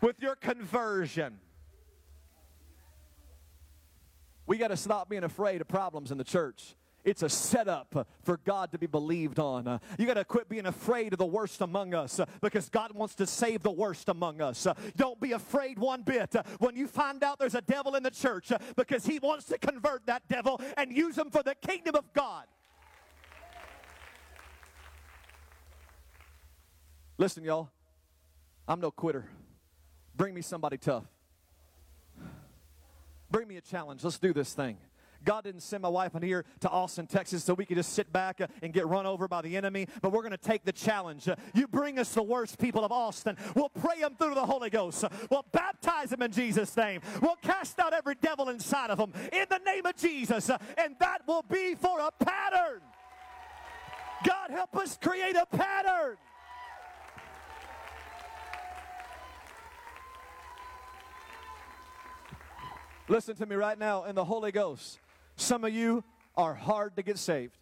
with 0.02 0.22
your 0.22 0.36
conversion. 0.36 1.40
We 4.48 4.58
got 4.58 4.70
to 4.70 4.78
stop 4.78 5.10
being 5.10 5.24
afraid 5.24 5.62
of 5.62 5.68
problems 5.68 6.12
in 6.12 6.18
the 6.18 6.24
church. 6.24 6.76
It's 7.04 7.22
a 7.22 7.30
setup 7.30 8.08
for 8.24 8.38
God 8.38 8.72
to 8.72 8.80
be 8.80 8.88
believed 8.88 9.40
on. 9.40 9.80
You 10.00 10.06
got 10.06 10.16
to 10.16 10.26
quit 10.26 10.50
being 10.50 10.66
afraid 10.66 11.14
of 11.14 11.20
the 11.20 11.26
worst 11.26 11.62
among 11.62 11.94
us 11.94 12.20
because 12.42 12.70
God 12.70 12.94
wants 12.94 13.16
to 13.16 13.28
save 13.28 13.62
the 13.62 13.72
worst 13.72 14.10
among 14.10 14.42
us. 14.42 14.66
Don't 14.96 15.20
be 15.20 15.34
afraid 15.34 15.78
one 15.78 16.02
bit 16.02 16.34
when 16.60 16.76
you 16.76 16.88
find 16.88 17.24
out 17.24 17.38
there's 17.38 17.56
a 17.56 17.62
devil 17.62 17.96
in 17.96 18.04
the 18.04 18.10
church 18.10 18.52
because 18.76 19.06
he 19.06 19.20
wants 19.20 19.46
to 19.46 19.58
convert 19.58 20.06
that 20.08 20.24
devil 20.30 20.60
and 20.78 20.96
use 20.96 21.18
him 21.18 21.30
for 21.30 21.44
the 21.44 21.56
kingdom 21.56 21.96
of 21.96 22.12
God. 22.14 22.46
Listen, 27.18 27.44
y'all, 27.44 27.70
I'm 28.68 28.82
no 28.82 28.92
quitter. 28.92 29.26
Bring 30.16 30.34
me 30.34 30.42
somebody 30.42 30.78
tough. 30.78 31.06
Bring 33.32 33.48
me 33.48 33.58
a 33.58 33.62
challenge. 33.62 34.04
Let's 34.04 34.20
do 34.20 34.34
this 34.34 34.54
thing. 34.54 34.78
God 35.24 35.44
didn't 35.44 35.62
send 35.62 35.82
my 35.82 35.90
wife 35.90 36.14
in 36.14 36.22
here 36.22 36.46
to 36.60 36.70
Austin, 36.70 37.08
Texas, 37.08 37.44
so 37.44 37.56
we 37.56 37.66
could 37.66 37.78
just 37.78 37.94
sit 37.94 38.14
back 38.14 38.42
uh, 38.42 38.48
and 38.62 38.72
get 38.72 38.86
run 38.86 39.08
over 39.08 39.28
by 39.28 39.42
the 39.42 39.58
enemy, 39.58 39.88
but 40.02 40.12
we're 40.12 40.22
going 40.22 40.32
to 40.32 40.38
take 40.38 40.64
the 40.66 40.72
challenge. 40.72 41.28
You 41.56 41.68
bring 41.68 41.98
us 41.98 42.14
the 42.14 42.22
worst 42.22 42.60
people 42.60 42.86
of 42.86 42.92
Austin. 42.92 43.36
We'll 43.56 43.70
pray 43.70 44.02
them 44.02 44.16
through 44.18 44.36
the 44.36 44.46
Holy 44.46 44.70
Ghost. 44.70 45.04
We'll 45.32 45.46
baptize 45.52 46.12
them 46.12 46.22
in 46.22 46.32
Jesus' 46.32 46.78
name. 46.78 47.02
We'll 47.22 47.38
cast 47.42 47.80
out 47.80 47.92
every 47.92 48.16
devil 48.16 48.50
inside 48.50 48.92
of 48.92 49.00
them 49.00 49.14
in 49.34 49.46
the 49.50 49.60
name 49.66 49.86
of 49.86 49.96
Jesus, 49.96 50.50
uh, 50.50 50.58
and 50.78 50.96
that 51.00 51.28
will 51.28 51.44
be 51.44 51.74
for 51.76 52.00
a 52.00 52.12
pattern. 52.24 52.82
God, 54.24 54.52
help 54.52 54.78
us 54.78 54.98
create 55.02 55.36
a 55.36 55.46
pattern. 55.48 56.18
Listen 63.08 63.36
to 63.36 63.46
me 63.46 63.56
right 63.56 63.78
now 63.78 64.06
in 64.06 64.16
the 64.16 64.26
Holy 64.26 64.52
Ghost. 64.52 65.00
Some 65.36 65.64
of 65.64 65.72
you 65.72 66.04
are 66.36 66.56
hard 66.56 66.96
to 66.96 67.04
get 67.04 67.20
saved. 67.20 67.56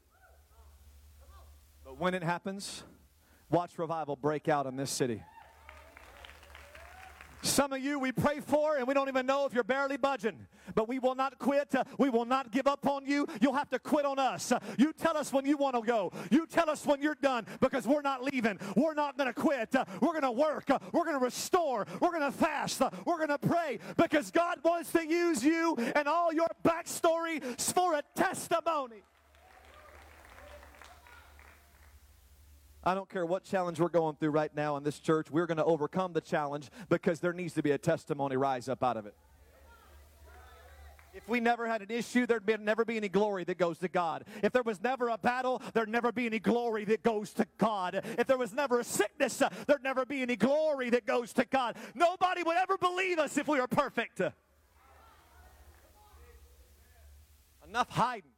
But 1.83 1.99
when 1.99 2.13
it 2.13 2.23
happens, 2.23 2.83
watch 3.49 3.77
revival 3.77 4.15
break 4.15 4.47
out 4.47 4.67
in 4.67 4.77
this 4.77 4.89
city. 4.89 5.21
Some 7.43 7.73
of 7.73 7.81
you 7.81 7.99
we 7.99 8.11
pray 8.11 8.39
for, 8.39 8.77
and 8.77 8.87
we 8.87 8.93
don't 8.93 9.09
even 9.09 9.25
know 9.25 9.45
if 9.45 9.53
you're 9.53 9.63
barely 9.63 9.97
budging. 9.97 10.47
But 10.75 10.87
we 10.87 10.97
will 10.97 11.13
not 11.13 11.37
quit. 11.39 11.75
We 11.99 12.09
will 12.09 12.25
not 12.25 12.51
give 12.51 12.67
up 12.67 12.87
on 12.87 13.05
you. 13.05 13.27
You'll 13.41 13.53
have 13.53 13.69
to 13.71 13.79
quit 13.79 14.05
on 14.05 14.17
us. 14.17 14.53
You 14.77 14.93
tell 14.93 15.17
us 15.17 15.33
when 15.33 15.45
you 15.45 15.57
want 15.57 15.75
to 15.75 15.81
go. 15.81 16.11
You 16.31 16.47
tell 16.47 16.69
us 16.69 16.85
when 16.85 17.01
you're 17.01 17.17
done 17.21 17.45
because 17.59 17.85
we're 17.85 18.01
not 18.01 18.23
leaving. 18.23 18.59
We're 18.75 18.93
not 18.93 19.17
going 19.17 19.31
to 19.31 19.39
quit. 19.39 19.75
We're 20.01 20.19
going 20.19 20.21
to 20.21 20.31
work. 20.31 20.69
We're 20.93 21.03
going 21.03 21.19
to 21.19 21.23
restore. 21.23 21.85
We're 21.99 22.11
going 22.11 22.31
to 22.31 22.37
fast. 22.37 22.81
We're 23.05 23.17
going 23.17 23.27
to 23.27 23.37
pray 23.37 23.79
because 23.97 24.31
God 24.31 24.59
wants 24.63 24.91
to 24.93 25.05
use 25.05 25.43
you 25.43 25.75
and 25.95 26.07
all 26.07 26.33
your 26.33 26.49
backstory 26.63 27.43
for 27.73 27.95
a 27.95 28.03
testimony. 28.15 29.03
I 32.85 32.93
don't 32.93 33.09
care 33.09 33.25
what 33.25 33.43
challenge 33.43 33.79
we're 33.79 33.89
going 33.89 34.15
through 34.15 34.31
right 34.31 34.53
now 34.53 34.75
in 34.75 34.83
this 34.83 34.99
church, 34.99 35.31
we're 35.31 35.45
going 35.45 35.57
to 35.57 35.63
overcome 35.63 36.13
the 36.13 36.21
challenge 36.21 36.69
because 36.89 37.19
there 37.19 37.33
needs 37.33 37.53
to 37.53 37.63
be 37.63 37.71
a 37.71 37.77
testimony 37.77 38.35
rise 38.35 38.67
up 38.67 38.83
out 38.83 38.97
of 38.97 39.05
it. 39.05 39.15
If 41.13 41.29
we 41.29 41.39
never 41.39 41.67
had 41.67 41.83
an 41.83 41.91
issue, 41.91 42.25
there'd 42.25 42.45
be, 42.45 42.57
never 42.57 42.83
be 42.83 42.97
any 42.97 43.07
glory 43.07 43.43
that 43.43 43.59
goes 43.59 43.77
to 43.79 43.87
God. 43.87 44.25
If 44.41 44.51
there 44.51 44.63
was 44.63 44.81
never 44.81 45.09
a 45.09 45.17
battle, 45.17 45.61
there'd 45.73 45.87
never 45.87 46.11
be 46.11 46.25
any 46.25 46.39
glory 46.39 46.85
that 46.85 47.03
goes 47.03 47.31
to 47.33 47.45
God. 47.59 48.01
If 48.17 48.25
there 48.25 48.37
was 48.37 48.51
never 48.51 48.79
a 48.79 48.83
sickness, 48.83 49.41
there'd 49.67 49.83
never 49.83 50.05
be 50.05 50.23
any 50.23 50.35
glory 50.35 50.89
that 50.89 51.05
goes 51.05 51.31
to 51.33 51.45
God. 51.45 51.77
Nobody 51.93 52.41
would 52.41 52.57
ever 52.57 52.77
believe 52.77 53.19
us 53.19 53.37
if 53.37 53.47
we 53.47 53.61
were 53.61 53.67
perfect. 53.67 54.21
Enough 57.67 57.89
hiding. 57.89 58.32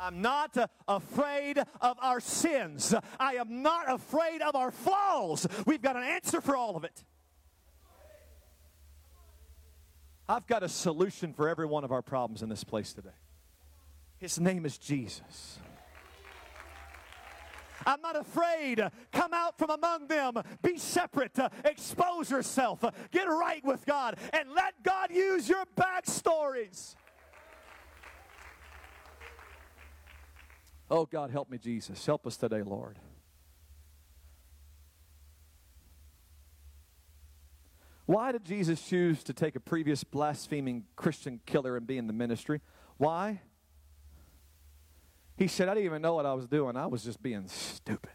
I'm 0.00 0.22
not 0.22 0.56
afraid 0.88 1.58
of 1.58 1.98
our 2.00 2.20
sins. 2.20 2.94
I 3.18 3.34
am 3.34 3.62
not 3.62 3.90
afraid 3.92 4.40
of 4.40 4.56
our 4.56 4.70
flaws. 4.70 5.46
We've 5.66 5.82
got 5.82 5.96
an 5.96 6.02
answer 6.02 6.40
for 6.40 6.56
all 6.56 6.76
of 6.76 6.84
it. 6.84 7.04
I've 10.26 10.46
got 10.46 10.62
a 10.62 10.68
solution 10.68 11.34
for 11.34 11.48
every 11.48 11.66
one 11.66 11.84
of 11.84 11.92
our 11.92 12.02
problems 12.02 12.42
in 12.42 12.48
this 12.48 12.64
place 12.64 12.92
today. 12.92 13.10
His 14.18 14.40
name 14.40 14.64
is 14.64 14.78
Jesus. 14.78 15.58
I'm 17.86 18.00
not 18.00 18.16
afraid. 18.16 18.82
Come 19.12 19.32
out 19.32 19.58
from 19.58 19.70
among 19.70 20.06
them. 20.06 20.34
Be 20.62 20.78
separate. 20.78 21.38
Expose 21.64 22.30
yourself. 22.30 22.84
Get 23.10 23.24
right 23.24 23.64
with 23.64 23.84
God. 23.86 24.16
And 24.32 24.50
let 24.52 24.82
God 24.82 25.10
use 25.10 25.48
your 25.48 25.64
backstories. 25.76 26.94
Oh, 30.90 31.06
God, 31.06 31.30
help 31.30 31.48
me, 31.48 31.56
Jesus. 31.56 32.04
Help 32.04 32.26
us 32.26 32.36
today, 32.36 32.62
Lord. 32.62 32.98
Why 38.06 38.32
did 38.32 38.44
Jesus 38.44 38.82
choose 38.82 39.22
to 39.22 39.32
take 39.32 39.54
a 39.54 39.60
previous 39.60 40.02
blaspheming 40.02 40.82
Christian 40.96 41.38
killer 41.46 41.76
and 41.76 41.86
be 41.86 41.96
in 41.96 42.08
the 42.08 42.12
ministry? 42.12 42.60
Why? 42.96 43.40
He 45.36 45.46
said, 45.46 45.68
I 45.68 45.74
didn't 45.74 45.86
even 45.86 46.02
know 46.02 46.14
what 46.14 46.26
I 46.26 46.34
was 46.34 46.48
doing. 46.48 46.76
I 46.76 46.86
was 46.86 47.04
just 47.04 47.22
being 47.22 47.46
stupid. 47.46 48.10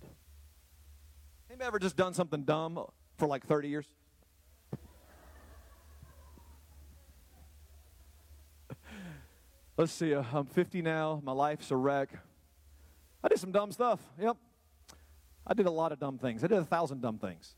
Anybody 1.49 1.67
ever 1.67 1.79
just 1.79 1.95
done 1.95 2.13
something 2.13 2.43
dumb 2.43 2.77
for 3.17 3.25
like 3.25 3.45
30 3.47 3.69
years? 3.69 3.85
Let's 9.77 9.93
see, 9.93 10.13
uh, 10.13 10.25
I'm 10.33 10.45
50 10.45 10.81
now. 10.81 11.21
My 11.23 11.31
life's 11.31 11.71
a 11.71 11.77
wreck. 11.77 12.09
I 13.25 13.27
did 13.27 13.39
some 13.39 13.51
dumb 13.51 13.71
stuff. 13.71 13.99
Yep. 14.21 14.37
I 15.47 15.55
did 15.55 15.65
a 15.65 15.71
lot 15.71 15.91
of 15.91 15.99
dumb 15.99 16.19
things. 16.19 16.43
I 16.43 16.47
did 16.47 16.59
a 16.59 16.63
thousand 16.63 17.01
dumb 17.01 17.17
things. 17.17 17.55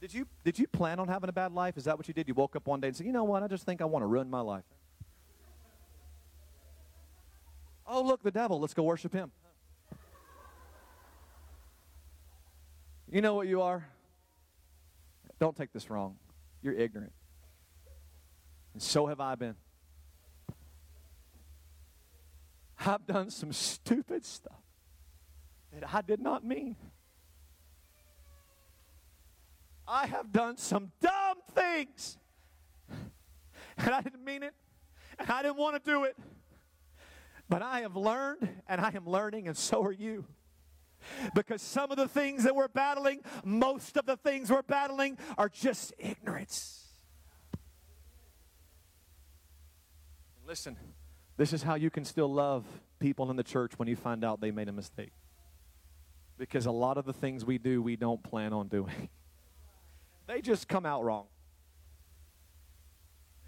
Did 0.00 0.14
you, 0.14 0.28
did 0.44 0.60
you 0.60 0.68
plan 0.68 1.00
on 1.00 1.08
having 1.08 1.28
a 1.28 1.32
bad 1.32 1.52
life? 1.52 1.76
Is 1.76 1.84
that 1.84 1.98
what 1.98 2.06
you 2.06 2.14
did? 2.14 2.28
You 2.28 2.34
woke 2.34 2.54
up 2.54 2.68
one 2.68 2.80
day 2.80 2.86
and 2.86 2.96
said, 2.96 3.04
you 3.04 3.12
know 3.12 3.24
what? 3.24 3.42
I 3.42 3.48
just 3.48 3.66
think 3.66 3.82
I 3.82 3.84
want 3.84 4.04
to 4.04 4.06
ruin 4.06 4.30
my 4.30 4.40
life. 4.40 4.64
Oh, 7.84 8.00
look, 8.02 8.22
the 8.22 8.30
devil. 8.30 8.60
Let's 8.60 8.74
go 8.74 8.84
worship 8.84 9.12
him. 9.12 9.32
You 13.10 13.22
know 13.22 13.34
what 13.34 13.48
you 13.48 13.60
are? 13.60 13.88
Don't 15.40 15.56
take 15.56 15.72
this 15.72 15.90
wrong. 15.90 16.14
You're 16.62 16.74
ignorant. 16.74 17.12
And 18.72 18.80
so 18.82 19.06
have 19.06 19.18
I 19.18 19.34
been. 19.34 19.56
I've 22.86 23.06
done 23.06 23.30
some 23.30 23.52
stupid 23.52 24.24
stuff 24.24 24.60
that 25.72 25.94
I 25.94 26.02
did 26.02 26.20
not 26.20 26.44
mean. 26.44 26.76
I 29.86 30.06
have 30.06 30.32
done 30.32 30.56
some 30.56 30.92
dumb 31.00 31.38
things. 31.54 32.18
And 33.78 33.90
I 33.90 34.00
didn't 34.00 34.24
mean 34.24 34.42
it. 34.42 34.54
And 35.18 35.30
I 35.30 35.42
didn't 35.42 35.56
want 35.56 35.82
to 35.82 35.90
do 35.90 36.04
it. 36.04 36.16
But 37.48 37.62
I 37.62 37.80
have 37.80 37.96
learned, 37.96 38.48
and 38.68 38.80
I 38.80 38.92
am 38.94 39.06
learning, 39.06 39.48
and 39.48 39.56
so 39.56 39.82
are 39.84 39.92
you. 39.92 40.24
Because 41.34 41.60
some 41.60 41.90
of 41.90 41.96
the 41.96 42.08
things 42.08 42.44
that 42.44 42.54
we're 42.54 42.68
battling, 42.68 43.20
most 43.44 43.96
of 43.96 44.06
the 44.06 44.16
things 44.16 44.50
we're 44.50 44.62
battling, 44.62 45.18
are 45.36 45.48
just 45.48 45.92
ignorance. 45.98 46.86
Listen, 50.46 50.76
this 51.36 51.52
is 51.52 51.62
how 51.62 51.74
you 51.74 51.90
can 51.90 52.04
still 52.04 52.32
love 52.32 52.64
people 52.98 53.30
in 53.30 53.36
the 53.36 53.42
church 53.42 53.72
when 53.78 53.88
you 53.88 53.96
find 53.96 54.24
out 54.24 54.40
they 54.40 54.50
made 54.50 54.68
a 54.68 54.72
mistake. 54.72 55.12
Because 56.38 56.66
a 56.66 56.70
lot 56.70 56.98
of 56.98 57.04
the 57.04 57.12
things 57.12 57.44
we 57.44 57.58
do, 57.58 57.82
we 57.82 57.96
don't 57.96 58.22
plan 58.22 58.52
on 58.52 58.68
doing. 58.68 59.08
they 60.26 60.40
just 60.40 60.68
come 60.68 60.86
out 60.86 61.04
wrong. 61.04 61.26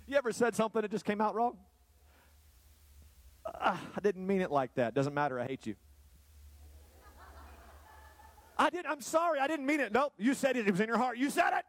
You 0.07 0.17
ever 0.17 0.33
said 0.33 0.55
something 0.55 0.83
that 0.83 0.91
just 0.91 1.05
came 1.05 1.21
out 1.21 1.35
wrong? 1.35 1.57
Uh, 3.47 3.77
I 3.97 4.01
didn't 4.01 4.27
mean 4.27 4.41
it 4.41 4.51
like 4.51 4.75
that. 4.75 4.95
Doesn't 4.95 5.15
matter. 5.15 5.41
I 5.41 5.47
hate 5.47 5.67
you. 5.67 5.75
I 8.57 8.71
did. 8.71 8.87
I'm 8.87 9.01
sorry. 9.01 9.41
I 9.41 9.47
didn't 9.47 9.67
mean 9.67 9.81
it. 9.81 9.93
Nope. 9.93 10.13
You 10.19 10.35
said 10.35 10.57
it. 10.57 10.67
It 10.67 10.71
was 10.71 10.81
in 10.81 10.89
your 10.89 10.99
heart. 10.99 11.19
You 11.19 11.31
said 11.31 11.53
it. 11.59 11.65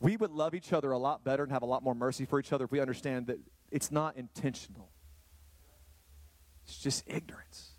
We 0.00 0.16
would 0.16 0.30
love 0.30 0.54
each 0.54 0.72
other 0.72 0.92
a 0.92 0.98
lot 0.98 1.24
better 1.24 1.42
and 1.42 1.52
have 1.52 1.62
a 1.62 1.66
lot 1.66 1.82
more 1.82 1.94
mercy 1.94 2.24
for 2.24 2.38
each 2.38 2.52
other 2.52 2.64
if 2.64 2.72
we 2.72 2.80
understand 2.80 3.26
that 3.26 3.38
it's 3.70 3.90
not 3.90 4.16
intentional. 4.16 4.90
It's 6.64 6.78
just 6.78 7.04
ignorance. 7.06 7.70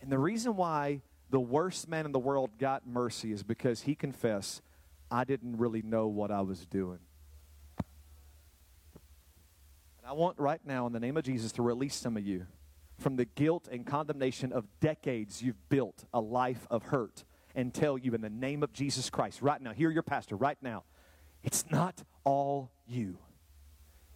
And 0.00 0.10
the 0.10 0.18
reason 0.18 0.56
why 0.56 1.02
the 1.30 1.40
worst 1.40 1.88
man 1.88 2.06
in 2.06 2.12
the 2.12 2.18
world 2.18 2.50
got 2.58 2.86
mercy 2.86 3.32
is 3.32 3.42
because 3.42 3.82
he 3.82 3.94
confessed, 3.94 4.62
I 5.10 5.24
didn't 5.24 5.58
really 5.58 5.82
know 5.82 6.06
what 6.06 6.30
I 6.30 6.42
was 6.42 6.64
doing. 6.66 6.98
And 9.98 10.06
I 10.06 10.12
want 10.12 10.38
right 10.38 10.60
now, 10.64 10.86
in 10.86 10.92
the 10.92 11.00
name 11.00 11.16
of 11.16 11.24
Jesus, 11.24 11.52
to 11.52 11.62
release 11.62 11.94
some 11.94 12.16
of 12.16 12.24
you 12.24 12.46
from 12.98 13.16
the 13.16 13.24
guilt 13.24 13.68
and 13.70 13.86
condemnation 13.86 14.52
of 14.52 14.66
decades 14.80 15.42
you've 15.42 15.68
built 15.68 16.04
a 16.12 16.20
life 16.20 16.66
of 16.70 16.84
hurt 16.84 17.24
and 17.54 17.74
tell 17.74 17.98
you 17.98 18.14
in 18.14 18.20
the 18.20 18.30
name 18.30 18.62
of 18.62 18.72
Jesus 18.72 19.10
Christ 19.10 19.42
right 19.42 19.60
now, 19.60 19.72
hear 19.72 19.90
your 19.90 20.02
pastor 20.02 20.36
right 20.36 20.58
now, 20.62 20.84
it's 21.42 21.64
not 21.70 22.02
all 22.24 22.70
you. 22.86 23.18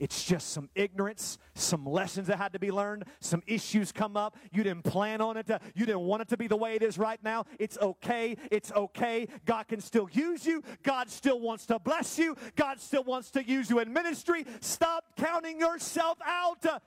It's 0.00 0.24
just 0.24 0.50
some 0.50 0.68
ignorance, 0.74 1.38
some 1.54 1.86
lessons 1.86 2.26
that 2.26 2.36
had 2.36 2.52
to 2.54 2.58
be 2.58 2.72
learned, 2.72 3.04
some 3.20 3.42
issues 3.46 3.92
come 3.92 4.16
up. 4.16 4.36
You 4.52 4.64
didn't 4.64 4.82
plan 4.82 5.20
on 5.20 5.36
it. 5.36 5.46
To, 5.46 5.60
you 5.74 5.86
didn't 5.86 6.00
want 6.00 6.22
it 6.22 6.28
to 6.28 6.36
be 6.36 6.48
the 6.48 6.56
way 6.56 6.74
it 6.74 6.82
is 6.82 6.98
right 6.98 7.22
now. 7.22 7.44
It's 7.60 7.78
okay. 7.78 8.36
It's 8.50 8.72
okay. 8.72 9.28
God 9.46 9.68
can 9.68 9.80
still 9.80 10.08
use 10.12 10.44
you. 10.44 10.62
God 10.82 11.10
still 11.10 11.40
wants 11.40 11.66
to 11.66 11.78
bless 11.78 12.18
you. 12.18 12.36
God 12.56 12.80
still 12.80 13.04
wants 13.04 13.30
to 13.30 13.44
use 13.44 13.70
you 13.70 13.78
in 13.78 13.92
ministry. 13.92 14.44
Stop 14.60 15.04
counting 15.16 15.60
yourself 15.60 16.18
out. 16.26 16.66
Uh, 16.66 16.80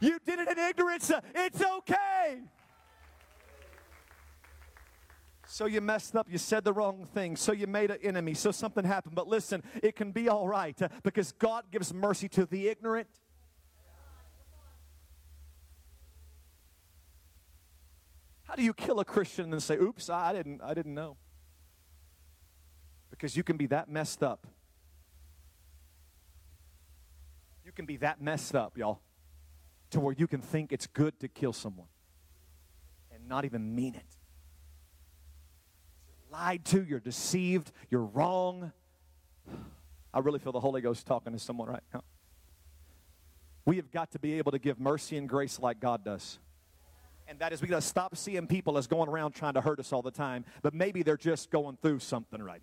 you 0.00 0.18
did 0.26 0.40
it 0.40 0.48
in 0.48 0.58
ignorance. 0.58 1.10
Uh, 1.10 1.20
it's 1.34 1.62
okay. 1.62 2.40
So 5.56 5.64
you 5.64 5.80
messed 5.80 6.14
up, 6.14 6.26
you 6.30 6.36
said 6.36 6.64
the 6.64 6.72
wrong 6.74 7.08
thing, 7.14 7.34
so 7.34 7.50
you 7.50 7.66
made 7.66 7.90
an 7.90 7.96
enemy, 8.02 8.34
so 8.34 8.50
something 8.50 8.84
happened. 8.84 9.14
But 9.14 9.26
listen, 9.26 9.62
it 9.82 9.96
can 9.96 10.12
be 10.12 10.28
all 10.28 10.46
right 10.46 10.82
uh, 10.82 10.90
because 11.02 11.32
God 11.32 11.64
gives 11.72 11.94
mercy 11.94 12.28
to 12.28 12.44
the 12.44 12.68
ignorant. 12.68 13.08
How 18.42 18.54
do 18.54 18.62
you 18.62 18.74
kill 18.74 19.00
a 19.00 19.04
Christian 19.06 19.50
and 19.50 19.62
say, 19.62 19.78
"Oops, 19.78 20.10
I 20.10 20.34
didn't 20.34 20.60
I 20.62 20.74
didn't 20.74 20.92
know." 20.92 21.16
Because 23.08 23.34
you 23.34 23.42
can 23.42 23.56
be 23.56 23.66
that 23.68 23.88
messed 23.88 24.22
up. 24.22 24.46
You 27.64 27.72
can 27.72 27.86
be 27.86 27.96
that 27.96 28.20
messed 28.20 28.54
up, 28.54 28.76
y'all, 28.76 29.00
to 29.88 30.00
where 30.00 30.14
you 30.18 30.26
can 30.26 30.42
think 30.42 30.70
it's 30.70 30.86
good 30.86 31.18
to 31.20 31.28
kill 31.28 31.54
someone 31.54 31.88
and 33.10 33.26
not 33.26 33.46
even 33.46 33.74
mean 33.74 33.94
it 33.94 34.15
lied 36.30 36.64
to, 36.66 36.84
you're 36.84 37.00
deceived, 37.00 37.72
you're 37.90 38.04
wrong. 38.04 38.72
I 40.12 40.20
really 40.20 40.38
feel 40.38 40.52
the 40.52 40.60
Holy 40.60 40.80
Ghost 40.80 41.06
talking 41.06 41.32
to 41.32 41.38
someone 41.38 41.68
right 41.68 41.82
now. 41.92 42.02
We 43.64 43.76
have 43.76 43.90
got 43.90 44.12
to 44.12 44.18
be 44.18 44.38
able 44.38 44.52
to 44.52 44.58
give 44.58 44.78
mercy 44.78 45.16
and 45.16 45.28
grace 45.28 45.58
like 45.58 45.80
God 45.80 46.04
does. 46.04 46.38
And 47.28 47.38
that 47.40 47.52
is 47.52 47.60
we 47.60 47.68
got 47.68 47.82
to 47.82 47.86
stop 47.86 48.16
seeing 48.16 48.46
people 48.46 48.78
as 48.78 48.86
going 48.86 49.08
around 49.08 49.32
trying 49.32 49.54
to 49.54 49.60
hurt 49.60 49.80
us 49.80 49.92
all 49.92 50.02
the 50.02 50.12
time, 50.12 50.44
but 50.62 50.72
maybe 50.72 51.02
they're 51.02 51.16
just 51.16 51.50
going 51.50 51.76
through 51.82 51.98
something 51.98 52.40
right. 52.40 52.62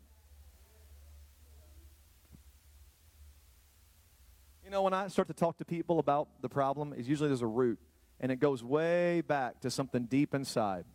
You 4.63 4.69
know, 4.69 4.81
when 4.81 4.93
I 4.93 5.09
start 5.09 5.27
to 5.27 5.33
talk 5.33 5.57
to 5.57 5.65
people 5.65 5.99
about 5.99 6.29
the 6.41 6.47
problem, 6.47 6.93
is 6.93 7.07
usually 7.07 7.27
there's 7.27 7.41
a 7.41 7.47
root, 7.47 7.77
and 8.21 8.31
it 8.31 8.37
goes 8.37 8.63
way 8.63 9.21
back 9.21 9.59
to 9.59 9.69
something 9.69 10.05
deep 10.05 10.33
inside 10.33 10.85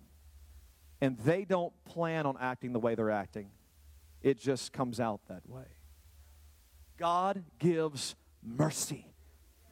and 1.01 1.16
they 1.18 1.44
don't 1.44 1.72
plan 1.84 2.26
on 2.26 2.36
acting 2.40 2.72
the 2.72 2.80
way 2.80 2.94
they're 2.94 3.11
acting. 3.11 3.51
It 4.22 4.38
just 4.38 4.72
comes 4.72 4.99
out 4.99 5.20
that 5.28 5.49
way. 5.49 5.66
God 6.96 7.44
gives 7.59 8.16
mercy 8.42 9.07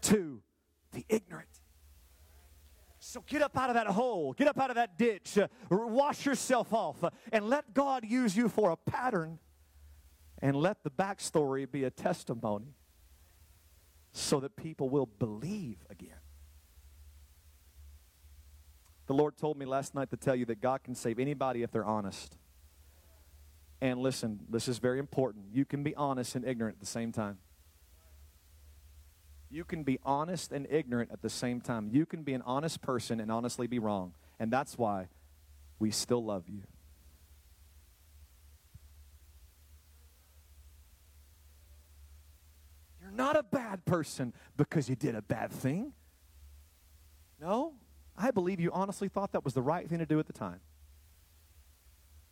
to 0.03 0.41
the 0.93 1.05
ignorant. 1.09 1.49
So 2.99 3.23
get 3.27 3.43
up 3.43 3.57
out 3.57 3.71
of 3.71 3.75
that 3.75 3.87
hole, 3.87 4.33
get 4.33 4.49
up 4.49 4.59
out 4.59 4.71
of 4.71 4.77
that 4.77 4.99
ditch, 4.99 5.39
uh, 5.39 5.47
wash 5.71 6.27
yourself 6.27 6.73
off, 6.73 7.05
uh, 7.05 7.11
and 7.33 7.49
let 7.49 7.73
God 7.75 8.05
use 8.05 8.37
you 8.37 8.49
for 8.49 8.71
a 8.71 8.77
pattern, 8.77 9.39
and 10.41 10.57
let 10.57 10.83
the 10.83 10.91
backstory 10.91 11.71
be 11.71 11.85
a 11.85 11.91
testimony 11.91 12.75
so 14.13 14.41
that 14.41 14.57
people 14.57 14.89
will 14.89 15.07
believe 15.07 15.79
again. 15.91 16.19
The 19.07 19.15
Lord 19.15 19.37
told 19.37 19.57
me 19.57 19.67
last 19.67 19.95
night 19.95 20.11
to 20.11 20.17
tell 20.17 20.35
you 20.35 20.45
that 20.47 20.61
God 20.61 20.83
can 20.83 20.95
save 20.95 21.19
anybody 21.19 21.63
if 21.63 21.71
they're 21.71 21.85
honest. 21.85 22.37
And 23.81 24.01
listen, 24.01 24.41
this 24.49 24.69
is 24.69 24.79
very 24.79 24.99
important. 24.99 25.47
You 25.53 25.65
can 25.65 25.83
be 25.83 25.95
honest 25.95 26.35
and 26.35 26.45
ignorant 26.45 26.77
at 26.77 26.81
the 26.81 26.87
same 26.87 27.13
time. 27.13 27.39
You 29.49 29.65
can 29.65 29.85
be 29.85 29.99
honest 30.03 30.51
and 30.51 30.67
ignorant 30.69 31.13
at 31.13 31.23
the 31.23 31.31
same 31.31 31.61
time. 31.61 31.89
You 31.93 32.05
can 32.05 32.23
be 32.23 32.35
an 32.35 32.43
honest 32.43 32.83
person 32.83 33.21
and 33.21 33.31
honestly 33.31 33.67
be 33.67 33.79
wrong. 33.79 34.13
And 34.41 34.53
that's 34.53 34.77
why 34.77 35.09
we 35.79 35.91
still 35.91 36.25
love 36.25 36.49
you. 36.49 36.63
You're 43.01 43.13
not 43.13 43.37
a 43.37 43.45
bad 43.45 43.85
person 43.85 44.33
because 44.57 44.89
you 44.89 44.97
did 44.97 45.15
a 45.15 45.23
bad 45.23 45.53
thing. 45.53 45.93
No, 47.41 47.75
I 48.19 48.31
believe 48.31 48.61
you 48.61 48.71
honestly 48.73 49.09
thought 49.09 49.33
that 49.33 49.45
was 49.45 49.55
the 49.55 49.63
right 49.63 49.89
thing 49.89 49.99
to 49.99 50.07
do 50.07 50.19
at 50.19 50.27
the 50.27 50.33
time. 50.33 50.61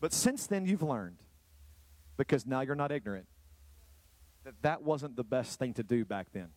But 0.01 0.13
since 0.13 0.47
then, 0.47 0.67
you've 0.67 0.83
learned, 0.83 1.19
because 2.17 2.47
now 2.47 2.61
you're 2.61 2.75
not 2.75 2.93
ignorant, 2.93 3.27
that 4.45 4.55
that 4.63 4.83
wasn't 4.83 5.17
the 5.17 5.25
best 5.25 5.59
thing 5.59 5.75
to 5.75 5.83
do 5.83 6.05
back 6.05 6.29
then. 6.33 6.49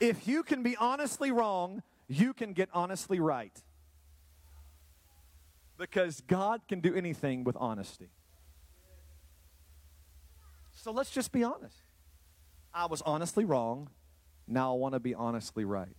If 0.00 0.26
you 0.26 0.42
can 0.42 0.62
be 0.62 0.76
honestly 0.76 1.30
wrong, 1.30 1.82
you 2.08 2.34
can 2.34 2.52
get 2.52 2.68
honestly 2.74 3.20
right. 3.20 3.56
Because 5.78 6.20
God 6.20 6.62
can 6.68 6.80
do 6.80 6.94
anything 6.94 7.44
with 7.44 7.56
honesty. 7.58 8.10
So 10.74 10.92
let's 10.92 11.10
just 11.10 11.32
be 11.32 11.42
honest. 11.42 11.83
I 12.74 12.86
was 12.86 13.02
honestly 13.02 13.44
wrong. 13.44 13.88
Now 14.48 14.72
I 14.72 14.76
want 14.76 14.94
to 14.94 15.00
be 15.00 15.14
honestly 15.14 15.64
right. 15.64 15.96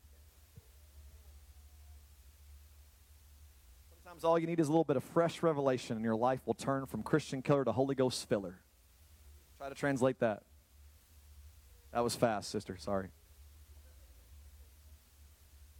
Sometimes 4.03 4.26
all 4.26 4.38
you 4.38 4.45
need 4.45 4.59
is 4.59 4.67
a 4.67 4.71
little 4.71 4.84
bit 4.84 4.97
of 4.97 5.03
fresh 5.03 5.41
revelation, 5.41 5.95
and 5.95 6.03
your 6.03 6.15
life 6.15 6.41
will 6.45 6.53
turn 6.53 6.86
from 6.86 7.01
Christian 7.01 7.41
killer 7.41 7.63
to 7.63 7.71
Holy 7.71 7.95
Ghost 7.95 8.28
filler. 8.28 8.59
Try 9.57 9.69
to 9.69 9.76
translate 9.76 10.19
that. 10.19 10.43
That 11.93 12.03
was 12.03 12.15
fast, 12.15 12.51
sister. 12.51 12.76
Sorry. 12.78 13.07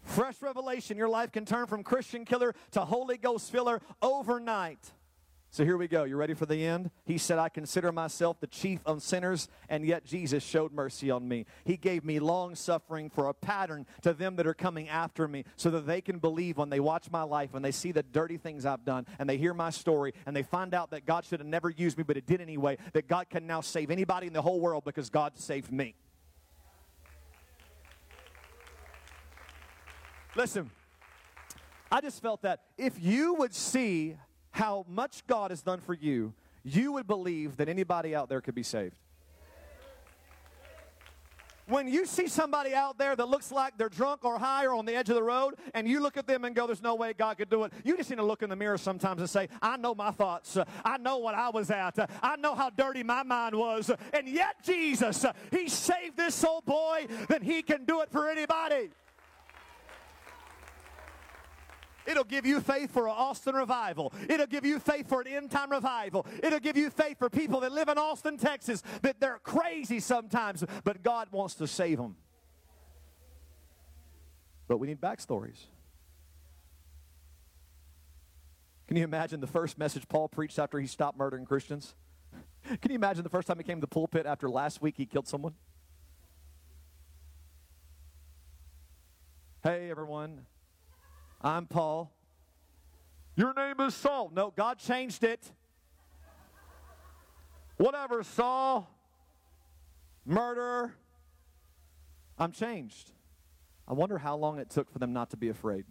Fresh 0.04 0.42
revelation, 0.42 0.98
your 0.98 1.10
life 1.10 1.32
can 1.32 1.46
turn 1.46 1.68
from 1.68 1.84
Christian 1.84 2.24
killer 2.26 2.56
to 2.72 2.82
Holy 2.82 3.18
Ghost 3.18 3.52
filler 3.52 3.82
overnight. 4.02 4.80
So 5.56 5.64
here 5.64 5.78
we 5.78 5.88
go. 5.88 6.04
You 6.04 6.18
ready 6.18 6.34
for 6.34 6.46
the 6.46 6.66
end? 6.66 6.92
He 7.06 7.18
said, 7.18 7.40
I 7.40 7.48
consider 7.48 7.94
myself 7.94 8.42
the 8.42 8.48
chief 8.48 8.82
of 8.86 9.02
sinners, 9.02 9.48
and 9.70 9.86
yet 9.86 10.04
Jesus 10.04 10.44
showed 10.44 10.74
mercy 10.74 11.10
on 11.10 11.30
me. 11.30 11.46
He 11.64 11.78
gave 11.78 12.04
me 12.04 12.20
long 12.20 12.56
suffering 12.56 13.10
for 13.10 13.30
a 13.30 13.34
pattern 13.34 13.86
to 14.02 14.12
them 14.12 14.36
that 14.36 14.48
are 14.48 14.54
coming 14.54 14.90
after 14.90 15.30
me 15.30 15.46
so 15.56 15.70
that 15.70 15.88
they 15.88 16.02
can 16.02 16.20
believe 16.20 16.58
when 16.58 16.70
they 16.70 16.82
watch 16.82 17.10
my 17.10 17.22
life, 17.22 17.54
when 17.54 17.64
they 17.64 17.72
see 17.72 17.94
the 17.94 18.04
dirty 18.04 18.36
things 18.36 18.66
I've 18.66 18.84
done, 18.84 19.08
and 19.18 19.30
they 19.30 19.38
hear 19.38 19.54
my 19.54 19.70
story, 19.70 20.14
and 20.26 20.36
they 20.36 20.44
find 20.44 20.74
out 20.74 20.92
that 20.92 21.06
God 21.06 21.24
should 21.24 21.40
have 21.40 21.48
never 21.48 21.70
used 21.70 21.98
me, 21.98 22.04
but 22.04 22.18
it 22.18 22.26
did 22.26 22.42
anyway, 22.42 22.78
that 22.92 23.08
God 23.08 23.30
can 23.30 23.48
now 23.48 23.62
save 23.62 23.92
anybody 23.92 24.28
in 24.28 24.34
the 24.34 24.42
whole 24.42 24.60
world 24.60 24.84
because 24.84 25.10
God 25.10 25.40
saved 25.40 25.72
me. 25.72 25.96
Listen, 30.36 30.70
I 31.90 32.02
just 32.02 32.22
felt 32.22 32.42
that 32.42 32.64
if 32.78 33.02
you 33.02 33.36
would 33.36 33.56
see 33.56 34.18
how 34.56 34.86
much 34.88 35.28
God 35.28 35.52
has 35.52 35.62
done 35.62 35.82
for 35.82 35.94
you, 35.94 36.34
you 36.64 36.94
would 36.94 37.08
believe 37.08 37.58
that 37.58 37.68
anybody 37.68 38.16
out 38.16 38.30
there 38.30 38.40
could 38.40 38.56
be 38.56 38.64
saved. 38.64 38.96
When 41.68 41.90
you 41.90 42.06
see 42.06 42.28
somebody 42.28 42.74
out 42.74 42.98
there 42.98 43.18
that 43.18 43.28
looks 43.28 43.52
like 43.52 43.78
they're 43.78 43.90
drunk 43.90 44.24
or 44.24 44.40
high 44.40 44.66
or 44.66 44.76
on 44.76 44.86
the 44.86 44.96
edge 44.96 45.10
of 45.10 45.16
the 45.16 45.24
road, 45.24 45.56
and 45.74 45.90
you 45.90 46.00
look 46.00 46.16
at 46.16 46.26
them 46.26 46.46
and 46.46 46.56
go, 46.56 46.68
There's 46.68 46.82
no 46.82 46.96
way 46.96 47.12
God 47.12 47.38
could 47.38 47.50
do 47.50 47.66
it, 47.66 47.74
you 47.84 47.98
just 47.98 48.10
need 48.10 48.16
to 48.16 48.24
look 48.24 48.44
in 48.44 48.50
the 48.50 48.56
mirror 48.56 48.78
sometimes 48.78 49.20
and 49.20 49.30
say, 49.30 49.50
I 49.62 49.76
know 49.76 49.94
my 49.94 50.12
thoughts. 50.12 50.58
I 50.86 51.00
know 51.00 51.18
what 51.18 51.36
I 51.36 51.50
was 51.50 51.70
at. 51.70 52.10
I 52.24 52.38
know 52.38 52.56
how 52.56 52.70
dirty 52.70 53.04
my 53.04 53.24
mind 53.24 53.56
was. 53.56 53.92
And 54.14 54.30
yet, 54.30 54.64
Jesus, 54.64 55.26
He 55.52 55.68
saved 55.68 56.16
this 56.16 56.42
old 56.46 56.66
boy, 56.66 57.08
then 57.28 57.42
He 57.42 57.62
can 57.62 57.84
do 57.84 58.02
it 58.02 58.10
for 58.10 58.30
anybody. 58.30 58.92
It'll 62.06 62.24
give 62.24 62.46
you 62.46 62.62
faith 62.62 62.92
for 62.92 63.08
an 63.08 63.14
Austin 63.16 63.56
revival. 63.56 64.14
It'll 64.30 64.46
give 64.46 64.66
you 64.66 64.80
faith 64.80 65.08
for 65.08 65.22
an 65.22 65.28
end 65.28 65.52
time 65.52 65.72
revival. 65.72 66.26
It'll 66.44 66.60
give 66.60 66.78
you 66.78 66.90
faith 66.90 67.18
for 67.18 67.30
people 67.30 67.62
that 67.62 67.72
live 67.72 67.90
in 67.90 67.98
Austin, 67.98 68.38
Texas, 68.38 68.84
that 69.02 69.20
they're 69.20 69.40
crazy 69.44 70.00
sometimes, 70.00 70.64
but 70.84 71.04
God 71.04 71.30
wants 71.32 71.56
to 71.56 71.68
save 71.68 71.98
them. 71.98 72.16
But 74.68 74.78
we 74.78 74.88
need 74.88 75.02
backstories. 75.02 75.66
Can 78.88 78.98
you 78.98 79.04
imagine 79.04 79.40
the 79.40 79.48
first 79.48 79.78
message 79.78 80.08
Paul 80.08 80.28
preached 80.28 80.60
after 80.60 80.80
he 80.80 80.88
stopped 80.88 81.18
murdering 81.18 81.46
Christians? 81.46 81.96
Can 82.82 82.92
you 82.92 82.96
imagine 82.96 83.24
the 83.24 83.30
first 83.30 83.48
time 83.48 83.58
he 83.58 83.64
came 83.64 83.78
to 83.78 83.82
the 83.82 83.88
pulpit 83.88 84.26
after 84.26 84.50
last 84.50 84.82
week 84.82 84.96
he 84.98 85.06
killed 85.06 85.28
someone? 85.28 85.54
Hey, 89.64 89.90
everyone. 89.90 90.46
I'm 91.46 91.68
Paul. 91.68 92.12
Your 93.36 93.54
name 93.54 93.80
is 93.80 93.94
Saul. 93.94 94.32
No, 94.34 94.50
God 94.50 94.80
changed 94.80 95.24
it. 95.24 95.52
Whatever, 97.78 98.24
Saul, 98.24 98.90
murderer, 100.26 100.96
I'm 102.40 102.52
changed. 102.52 103.12
I 103.88 103.94
wonder 103.94 104.18
how 104.18 104.36
long 104.36 104.58
it 104.58 104.72
took 104.72 104.90
for 104.92 104.98
them 104.98 105.14
not 105.14 105.30
to 105.32 105.38
be 105.38 105.50
afraid. 105.50 105.86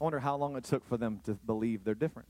I 0.00 0.04
wonder 0.04 0.18
how 0.18 0.34
long 0.34 0.56
it 0.56 0.64
took 0.64 0.84
for 0.84 0.96
them 0.96 1.20
to 1.24 1.34
believe 1.34 1.84
they're 1.84 1.94
different. 1.94 2.28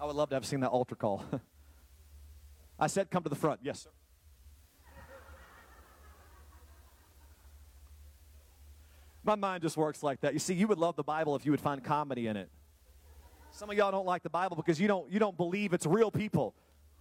I 0.00 0.06
would 0.06 0.16
love 0.16 0.30
to 0.30 0.34
have 0.34 0.46
seen 0.46 0.60
that 0.60 0.70
altar 0.70 0.96
call. 0.96 1.24
I 2.80 2.88
said, 2.88 3.08
come 3.10 3.22
to 3.22 3.28
the 3.28 3.36
front. 3.36 3.60
Yes, 3.62 3.82
sir. 3.82 3.90
My 9.22 9.34
mind 9.34 9.62
just 9.62 9.76
works 9.76 10.02
like 10.02 10.20
that. 10.22 10.32
You 10.32 10.38
see, 10.38 10.54
you 10.54 10.66
would 10.68 10.78
love 10.78 10.96
the 10.96 11.02
Bible 11.02 11.36
if 11.36 11.44
you 11.44 11.50
would 11.50 11.60
find 11.60 11.82
comedy 11.84 12.26
in 12.26 12.36
it. 12.36 12.48
Some 13.52 13.70
of 13.70 13.76
y'all 13.76 13.90
don't 13.90 14.06
like 14.06 14.22
the 14.22 14.30
Bible 14.30 14.56
because 14.56 14.80
you 14.80 14.88
don't 14.88 15.10
you 15.10 15.18
don't 15.18 15.36
believe 15.36 15.72
it's 15.72 15.86
real 15.86 16.10
people. 16.10 16.54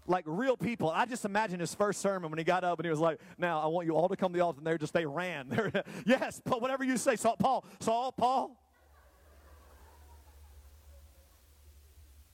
Like 0.07 0.23
real 0.27 0.57
people. 0.57 0.89
I 0.89 1.05
just 1.05 1.23
imagine 1.23 1.59
his 1.59 1.75
first 1.75 2.01
sermon 2.01 2.31
when 2.31 2.39
he 2.39 2.43
got 2.43 2.63
up 2.63 2.79
and 2.79 2.85
he 2.85 2.89
was 2.89 2.99
like, 2.99 3.19
Now 3.37 3.61
I 3.61 3.67
want 3.67 3.85
you 3.85 3.95
all 3.95 4.09
to 4.09 4.17
come 4.17 4.33
to 4.33 4.37
the 4.37 4.43
altar 4.43 4.57
and 4.57 4.67
there 4.67 4.77
just 4.77 4.93
they 4.93 5.05
ran. 5.05 5.73
yes, 6.05 6.41
but 6.43 6.61
whatever 6.61 6.83
you 6.83 6.97
say, 6.97 7.15
Saul, 7.15 7.37
Paul, 7.37 7.65
Saul, 7.79 8.11
Paul. 8.11 8.57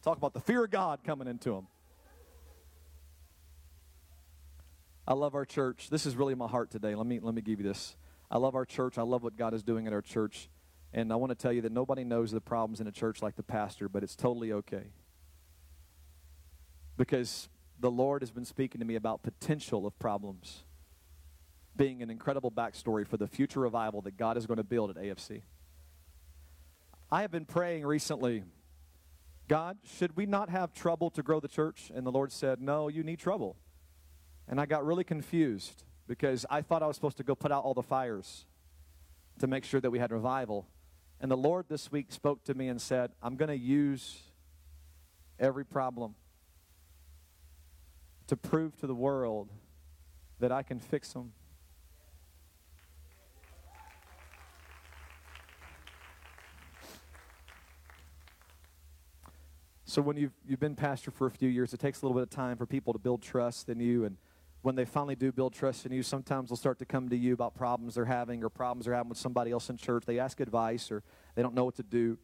Talk 0.02 0.18
about 0.18 0.34
the 0.34 0.40
fear 0.40 0.64
of 0.64 0.72
God 0.72 1.00
coming 1.04 1.28
into 1.28 1.54
him. 1.54 1.68
I 5.08 5.14
love 5.14 5.36
our 5.36 5.46
church. 5.46 5.90
This 5.90 6.06
is 6.06 6.16
really 6.16 6.36
my 6.36 6.48
heart 6.48 6.72
today. 6.72 6.96
Let 6.96 7.06
me 7.06 7.20
let 7.20 7.36
me 7.36 7.42
give 7.42 7.60
you 7.60 7.68
this. 7.68 7.96
I 8.30 8.38
love 8.38 8.55
our 8.55 8.65
church. 8.65 8.97
I 8.97 9.03
love 9.03 9.23
what 9.23 9.38
God 9.38 9.53
is 9.53 9.63
doing 9.63 9.88
at 9.88 9.93
our 9.93 10.01
church. 10.01 10.49
And 10.93 11.11
I 11.11 11.15
want 11.15 11.32
to 11.32 11.36
tell 11.36 11.51
you 11.51 11.61
that 11.61 11.71
nobody 11.71 12.03
knows 12.03 12.32
the 12.32 12.41
problems 12.41 12.80
in 12.80 12.88
a 12.88 12.91
church 12.91 13.21
like 13.21 13.36
the 13.36 13.43
pastor, 13.43 13.89
but 13.89 14.03
it's 14.03 14.15
totally 14.15 14.51
okay. 14.51 14.91
Because 16.97 17.49
the 17.80 17.91
Lord 17.91 18.21
has 18.21 18.32
been 18.32 18.45
speaking 18.45 18.80
to 18.80 18.86
me 18.86 18.95
about 18.95 19.21
potential 19.21 19.86
of 19.86 19.97
problems 19.99 20.63
being 21.76 22.01
an 22.01 22.09
incredible 22.09 22.51
backstory 22.51 23.05
for 23.05 23.17
the 23.17 23.28
future 23.28 23.59
revival 23.59 24.01
that 24.03 24.17
God 24.17 24.38
is 24.38 24.45
going 24.45 24.57
to 24.57 24.63
build 24.63 24.89
at 24.89 24.95
AFC. 24.95 25.41
I 27.11 27.21
have 27.21 27.32
been 27.32 27.45
praying 27.45 27.86
recently, 27.86 28.43
God, 29.47 29.78
should 29.84 30.15
we 30.15 30.26
not 30.26 30.49
have 30.49 30.73
trouble 30.73 31.09
to 31.11 31.21
grow 31.21 31.39
the 31.39 31.47
church? 31.47 31.91
And 31.93 32.05
the 32.05 32.11
Lord 32.11 32.32
said, 32.32 32.61
No, 32.61 32.88
you 32.88 33.03
need 33.03 33.19
trouble. 33.19 33.57
And 34.47 34.59
I 34.59 34.65
got 34.65 34.86
really 34.86 35.03
confused 35.03 35.84
because 36.08 36.45
I 36.49 36.62
thought 36.62 36.84
I 36.84 36.88
was 36.88 36.95
supposed 36.95 37.18
to 37.18 37.24
go 37.24 37.36
put 37.36 37.51
out 37.51 37.64
all 37.64 37.74
the 37.74 37.84
fires 37.84 38.45
to 39.39 39.47
make 39.47 39.64
sure 39.64 39.82
that 39.82 39.89
we 39.89 39.99
had 39.99 40.12
revival. 40.12 40.68
And 41.20 41.32
the 41.32 41.38
Lord 41.38 41.66
this 41.70 41.91
week 41.91 42.08
spoke 42.12 42.43
to 42.45 42.53
me 42.53 42.68
and 42.68 42.82
said, 42.82 43.12
I'm 43.22 43.36
going 43.36 43.49
to 43.49 43.58
use 43.58 44.20
every 45.39 45.66
problem 45.66 46.16
to 48.28 48.36
prove 48.36 48.76
to 48.78 48.88
the 48.88 48.95
world 48.95 49.49
that 50.39 50.51
I 50.51 50.64
can 50.64 50.80
fix 50.80 51.14
them. 51.14 51.32
So 59.95 60.01
when 60.01 60.18
you've, 60.18 60.34
you've 60.45 60.60
been 60.60 60.76
pastor 60.76 61.10
for 61.10 61.26
a 61.26 61.32
few 61.32 61.47
years, 61.47 61.74
it 61.74 61.80
takes 61.80 62.01
a 62.01 62.06
little 62.06 62.16
bit 62.20 62.24
of 62.24 62.30
time 62.30 62.58
for 62.58 62.66
people 62.66 62.91
to 62.91 62.99
build 62.99 63.22
trust 63.22 63.70
in 63.70 63.80
you 63.80 64.03
and 64.03 64.18
when 64.66 64.76
they 64.76 64.84
finally 64.84 65.16
do 65.16 65.32
build 65.32 65.53
trust 65.53 65.86
in 65.86 65.91
you, 65.91 66.01
sometimes 66.01 66.49
they'll 66.49 66.57
start 66.57 66.80
to 66.80 66.86
come 66.86 67.07
to 67.07 67.16
you 67.16 67.34
about 67.34 67.53
problems 67.53 67.93
they're 67.93 68.05
having 68.05 68.43
or 68.43 68.49
problems 68.49 68.86
they're 68.86 68.95
having 68.95 69.09
with 69.09 69.18
somebody 69.20 69.51
else 69.51 69.70
in 69.70 69.78
church. 69.78 70.05
They 70.07 70.18
ask 70.18 70.39
advice 70.39 70.89
or 70.89 71.03
they 71.36 71.43
don't 71.43 71.53
know 71.53 71.66
what 71.66 71.76
to 71.76 71.84
do. 71.84 72.18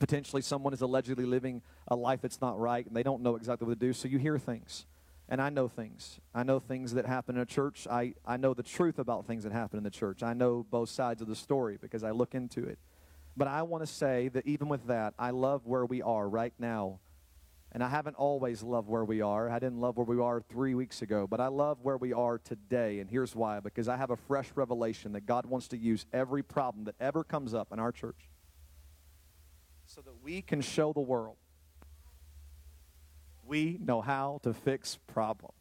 Potentially, 0.00 0.42
someone 0.42 0.72
is 0.72 0.80
allegedly 0.80 1.24
living 1.24 1.62
a 1.86 1.94
life 1.94 2.20
that's 2.20 2.40
not 2.40 2.58
right 2.58 2.84
and 2.84 2.96
they 2.96 3.04
don't 3.04 3.22
know 3.22 3.36
exactly 3.36 3.64
what 3.64 3.78
to 3.78 3.86
do. 3.86 3.92
So 3.92 4.08
you 4.08 4.18
hear 4.18 4.38
things. 4.38 4.86
And 5.28 5.40
I 5.40 5.50
know 5.50 5.68
things. 5.68 6.18
I 6.34 6.42
know 6.42 6.58
things 6.58 6.94
that 6.94 7.06
happen 7.06 7.36
in 7.36 7.42
a 7.42 7.46
church. 7.46 7.86
I, 7.88 8.14
I 8.24 8.36
know 8.36 8.52
the 8.52 8.64
truth 8.64 8.98
about 8.98 9.28
things 9.28 9.44
that 9.44 9.52
happen 9.52 9.78
in 9.78 9.84
the 9.84 9.90
church. 9.90 10.24
I 10.24 10.32
know 10.32 10.66
both 10.68 10.88
sides 10.88 11.22
of 11.22 11.28
the 11.28 11.36
story 11.36 11.78
because 11.80 12.02
I 12.02 12.10
look 12.10 12.34
into 12.34 12.64
it. 12.64 12.80
But 13.36 13.46
I 13.46 13.62
want 13.62 13.86
to 13.86 13.92
say 13.92 14.28
that 14.28 14.48
even 14.48 14.68
with 14.68 14.88
that, 14.88 15.14
I 15.16 15.30
love 15.30 15.64
where 15.64 15.86
we 15.86 16.02
are 16.02 16.28
right 16.28 16.54
now 16.58 16.98
and 17.76 17.84
I 17.84 17.90
haven't 17.90 18.16
always 18.16 18.62
loved 18.62 18.88
where 18.88 19.04
we 19.04 19.20
are. 19.20 19.50
I 19.50 19.58
didn't 19.58 19.82
love 19.82 19.98
where 19.98 20.06
we 20.06 20.18
are 20.18 20.40
three 20.40 20.74
weeks 20.74 21.02
ago, 21.02 21.26
but 21.26 21.42
I 21.42 21.48
love 21.48 21.76
where 21.82 21.98
we 21.98 22.14
are 22.14 22.38
today. 22.38 23.00
And 23.00 23.10
here's 23.10 23.36
why 23.36 23.60
because 23.60 23.86
I 23.86 23.98
have 23.98 24.08
a 24.08 24.16
fresh 24.16 24.48
revelation 24.54 25.12
that 25.12 25.26
God 25.26 25.44
wants 25.44 25.68
to 25.68 25.76
use 25.76 26.06
every 26.10 26.42
problem 26.42 26.84
that 26.84 26.94
ever 26.98 27.22
comes 27.22 27.52
up 27.52 27.74
in 27.74 27.78
our 27.78 27.92
church 27.92 28.30
so 29.84 30.00
that 30.00 30.22
we 30.22 30.40
can 30.40 30.62
show 30.62 30.94
the 30.94 31.02
world 31.02 31.36
we 33.44 33.76
know 33.78 34.00
how 34.00 34.40
to 34.44 34.54
fix 34.54 34.98
problems. 35.06 35.52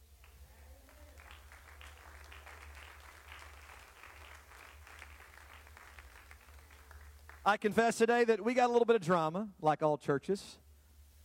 I 7.45 7.57
confess 7.57 7.97
today 7.97 8.23
that 8.23 8.41
we 8.41 8.53
got 8.53 8.69
a 8.69 8.71
little 8.71 8.85
bit 8.85 8.95
of 8.95 9.01
drama, 9.01 9.49
like 9.61 9.83
all 9.83 9.97
churches. 9.97 10.59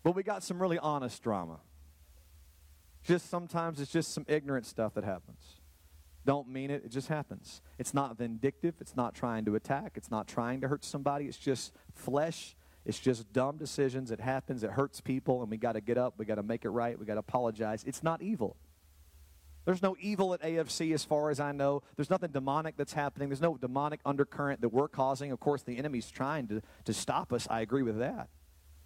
But 0.03 0.15
we 0.15 0.23
got 0.23 0.43
some 0.43 0.61
really 0.61 0.79
honest 0.79 1.23
drama. 1.23 1.61
Just 3.03 3.31
sometimes 3.31 3.81
it's 3.81 3.93
just 3.93 4.13
some 4.13 4.25
ignorant 4.29 4.67
stuff 4.67 4.95
that 4.95 5.05
happens. 5.05 5.61
Don't 6.27 6.49
mean 6.49 6.71
it, 6.71 6.85
it 6.85 6.91
just 6.91 7.09
happens. 7.09 7.63
It's 7.79 7.95
not 7.95 8.17
vindictive, 8.19 8.75
it's 8.81 8.95
not 8.95 9.15
trying 9.15 9.47
to 9.47 9.55
attack, 9.55 9.93
it's 9.97 10.11
not 10.11 10.29
trying 10.29 10.61
to 10.61 10.69
hurt 10.69 10.85
somebody, 10.85 11.27
it's 11.27 11.39
just 11.39 11.73
flesh. 11.95 12.57
It's 12.87 12.99
just 12.99 13.31
dumb 13.33 13.59
decisions. 13.59 14.11
It 14.11 14.21
happens, 14.21 14.63
it 14.63 14.71
hurts 14.71 15.01
people, 15.01 15.43
and 15.43 15.51
we 15.51 15.59
got 15.59 15.73
to 15.73 15.81
get 15.81 15.99
up, 15.99 16.15
we 16.17 16.25
got 16.25 16.37
to 16.37 16.43
make 16.43 16.65
it 16.65 16.71
right, 16.71 16.99
we 16.99 17.05
got 17.05 17.15
to 17.15 17.21
apologize. 17.21 17.85
It's 17.85 18.03
not 18.03 18.23
evil. 18.23 18.57
There's 19.67 19.83
no 19.83 19.95
evil 20.01 20.33
at 20.33 20.41
AFC 20.41 20.95
as 20.95 21.05
far 21.05 21.31
as 21.31 21.39
I 21.39 21.53
know. 21.53 21.83
There's 21.97 22.09
nothing 22.09 22.31
demonic 22.31 22.77
that's 22.77 22.95
happening. 22.95 23.29
There's 23.29 23.43
no 23.43 23.59
demonic 23.59 24.01
undercurrent 24.07 24.63
that 24.63 24.71
we're 24.71 24.89
causing. 24.89 25.31
Of 25.33 25.41
course, 25.41 25.63
the 25.63 25.77
enemy's 25.77 26.11
trying 26.11 26.49
to, 26.49 26.63
to 26.87 26.95
stop 26.95 27.33
us. 27.33 27.47
I 27.51 27.61
agree 27.61 27.83
with 27.83 27.99
that. 27.99 28.31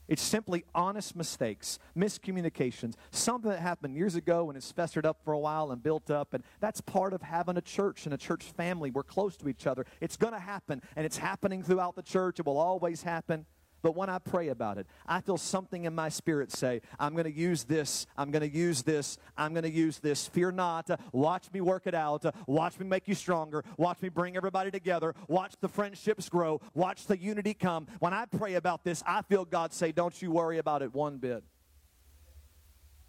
It's 0.08 0.22
simply 0.22 0.64
honest 0.74 1.16
mistakes, 1.16 1.78
miscommunications, 1.96 2.94
something 3.10 3.50
that 3.50 3.60
happened 3.60 3.96
years 3.96 4.14
ago 4.14 4.48
and 4.48 4.56
it's 4.56 4.70
festered 4.70 5.06
up 5.06 5.18
for 5.24 5.32
a 5.32 5.38
while 5.38 5.70
and 5.72 5.82
built 5.82 6.10
up. 6.10 6.34
And 6.34 6.44
that's 6.60 6.80
part 6.80 7.12
of 7.12 7.22
having 7.22 7.56
a 7.56 7.62
church 7.62 8.04
and 8.04 8.14
a 8.14 8.18
church 8.18 8.44
family. 8.44 8.90
We're 8.90 9.02
close 9.02 9.36
to 9.38 9.48
each 9.48 9.66
other. 9.66 9.86
It's 10.00 10.16
going 10.16 10.34
to 10.34 10.40
happen, 10.40 10.82
and 10.96 11.06
it's 11.06 11.18
happening 11.18 11.62
throughout 11.62 11.96
the 11.96 12.02
church. 12.02 12.38
It 12.38 12.46
will 12.46 12.58
always 12.58 13.02
happen. 13.02 13.46
But 13.84 13.94
when 13.94 14.08
I 14.08 14.18
pray 14.18 14.48
about 14.48 14.78
it, 14.78 14.86
I 15.06 15.20
feel 15.20 15.36
something 15.36 15.84
in 15.84 15.94
my 15.94 16.08
spirit 16.08 16.50
say, 16.50 16.80
I'm 16.98 17.12
going 17.12 17.30
to 17.30 17.30
use 17.30 17.64
this, 17.64 18.06
I'm 18.16 18.30
going 18.30 18.40
to 18.40 18.48
use 18.48 18.82
this, 18.82 19.18
I'm 19.36 19.52
going 19.52 19.64
to 19.64 19.70
use 19.70 19.98
this. 19.98 20.26
Fear 20.26 20.52
not. 20.52 20.88
watch 21.12 21.52
me 21.52 21.60
work 21.60 21.86
it 21.86 21.94
out. 21.94 22.24
watch 22.46 22.78
me 22.78 22.86
make 22.86 23.06
you 23.08 23.14
stronger. 23.14 23.62
Watch 23.76 24.00
me 24.00 24.08
bring 24.08 24.38
everybody 24.38 24.70
together. 24.70 25.14
Watch 25.28 25.52
the 25.60 25.68
friendships 25.68 26.30
grow. 26.30 26.62
Watch 26.72 27.04
the 27.04 27.18
unity 27.18 27.52
come. 27.52 27.86
When 27.98 28.14
I 28.14 28.24
pray 28.24 28.54
about 28.54 28.84
this, 28.84 29.02
I 29.06 29.20
feel 29.20 29.44
God 29.44 29.74
say, 29.74 29.92
Don't 29.92 30.22
you 30.22 30.30
worry 30.30 30.56
about 30.56 30.80
it 30.80 30.94
one 30.94 31.18
bit. 31.18 31.44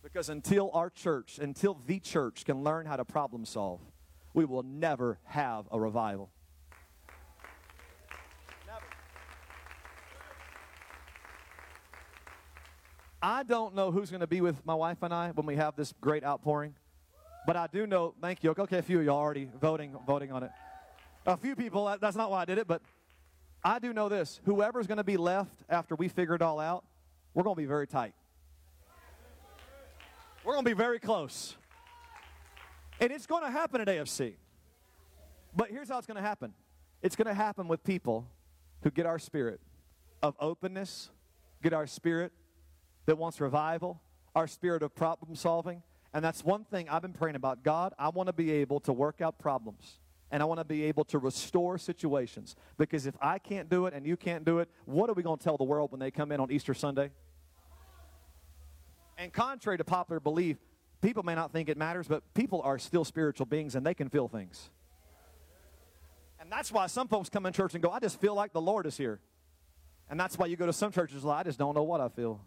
Because 0.04 0.28
until 0.28 0.72
our 0.74 0.90
church, 0.90 1.40
until 1.40 1.80
the 1.86 2.02
church 2.02 2.44
can 2.44 2.66
learn 2.66 2.86
how 2.86 2.98
to 2.98 3.06
problem 3.06 3.46
solve, 3.46 3.80
we 4.34 4.44
will 4.44 4.64
never 4.64 5.20
have 5.24 5.70
a 5.72 5.80
revival. 5.80 6.32
I 13.22 13.44
don't 13.44 13.76
know 13.76 13.92
who's 13.92 14.10
going 14.10 14.22
to 14.22 14.28
be 14.28 14.42
with 14.42 14.66
my 14.66 14.76
wife 14.76 14.98
and 15.02 15.14
I 15.14 15.32
when 15.32 15.46
we 15.46 15.56
have 15.56 15.76
this 15.76 15.94
great 16.02 16.24
outpouring, 16.24 16.76
but 17.48 17.56
I 17.56 17.68
do 17.68 17.88
know. 17.88 18.14
Thank 18.22 18.44
you. 18.44 18.54
Okay, 18.58 18.78
a 18.78 18.82
few 18.82 19.00
of 19.00 19.08
are 19.08 19.10
already 19.10 19.50
voting 19.60 19.96
voting 20.06 20.32
on 20.32 20.44
it. 20.44 20.52
A 21.26 21.38
few 21.38 21.56
people. 21.56 21.96
That's 22.00 22.16
not 22.16 22.30
why 22.30 22.42
I 22.42 22.46
did 22.46 22.58
it, 22.58 22.68
but 22.68 22.82
I 23.64 23.80
do 23.80 23.94
know 23.94 24.10
this: 24.10 24.42
whoever's 24.46 24.86
going 24.88 24.98
to 24.98 25.04
be 25.04 25.18
left 25.18 25.64
after 25.70 25.96
we 25.96 26.08
figure 26.08 26.36
it 26.36 26.42
all 26.42 26.60
out, 26.60 26.86
we're 27.34 27.44
going 27.44 27.56
to 27.56 27.62
be 27.62 27.68
very 27.68 27.88
tight. 27.88 28.14
We're 30.44 30.54
going 30.54 30.66
to 30.66 30.70
be 30.70 30.78
very 30.78 31.00
close, 31.00 31.56
and 33.00 33.12
it's 33.12 33.26
going 33.26 33.44
to 33.44 33.50
happen 33.50 33.82
at 33.82 33.88
AFC. 33.88 34.34
But 35.56 35.72
here's 35.72 35.90
how 35.90 35.98
it's 35.98 36.06
going 36.06 36.22
to 36.22 36.28
happen: 36.28 36.54
it's 37.02 37.16
going 37.16 37.28
to 37.28 37.34
happen 37.34 37.68
with 37.68 37.84
people 37.84 38.28
who 38.84 38.92
get 38.92 39.08
our 39.08 39.18
spirit 39.18 39.60
of 40.22 40.36
openness, 40.40 41.10
get 41.64 41.74
our 41.74 41.88
spirit 41.88 42.32
that 43.06 43.18
wants 43.18 43.40
revival, 43.40 44.02
our 44.36 44.48
spirit 44.48 44.84
of 44.84 44.96
problem 44.96 45.36
solving. 45.36 45.82
And 46.14 46.24
that's 46.24 46.44
one 46.44 46.64
thing 46.64 46.90
I've 46.90 47.02
been 47.02 47.14
praying 47.14 47.36
about. 47.36 47.64
God, 47.64 47.94
I 48.00 48.10
want 48.10 48.28
to 48.28 48.34
be 48.34 48.52
able 48.52 48.80
to 48.82 48.94
work 48.94 49.22
out 49.22 49.38
problems. 49.38 50.00
And 50.32 50.42
I 50.42 50.46
want 50.46 50.60
to 50.60 50.66
be 50.66 50.84
able 50.84 51.06
to 51.06 51.20
restore 51.20 51.78
situations. 51.78 52.56
Because 52.78 53.06
if 53.06 53.16
I 53.22 53.38
can't 53.38 53.70
do 53.70 53.86
it 53.86 53.94
and 53.94 54.06
you 54.06 54.18
can't 54.18 54.44
do 54.44 54.60
it, 54.60 54.70
what 54.86 55.10
are 55.10 55.14
we 55.14 55.24
going 55.24 55.38
to 55.38 55.44
tell 55.44 55.58
the 55.58 55.64
world 55.64 55.92
when 55.92 56.00
they 56.00 56.12
come 56.12 56.32
in 56.32 56.40
on 56.40 56.52
Easter 56.52 56.74
Sunday? 56.74 57.12
And 59.18 59.32
contrary 59.32 59.78
to 59.78 59.84
popular 59.84 60.20
belief, 60.20 60.58
people 61.02 61.24
may 61.24 61.36
not 61.36 61.54
think 61.54 61.70
it 61.70 61.78
matters, 61.78 62.08
but 62.08 62.24
people 62.34 62.62
are 62.64 62.80
still 62.80 63.06
spiritual 63.06 63.46
beings 63.46 63.76
and 63.76 63.86
they 63.86 63.94
can 63.94 64.10
feel 64.10 64.28
things. 64.28 64.70
And 66.40 66.52
that's 66.52 66.72
why 66.72 66.88
some 66.88 67.08
folks 67.08 67.30
come 67.30 67.46
in 67.46 67.54
church 67.54 67.74
and 67.74 67.84
go, 67.84 67.92
I 67.92 68.00
just 68.00 68.20
feel 68.20 68.36
like 68.36 68.52
the 68.52 68.62
Lord 68.62 68.86
is 68.86 68.98
here. 68.98 69.20
And 70.10 70.20
that's 70.20 70.38
why 70.38 70.46
you 70.48 70.56
go 70.56 70.66
to 70.66 70.74
some 70.74 70.92
churches 70.92 71.26
I 71.26 71.44
just 71.44 71.58
don't 71.58 71.76
know 71.76 71.84
what 71.84 72.02
I 72.02 72.10
feel 72.10 72.42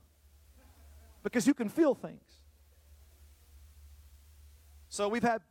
because 1.28 1.46
you 1.46 1.52
can 1.52 1.68
feel 1.68 1.94
things. 1.94 2.22
So 4.88 5.08
we've 5.08 5.22
had 5.22 5.42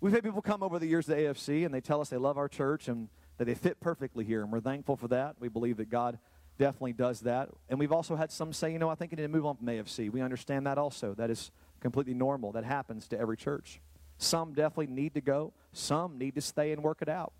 we've 0.00 0.12
had 0.12 0.24
people 0.24 0.42
come 0.42 0.62
over 0.62 0.80
the 0.80 0.86
years 0.86 1.06
to 1.06 1.14
AFC 1.14 1.64
and 1.64 1.72
they 1.72 1.80
tell 1.80 2.00
us 2.00 2.08
they 2.08 2.16
love 2.16 2.36
our 2.36 2.48
church 2.48 2.88
and 2.88 3.08
that 3.36 3.44
they 3.44 3.54
fit 3.54 3.78
perfectly 3.78 4.24
here, 4.24 4.42
and 4.42 4.52
we're 4.52 4.60
thankful 4.60 4.96
for 4.96 5.06
that. 5.08 5.36
We 5.38 5.48
believe 5.48 5.76
that 5.76 5.88
God 5.88 6.18
definitely 6.58 6.94
does 6.94 7.20
that. 7.20 7.48
And 7.68 7.78
we've 7.78 7.92
also 7.92 8.16
had 8.16 8.32
some 8.32 8.52
say, 8.52 8.72
you 8.72 8.80
know, 8.80 8.88
I 8.88 8.96
think 8.96 9.12
I 9.12 9.16
need 9.16 9.22
to 9.22 9.28
move 9.28 9.46
on 9.46 9.56
from 9.56 9.68
AFC. 9.68 10.10
We 10.10 10.20
understand 10.20 10.66
that 10.66 10.76
also. 10.76 11.14
That 11.14 11.30
is 11.30 11.52
completely 11.78 12.14
normal. 12.14 12.50
That 12.50 12.64
happens 12.64 13.06
to 13.08 13.20
every 13.20 13.36
church. 13.36 13.80
Some 14.16 14.52
definitely 14.52 14.88
need 14.92 15.14
to 15.14 15.20
go, 15.20 15.52
some 15.72 16.18
need 16.18 16.34
to 16.34 16.40
stay 16.40 16.72
and 16.72 16.82
work 16.82 17.00
it 17.00 17.08
out. 17.08 17.32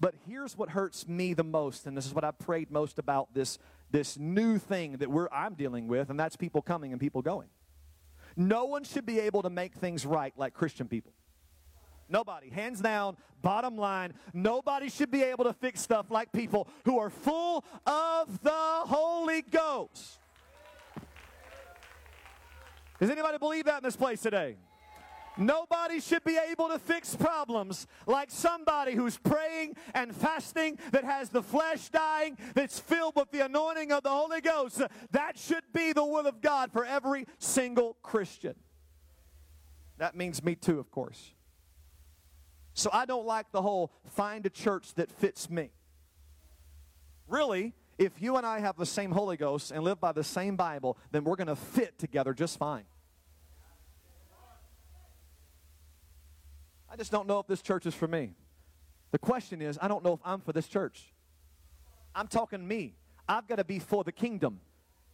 But 0.00 0.14
here's 0.26 0.56
what 0.56 0.70
hurts 0.70 1.06
me 1.06 1.34
the 1.34 1.44
most, 1.44 1.86
and 1.86 1.94
this 1.94 2.06
is 2.06 2.14
what 2.14 2.24
I 2.24 2.30
prayed 2.30 2.70
most 2.70 2.98
about 2.98 3.34
this 3.34 3.58
this 3.90 4.18
new 4.18 4.58
thing 4.58 4.98
that 4.98 5.10
we're, 5.10 5.28
I'm 5.32 5.54
dealing 5.54 5.88
with, 5.88 6.10
and 6.10 6.18
that's 6.18 6.36
people 6.36 6.62
coming 6.62 6.92
and 6.92 7.00
people 7.00 7.22
going. 7.22 7.48
No 8.36 8.66
one 8.66 8.84
should 8.84 9.06
be 9.06 9.20
able 9.20 9.42
to 9.42 9.50
make 9.50 9.74
things 9.74 10.06
right 10.06 10.32
like 10.36 10.54
Christian 10.54 10.88
people. 10.88 11.12
Nobody. 12.08 12.48
Hands 12.50 12.80
down, 12.80 13.16
bottom 13.42 13.76
line, 13.76 14.14
nobody 14.32 14.88
should 14.88 15.10
be 15.10 15.22
able 15.22 15.44
to 15.44 15.52
fix 15.52 15.80
stuff 15.80 16.10
like 16.10 16.32
people 16.32 16.68
who 16.84 16.98
are 16.98 17.10
full 17.10 17.64
of 17.86 18.40
the 18.42 18.50
Holy 18.52 19.42
Ghost. 19.42 20.18
Does 22.98 23.10
anybody 23.10 23.38
believe 23.38 23.66
that 23.66 23.78
in 23.78 23.84
this 23.84 23.96
place 23.96 24.20
today? 24.20 24.56
Nobody 25.38 26.00
should 26.00 26.24
be 26.24 26.36
able 26.36 26.68
to 26.68 26.80
fix 26.80 27.14
problems 27.14 27.86
like 28.06 28.28
somebody 28.30 28.94
who's 28.94 29.16
praying 29.16 29.76
and 29.94 30.14
fasting, 30.14 30.78
that 30.90 31.04
has 31.04 31.30
the 31.30 31.42
flesh 31.42 31.88
dying, 31.90 32.36
that's 32.54 32.80
filled 32.80 33.14
with 33.14 33.30
the 33.30 33.44
anointing 33.44 33.92
of 33.92 34.02
the 34.02 34.10
Holy 34.10 34.40
Ghost. 34.40 34.82
That 35.12 35.38
should 35.38 35.62
be 35.72 35.92
the 35.92 36.04
will 36.04 36.26
of 36.26 36.40
God 36.40 36.72
for 36.72 36.84
every 36.84 37.26
single 37.38 37.96
Christian. 38.02 38.56
That 39.98 40.16
means 40.16 40.42
me 40.42 40.56
too, 40.56 40.80
of 40.80 40.90
course. 40.90 41.32
So 42.74 42.90
I 42.92 43.06
don't 43.06 43.26
like 43.26 43.52
the 43.52 43.62
whole 43.62 43.92
find 44.06 44.44
a 44.44 44.50
church 44.50 44.94
that 44.94 45.10
fits 45.10 45.48
me. 45.48 45.70
Really, 47.28 47.74
if 47.96 48.20
you 48.20 48.36
and 48.36 48.46
I 48.46 48.60
have 48.60 48.76
the 48.76 48.86
same 48.86 49.12
Holy 49.12 49.36
Ghost 49.36 49.70
and 49.70 49.84
live 49.84 50.00
by 50.00 50.12
the 50.12 50.24
same 50.24 50.56
Bible, 50.56 50.96
then 51.12 51.24
we're 51.24 51.36
going 51.36 51.48
to 51.48 51.56
fit 51.56 51.98
together 51.98 52.34
just 52.34 52.58
fine. 52.58 52.84
Just 56.98 57.12
don't 57.12 57.26
know 57.26 57.38
if 57.38 57.46
this 57.46 57.62
church 57.62 57.86
is 57.86 57.94
for 57.94 58.08
me. 58.08 58.32
The 59.12 59.18
question 59.18 59.62
is, 59.62 59.78
I 59.80 59.88
don't 59.88 60.04
know 60.04 60.14
if 60.14 60.20
I'm 60.24 60.40
for 60.40 60.52
this 60.52 60.68
church. 60.68 61.12
I'm 62.14 62.26
talking 62.26 62.66
me. 62.66 62.96
I've 63.28 63.46
got 63.46 63.56
to 63.56 63.64
be 63.64 63.78
for 63.78 64.04
the 64.04 64.12
kingdom. 64.12 64.60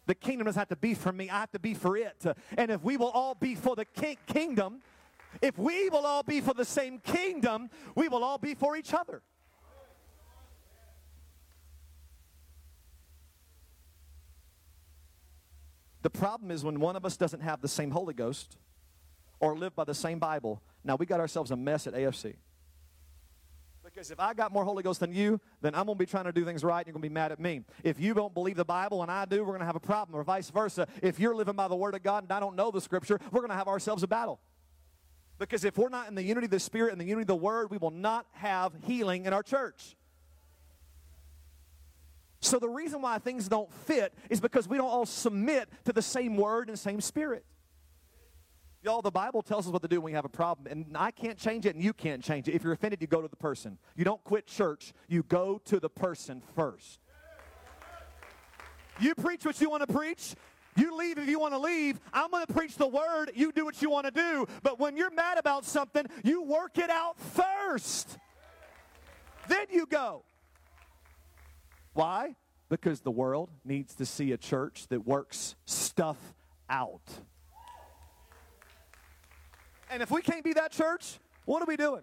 The 0.07 0.15
kingdom 0.15 0.47
doesn't 0.47 0.59
have 0.59 0.69
to 0.69 0.77
be 0.77 0.95
for 0.95 1.13
me, 1.13 1.31
I 1.31 1.41
have 1.41 1.53
to 1.53 1.59
be 1.59 1.75
for 1.75 1.97
it. 1.97 2.25
And 2.57 2.71
if 2.71 2.83
we 2.83 2.97
will 2.97 3.11
all 3.11 3.35
be 3.35 3.55
for 3.55 3.77
the 3.77 3.85
king- 3.85 4.19
kingdom, 4.27 4.81
if 5.41 5.59
we 5.59 5.89
will 5.89 6.05
all 6.07 6.23
be 6.23 6.41
for 6.41 6.55
the 6.55 6.65
same 6.65 6.99
kingdom, 6.99 7.71
we 7.95 8.09
will 8.09 8.25
all 8.25 8.39
be 8.39 8.55
for 8.55 8.77
each 8.77 8.93
other. 8.93 9.23
The 16.03 16.11
problem 16.11 16.51
is 16.51 16.63
when 16.63 16.81
one 16.81 16.97
of 16.97 17.07
us 17.07 17.17
doesn't 17.17 17.41
have 17.41 17.63
the 17.63 17.69
same 17.69 17.91
Holy 17.91 18.13
Ghost 18.13 18.59
or 19.45 19.57
live 19.57 19.75
by 19.75 19.85
the 19.85 19.95
same 19.95 20.19
Bible, 20.19 20.63
now, 20.85 20.97
we 20.97 21.07
got 21.07 21.19
ourselves 21.19 21.51
a 21.51 21.57
mess 21.57 21.87
at 21.87 21.95
AFC. 21.95 22.35
Because 23.83 24.11
if 24.11 24.21
I 24.21 24.35
got 24.35 24.53
more 24.53 24.65
Holy 24.65 24.83
Ghost 24.83 25.01
than 25.01 25.13
you, 25.13 25.41
then 25.61 25.75
I'm 25.75 25.87
going 25.87 25.97
to 25.97 26.03
be 26.03 26.07
trying 26.07 26.25
to 26.25 26.33
do 26.33 26.45
things 26.45 26.65
right 26.65 26.79
and 26.79 26.87
you're 26.87 26.93
going 26.93 27.03
to 27.03 27.09
be 27.09 27.15
mad 27.15 27.33
at 27.33 27.41
me. 27.41 27.63
If 27.83 28.01
you 28.01 28.13
don't 28.13 28.35
believe 28.35 28.57
the 28.57 28.65
Bible 28.65 29.03
and 29.03 29.11
I 29.11 29.25
do, 29.25 29.41
we're 29.41 29.53
going 29.53 29.61
to 29.61 29.67
have 29.67 29.77
a 29.77 29.81
problem, 29.81 30.19
or 30.19 30.25
vice 30.25 30.51
versa. 30.51 30.87
If 31.03 31.19
you're 31.19 31.35
living 31.35 31.55
by 31.55 31.69
the 31.69 31.77
Word 31.77 31.95
of 31.95 32.03
God 32.03 32.25
and 32.25 32.33
I 32.33 32.41
don't 32.41 32.57
know 32.57 32.71
the 32.71 32.81
Scripture, 32.81 33.21
we're 33.31 33.41
going 33.41 33.51
to 33.51 33.57
have 33.57 33.69
ourselves 33.69 34.03
a 34.03 34.07
battle. 34.07 34.41
Because 35.39 35.65
if 35.65 35.79
we're 35.79 35.89
not 35.89 36.09
in 36.09 36.15
the 36.15 36.23
unity 36.23 36.47
of 36.47 36.51
the 36.51 36.61
Spirit 36.61 36.93
and 36.93 37.01
the 37.01 37.05
unity 37.05 37.23
of 37.23 37.29
the 37.29 37.37
Word, 37.37 37.71
we 37.71 37.79
will 37.79 37.91
not 37.91 38.27
have 38.33 38.73
healing 38.85 39.27
in 39.27 39.33
our 39.33 39.43
church. 39.43 39.97
So 42.41 42.59
the 42.59 42.69
reason 42.69 43.01
why 43.01 43.19
things 43.19 43.49
don't 43.49 43.73
fit 43.73 44.13
is 44.29 44.41
because 44.41 44.69
we 44.69 44.77
don't 44.77 44.91
all 44.91 45.07
submit 45.07 45.69
to 45.85 45.93
the 45.93 46.03
same 46.03 46.37
Word 46.37 46.69
and 46.69 46.79
same 46.79 47.01
Spirit. 47.01 47.45
Y'all, 48.85 49.01
the 49.01 49.11
Bible 49.11 49.41
tells 49.41 49.67
us 49.67 49.73
what 49.73 49.81
to 49.81 49.89
do 49.89 49.99
when 49.99 50.13
we 50.13 50.13
have 50.13 50.27
a 50.27 50.29
problem, 50.29 50.67
and 50.71 50.95
I 50.95 51.11
can't 51.11 51.39
change 51.39 51.65
it, 51.65 51.75
and 51.75 51.83
you 51.83 51.95
can't 51.95 52.23
change 52.23 52.49
it. 52.49 52.55
If 52.55 52.63
you're 52.63 52.75
offended, 52.75 53.01
you 53.01 53.07
go 53.07 53.23
to 53.23 53.29
the 53.29 53.37
person. 53.37 53.79
You 53.97 54.05
don't 54.05 54.23
quit 54.25 54.47
church, 54.47 54.93
you 55.09 55.23
go 55.23 55.59
to 55.65 55.81
the 55.81 55.89
person 55.89 56.43
first. 56.55 57.01
You 59.01 59.15
preach 59.15 59.47
what 59.47 59.59
you 59.59 59.71
want 59.71 59.87
to 59.87 59.93
preach. 59.93 60.35
You 60.77 60.97
leave 60.99 61.17
if 61.17 61.29
you 61.29 61.41
want 61.41 61.55
to 61.55 61.59
leave. 61.59 61.99
I'm 62.13 62.31
going 62.31 62.45
to 62.45 62.53
preach 62.53 62.77
the 62.77 62.87
word. 62.87 63.31
You 63.35 63.53
do 63.53 63.65
what 63.65 63.81
you 63.81 63.89
want 63.89 64.05
to 64.05 64.11
do. 64.11 64.47
But 64.63 64.79
when 64.79 64.97
you're 64.97 65.11
mad 65.11 65.39
about 65.39 65.65
something, 65.65 66.05
you 66.23 66.43
work 66.43 66.77
it 66.77 66.91
out 66.91 67.19
first. 67.19 68.19
Then 69.49 69.67
you 69.73 69.87
go. 69.87 70.25
Why? 71.95 72.37
Because 72.69 73.01
the 73.01 73.11
world 73.11 73.51
needs 73.65 73.95
to 73.95 74.05
see 74.05 74.33
a 74.33 74.37
church 74.37 74.89
that 74.89 75.07
works 75.07 75.55
stuff 75.65 76.19
out. 76.69 77.01
And 79.91 80.03
if 80.03 80.11
we 80.11 80.23
can't 80.23 80.45
be 80.45 80.55
that 80.55 80.73
church, 80.73 81.19
what 81.45 81.63
are 81.63 81.67
we 81.67 81.77
doing? 81.77 82.03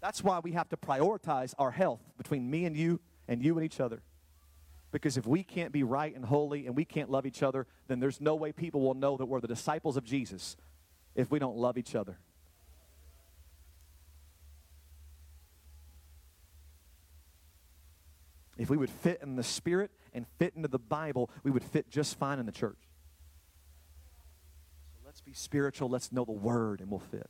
That's 0.00 0.24
why 0.24 0.38
we 0.38 0.52
have 0.52 0.68
to 0.70 0.76
prioritize 0.76 1.54
our 1.58 1.70
health 1.70 2.00
between 2.16 2.50
me 2.50 2.64
and 2.64 2.76
you 2.76 3.00
and 3.28 3.42
you 3.42 3.56
and 3.56 3.64
each 3.64 3.80
other. 3.80 4.02
Because 4.92 5.16
if 5.16 5.26
we 5.26 5.44
can't 5.44 5.72
be 5.72 5.82
right 5.82 6.14
and 6.14 6.24
holy 6.24 6.66
and 6.66 6.74
we 6.74 6.84
can't 6.84 7.10
love 7.10 7.26
each 7.26 7.42
other, 7.42 7.66
then 7.86 8.00
there's 8.00 8.20
no 8.20 8.34
way 8.34 8.50
people 8.50 8.80
will 8.80 8.94
know 8.94 9.16
that 9.16 9.26
we're 9.26 9.40
the 9.40 9.48
disciples 9.48 9.96
of 9.96 10.04
Jesus 10.04 10.56
if 11.14 11.30
we 11.30 11.38
don't 11.38 11.56
love 11.56 11.78
each 11.78 11.94
other. 11.94 12.18
If 18.56 18.68
we 18.68 18.76
would 18.76 18.90
fit 18.90 19.20
in 19.22 19.36
the 19.36 19.42
Spirit 19.42 19.90
and 20.12 20.26
fit 20.38 20.54
into 20.54 20.68
the 20.68 20.78
Bible, 20.78 21.30
we 21.44 21.50
would 21.50 21.64
fit 21.64 21.88
just 21.88 22.18
fine 22.18 22.38
in 22.38 22.46
the 22.46 22.52
church. 22.52 22.89
Let's 25.10 25.20
be 25.20 25.32
spiritual, 25.32 25.88
let's 25.88 26.12
know 26.12 26.24
the 26.24 26.30
Word, 26.30 26.80
and 26.80 26.88
we'll 26.88 27.00
fit. 27.00 27.28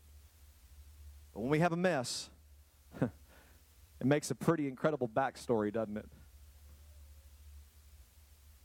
But 1.33 1.41
when 1.41 1.49
we 1.49 1.61
have 1.61 1.73
a 1.73 1.79
mess, 1.79 2.29
it 3.01 3.09
makes 4.05 4.31
a 4.31 4.35
pretty 4.35 4.69
incredible 4.69 5.09
backstory, 5.09 5.73
doesn't 5.73 5.97
it? 5.97 6.05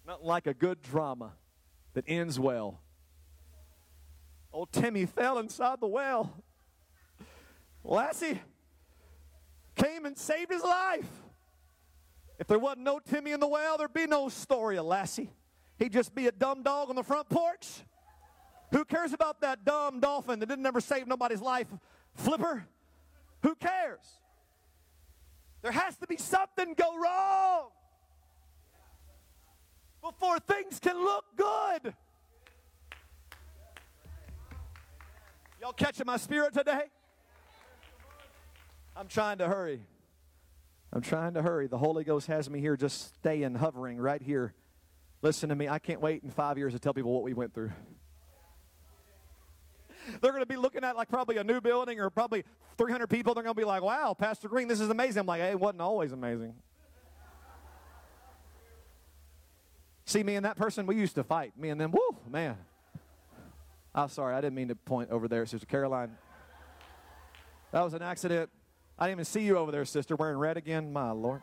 Nothing 0.05 0.25
like 0.25 0.47
a 0.47 0.53
good 0.53 0.81
drama 0.81 1.31
that 1.93 2.03
ends 2.09 2.37
well. 2.41 2.81
Old 4.51 4.73
Timmy 4.73 5.05
fell 5.05 5.39
inside 5.39 5.79
the 5.79 5.87
well. 5.87 6.43
Lassie 7.85 8.41
came 9.77 10.05
and 10.05 10.17
saved 10.17 10.51
his 10.51 10.61
life. 10.61 11.09
If 12.37 12.47
there 12.47 12.59
wasn't 12.59 12.83
no 12.83 12.99
Timmy 12.99 13.31
in 13.31 13.39
the 13.39 13.47
well, 13.47 13.77
there'd 13.77 13.93
be 13.93 14.07
no 14.07 14.27
story 14.27 14.77
of 14.77 14.85
Lassie. 14.85 15.31
He'd 15.79 15.93
just 15.93 16.13
be 16.13 16.27
a 16.27 16.33
dumb 16.33 16.63
dog 16.63 16.89
on 16.89 16.97
the 16.97 17.03
front 17.03 17.29
porch. 17.29 17.65
Who 18.71 18.85
cares 18.85 19.13
about 19.13 19.41
that 19.41 19.63
dumb 19.63 19.99
dolphin 19.99 20.39
that 20.39 20.47
didn't 20.47 20.65
ever 20.65 20.81
save 20.81 21.07
nobody's 21.07 21.41
life? 21.41 21.67
Flipper? 22.15 22.65
Who 23.43 23.55
cares? 23.55 24.19
There 25.61 25.71
has 25.71 25.95
to 25.97 26.07
be 26.07 26.17
something 26.17 26.73
go 26.75 26.97
wrong 26.97 27.69
before 30.01 30.39
things 30.39 30.79
can 30.79 30.95
look 30.95 31.25
good. 31.35 31.93
Y'all 35.59 35.73
catching 35.73 36.05
my 36.05 36.17
spirit 36.17 36.53
today? 36.53 36.83
I'm 38.95 39.07
trying 39.07 39.39
to 39.39 39.47
hurry. 39.47 39.81
I'm 40.93 41.01
trying 41.01 41.33
to 41.33 41.41
hurry. 41.41 41.67
The 41.67 41.77
Holy 41.77 42.03
Ghost 42.03 42.27
has 42.27 42.49
me 42.49 42.59
here 42.59 42.77
just 42.77 43.15
staying, 43.15 43.55
hovering 43.55 43.97
right 43.97 44.21
here. 44.21 44.53
Listen 45.21 45.49
to 45.49 45.55
me. 45.55 45.67
I 45.67 45.79
can't 45.79 45.99
wait 45.99 46.23
in 46.23 46.29
five 46.29 46.57
years 46.57 46.73
to 46.73 46.79
tell 46.79 46.93
people 46.93 47.11
what 47.11 47.23
we 47.23 47.33
went 47.33 47.53
through. 47.53 47.71
They're 50.21 50.31
going 50.31 50.41
to 50.41 50.47
be 50.47 50.55
looking 50.55 50.83
at 50.83 50.95
like 50.95 51.09
probably 51.09 51.37
a 51.37 51.43
new 51.43 51.61
building 51.61 51.99
or 51.99 52.09
probably 52.09 52.43
300 52.77 53.07
people. 53.07 53.33
They're 53.33 53.43
going 53.43 53.55
to 53.55 53.59
be 53.59 53.65
like, 53.65 53.81
wow, 53.81 54.15
Pastor 54.17 54.47
Green, 54.47 54.67
this 54.67 54.79
is 54.79 54.89
amazing. 54.89 55.21
I'm 55.21 55.25
like, 55.25 55.41
hey, 55.41 55.51
it 55.51 55.59
wasn't 55.59 55.81
always 55.81 56.11
amazing. 56.11 56.53
See, 60.05 60.23
me 60.23 60.35
and 60.35 60.45
that 60.45 60.55
person, 60.55 60.85
we 60.85 60.95
used 60.95 61.15
to 61.15 61.23
fight. 61.23 61.57
Me 61.57 61.69
and 61.69 61.81
them, 61.81 61.91
whoo, 61.91 62.17
man. 62.29 62.57
I'm 63.93 64.09
sorry, 64.09 64.35
I 64.35 64.41
didn't 64.41 64.55
mean 64.55 64.67
to 64.67 64.75
point 64.75 65.09
over 65.09 65.27
there, 65.27 65.45
Sister 65.45 65.65
Caroline. 65.65 66.15
That 67.71 67.81
was 67.81 67.93
an 67.93 68.01
accident. 68.01 68.49
I 68.97 69.07
didn't 69.07 69.17
even 69.17 69.25
see 69.25 69.41
you 69.41 69.57
over 69.57 69.71
there, 69.71 69.83
sister, 69.83 70.15
wearing 70.15 70.37
red 70.37 70.55
again. 70.55 70.93
My 70.93 71.11
Lord. 71.11 71.41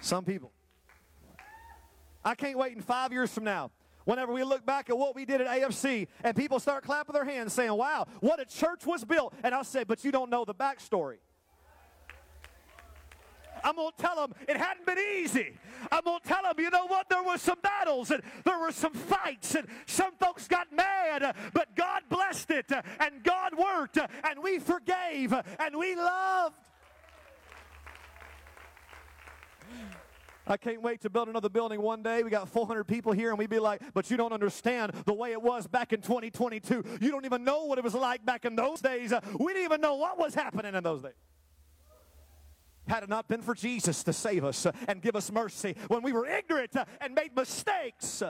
Some 0.00 0.24
people. 0.24 0.52
I 2.22 2.34
can't 2.34 2.58
wait 2.58 2.76
in 2.76 2.82
five 2.82 3.12
years 3.12 3.32
from 3.32 3.44
now. 3.44 3.70
Whenever 4.06 4.32
we 4.32 4.44
look 4.44 4.64
back 4.64 4.88
at 4.88 4.96
what 4.96 5.16
we 5.16 5.24
did 5.24 5.40
at 5.40 5.48
AFC 5.48 6.06
and 6.22 6.34
people 6.36 6.60
start 6.60 6.84
clapping 6.84 7.12
their 7.12 7.24
hands 7.24 7.52
saying, 7.52 7.72
wow, 7.72 8.06
what 8.20 8.40
a 8.40 8.44
church 8.44 8.86
was 8.86 9.04
built. 9.04 9.34
And 9.42 9.52
I'll 9.52 9.64
say, 9.64 9.82
but 9.82 10.04
you 10.04 10.12
don't 10.12 10.30
know 10.30 10.44
the 10.44 10.54
backstory. 10.54 11.16
I'm 13.64 13.74
going 13.74 13.90
to 13.96 14.02
tell 14.02 14.14
them 14.14 14.32
it 14.48 14.56
hadn't 14.56 14.86
been 14.86 14.98
easy. 14.98 15.58
I'm 15.90 16.04
going 16.04 16.20
to 16.20 16.28
tell 16.28 16.42
them, 16.42 16.54
you 16.58 16.70
know 16.70 16.86
what? 16.86 17.08
There 17.08 17.22
were 17.22 17.36
some 17.36 17.58
battles 17.60 18.12
and 18.12 18.22
there 18.44 18.60
were 18.60 18.70
some 18.70 18.94
fights 18.94 19.56
and 19.56 19.66
some 19.86 20.12
folks 20.20 20.46
got 20.46 20.72
mad, 20.72 21.34
but 21.52 21.74
God 21.74 22.02
blessed 22.08 22.52
it 22.52 22.70
and 22.70 23.24
God 23.24 23.54
worked 23.58 23.98
and 23.98 24.40
we 24.40 24.60
forgave 24.60 25.32
and 25.32 25.76
we 25.76 25.96
loved. 25.96 26.60
I 30.46 30.56
can't 30.56 30.82
wait 30.82 31.00
to 31.02 31.10
build 31.10 31.28
another 31.28 31.48
building 31.48 31.82
one 31.82 32.02
day. 32.02 32.22
We 32.22 32.30
got 32.30 32.48
400 32.48 32.84
people 32.84 33.12
here, 33.12 33.30
and 33.30 33.38
we'd 33.38 33.50
be 33.50 33.58
like, 33.58 33.82
but 33.94 34.10
you 34.10 34.16
don't 34.16 34.32
understand 34.32 34.92
the 35.04 35.14
way 35.14 35.32
it 35.32 35.42
was 35.42 35.66
back 35.66 35.92
in 35.92 36.00
2022. 36.00 36.84
You 37.00 37.10
don't 37.10 37.24
even 37.24 37.44
know 37.44 37.64
what 37.64 37.78
it 37.78 37.84
was 37.84 37.94
like 37.94 38.24
back 38.24 38.44
in 38.44 38.56
those 38.56 38.80
days. 38.80 39.12
We 39.38 39.52
didn't 39.52 39.64
even 39.64 39.80
know 39.80 39.96
what 39.96 40.18
was 40.18 40.34
happening 40.34 40.74
in 40.74 40.82
those 40.82 41.02
days. 41.02 41.14
Had 42.88 43.02
it 43.02 43.08
not 43.08 43.26
been 43.26 43.42
for 43.42 43.54
Jesus 43.54 44.04
to 44.04 44.12
save 44.12 44.44
us 44.44 44.64
uh, 44.64 44.72
and 44.86 45.02
give 45.02 45.16
us 45.16 45.32
mercy 45.32 45.74
when 45.88 46.02
we 46.02 46.12
were 46.12 46.24
ignorant 46.24 46.76
uh, 46.76 46.84
and 47.00 47.14
made 47.14 47.34
mistakes. 47.34 48.22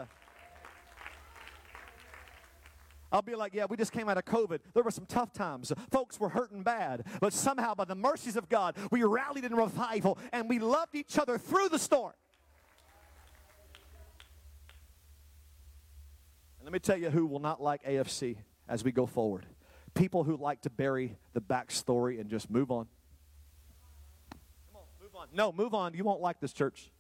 I'll 3.12 3.22
be 3.22 3.34
like, 3.34 3.54
yeah, 3.54 3.66
we 3.68 3.76
just 3.76 3.92
came 3.92 4.08
out 4.08 4.18
of 4.18 4.24
COVID. 4.24 4.60
There 4.74 4.82
were 4.82 4.90
some 4.90 5.06
tough 5.06 5.32
times. 5.32 5.72
Folks 5.90 6.18
were 6.18 6.28
hurting 6.28 6.62
bad. 6.62 7.04
But 7.20 7.32
somehow, 7.32 7.74
by 7.74 7.84
the 7.84 7.94
mercies 7.94 8.36
of 8.36 8.48
God, 8.48 8.76
we 8.90 9.02
rallied 9.04 9.44
in 9.44 9.54
revival 9.54 10.18
and 10.32 10.48
we 10.48 10.58
loved 10.58 10.94
each 10.94 11.18
other 11.18 11.38
through 11.38 11.68
the 11.68 11.78
storm. 11.78 12.12
And 16.58 16.64
let 16.64 16.72
me 16.72 16.78
tell 16.78 16.96
you 16.96 17.10
who 17.10 17.26
will 17.26 17.40
not 17.40 17.62
like 17.62 17.84
AFC 17.84 18.36
as 18.68 18.82
we 18.82 18.92
go 18.92 19.06
forward 19.06 19.46
people 19.96 20.24
who 20.24 20.36
like 20.36 20.60
to 20.60 20.70
bury 20.70 21.16
the 21.32 21.40
backstory 21.40 22.20
and 22.20 22.28
just 22.28 22.50
move 22.50 22.70
on 22.70 22.86
Come 24.70 24.82
on, 24.82 24.84
move 25.02 25.16
on. 25.16 25.28
No, 25.32 25.52
move 25.52 25.74
on. 25.74 25.94
You 25.94 26.04
won't 26.04 26.20
like 26.20 26.38
this 26.38 26.52
church. 26.52 26.90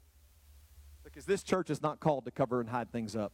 Because 1.04 1.26
this 1.26 1.42
church 1.42 1.70
is 1.70 1.82
not 1.82 2.00
called 2.00 2.24
to 2.24 2.30
cover 2.30 2.60
and 2.60 2.68
hide 2.68 2.90
things 2.90 3.14
up. 3.14 3.32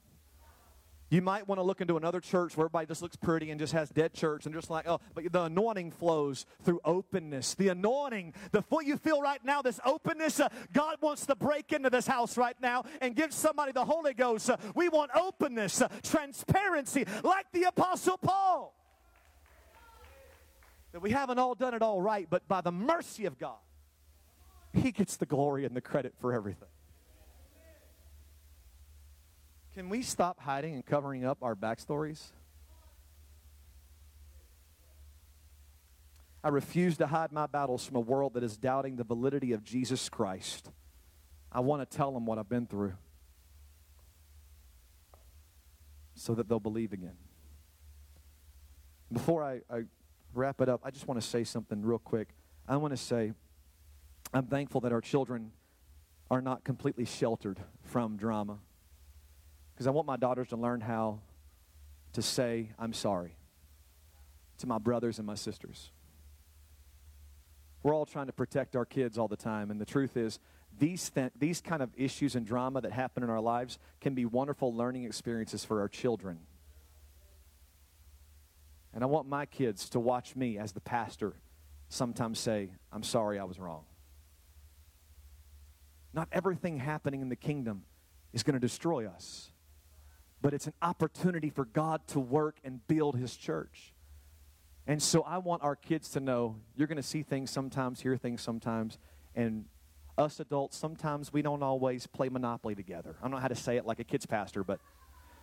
You 1.12 1.20
might 1.20 1.46
want 1.46 1.58
to 1.58 1.62
look 1.62 1.82
into 1.82 1.98
another 1.98 2.20
church 2.20 2.56
where 2.56 2.64
everybody 2.64 2.86
just 2.86 3.02
looks 3.02 3.16
pretty 3.16 3.50
and 3.50 3.60
just 3.60 3.74
has 3.74 3.90
dead 3.90 4.14
church 4.14 4.46
and 4.46 4.54
just 4.54 4.70
like, 4.70 4.88
oh, 4.88 4.98
but 5.14 5.30
the 5.30 5.42
anointing 5.42 5.90
flows 5.90 6.46
through 6.62 6.80
openness. 6.86 7.52
The 7.52 7.68
anointing, 7.68 8.32
the 8.50 8.64
what 8.70 8.86
you 8.86 8.96
feel 8.96 9.20
right 9.20 9.44
now, 9.44 9.60
this 9.60 9.78
openness, 9.84 10.40
uh, 10.40 10.48
God 10.72 10.96
wants 11.02 11.26
to 11.26 11.36
break 11.36 11.70
into 11.74 11.90
this 11.90 12.06
house 12.06 12.38
right 12.38 12.56
now 12.62 12.84
and 13.02 13.14
give 13.14 13.34
somebody 13.34 13.72
the 13.72 13.84
Holy 13.84 14.14
Ghost. 14.14 14.48
Uh, 14.48 14.56
we 14.74 14.88
want 14.88 15.10
openness, 15.14 15.82
uh, 15.82 15.88
transparency, 16.02 17.04
like 17.22 17.44
the 17.52 17.64
Apostle 17.64 18.16
Paul. 18.16 18.74
That 20.92 21.02
we 21.02 21.10
haven't 21.10 21.38
all 21.38 21.54
done 21.54 21.74
it 21.74 21.82
all 21.82 22.00
right, 22.00 22.26
but 22.30 22.48
by 22.48 22.62
the 22.62 22.72
mercy 22.72 23.26
of 23.26 23.38
God, 23.38 23.60
he 24.72 24.92
gets 24.92 25.18
the 25.18 25.26
glory 25.26 25.66
and 25.66 25.76
the 25.76 25.82
credit 25.82 26.14
for 26.22 26.32
everything. 26.32 26.71
Can 29.74 29.88
we 29.88 30.02
stop 30.02 30.38
hiding 30.40 30.74
and 30.74 30.84
covering 30.84 31.24
up 31.24 31.38
our 31.42 31.56
backstories? 31.56 32.20
I 36.44 36.48
refuse 36.48 36.98
to 36.98 37.06
hide 37.06 37.32
my 37.32 37.46
battles 37.46 37.84
from 37.86 37.96
a 37.96 38.00
world 38.00 38.34
that 38.34 38.42
is 38.42 38.56
doubting 38.56 38.96
the 38.96 39.04
validity 39.04 39.52
of 39.52 39.64
Jesus 39.64 40.08
Christ. 40.08 40.70
I 41.50 41.60
want 41.60 41.88
to 41.88 41.96
tell 41.96 42.12
them 42.12 42.26
what 42.26 42.38
I've 42.38 42.48
been 42.48 42.66
through 42.66 42.94
so 46.14 46.34
that 46.34 46.48
they'll 46.48 46.60
believe 46.60 46.92
again. 46.92 47.16
Before 49.10 49.42
I, 49.42 49.60
I 49.70 49.84
wrap 50.34 50.60
it 50.60 50.68
up, 50.68 50.80
I 50.84 50.90
just 50.90 51.06
want 51.06 51.20
to 51.20 51.26
say 51.26 51.44
something 51.44 51.82
real 51.82 51.98
quick. 51.98 52.28
I 52.68 52.76
want 52.76 52.92
to 52.92 52.96
say, 52.98 53.32
I'm 54.34 54.46
thankful 54.46 54.82
that 54.82 54.92
our 54.92 55.00
children 55.00 55.52
are 56.30 56.42
not 56.42 56.64
completely 56.64 57.04
sheltered 57.04 57.60
from 57.84 58.16
drama. 58.16 58.58
Because 59.83 59.89
I 59.89 59.95
want 59.97 60.07
my 60.07 60.16
daughters 60.16 60.47
to 60.51 60.57
learn 60.57 60.80
how 60.80 61.18
to 62.12 62.22
say, 62.22 62.70
I'm 62.78 62.93
sorry 62.93 63.35
to 64.59 64.68
my 64.68 64.78
brothers 64.78 65.18
and 65.18 65.26
my 65.26 65.35
sisters. 65.35 65.91
We're 67.83 67.93
all 67.93 68.07
trying 68.07 68.26
to 68.26 68.33
protect 68.33 68.76
our 68.76 68.85
kids 68.85 69.18
all 69.18 69.26
the 69.26 69.35
time, 69.35 69.72
and 69.72 69.80
the 69.80 69.85
truth 69.85 70.16
is, 70.16 70.39
these, 70.78 71.11
th- 71.11 71.33
these 71.37 71.61
kind 71.61 71.83
of 71.83 71.91
issues 71.97 72.37
and 72.37 72.47
drama 72.47 72.80
that 72.80 72.93
happen 72.93 73.24
in 73.24 73.28
our 73.28 73.41
lives 73.41 73.80
can 74.01 74.14
be 74.14 74.24
wonderful 74.24 74.72
learning 74.72 75.03
experiences 75.03 75.64
for 75.64 75.80
our 75.80 75.89
children. 75.89 76.39
And 78.95 79.03
I 79.03 79.09
want 79.09 79.26
my 79.26 79.47
kids 79.47 79.89
to 79.89 79.99
watch 79.99 80.37
me 80.37 80.59
as 80.59 80.70
the 80.70 80.80
pastor 80.80 81.35
sometimes 81.89 82.39
say, 82.39 82.70
I'm 82.93 83.03
sorry 83.03 83.41
I 83.41 83.45
was 83.45 83.59
wrong. 83.59 83.83
Not 86.14 86.28
everything 86.30 86.78
happening 86.78 87.20
in 87.20 87.30
the 87.30 87.35
kingdom 87.35 87.83
is 88.33 88.45
going 88.45 88.55
to 88.55 88.61
destroy 88.61 89.09
us, 89.09 89.51
but 90.43 90.53
it's 90.53 90.66
an 90.66 90.74
opportunity 90.82 91.49
for 91.49 91.64
God 91.64 92.07
to 92.09 92.20
work 92.20 92.57
and 92.64 92.86
build 92.88 93.16
his 93.16 93.36
church. 93.36 93.95
And 94.86 95.01
so 95.01 95.22
I 95.22 95.38
want 95.38 95.62
our 95.62 95.76
kids 95.76 96.09
to 96.11 96.20
know 96.20 96.57
you're 96.74 96.88
going 96.88 96.97
to 96.97 97.03
see 97.03 97.22
things 97.22 97.51
sometimes, 97.51 98.01
hear 98.01 98.16
things 98.16 98.43
sometimes, 98.43 98.99
and 99.36 99.66
us 100.18 100.40
adults, 100.40 100.76
sometimes 100.76 101.32
we 101.32 101.40
don't 101.40 101.62
always 101.62 102.09
play 102.09 102.28
Monopoly 102.28 102.74
together. 102.74 103.14
I 103.20 103.22
don't 103.22 103.30
know 103.30 103.38
how 103.38 103.49
to 103.49 103.55
say 103.55 103.76
it 103.76 103.86
like 103.86 104.01
a 104.01 104.05
kid's 104.05 104.26
pastor, 104.26 104.64
but 104.64 104.80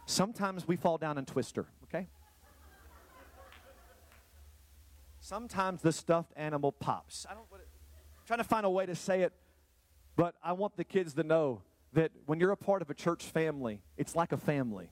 sometimes 0.05 0.67
we 0.67 0.75
fall 0.75 0.97
down 0.97 1.17
and 1.17 1.25
twister, 1.25 1.65
okay? 1.85 2.07
Sometimes 5.21 5.81
the 5.81 5.93
stuffed 5.93 6.33
animal 6.35 6.73
pops. 6.73 7.25
I 7.29 7.33
don't, 7.33 7.45
I'm 7.51 7.59
trying 8.27 8.39
to 8.39 8.43
find 8.43 8.65
a 8.65 8.69
way 8.69 8.85
to 8.85 8.95
say 8.95 9.21
it 9.21 9.33
But 10.19 10.35
I 10.43 10.51
want 10.51 10.75
the 10.75 10.83
kids 10.83 11.13
to 11.13 11.23
know 11.23 11.61
that 11.93 12.11
when 12.25 12.39
you're 12.39 12.51
a 12.51 12.57
part 12.57 12.81
of 12.81 12.89
a 12.89 12.93
church 12.93 13.25
family, 13.25 13.81
it's 13.97 14.15
like 14.15 14.31
a 14.31 14.37
family. 14.37 14.89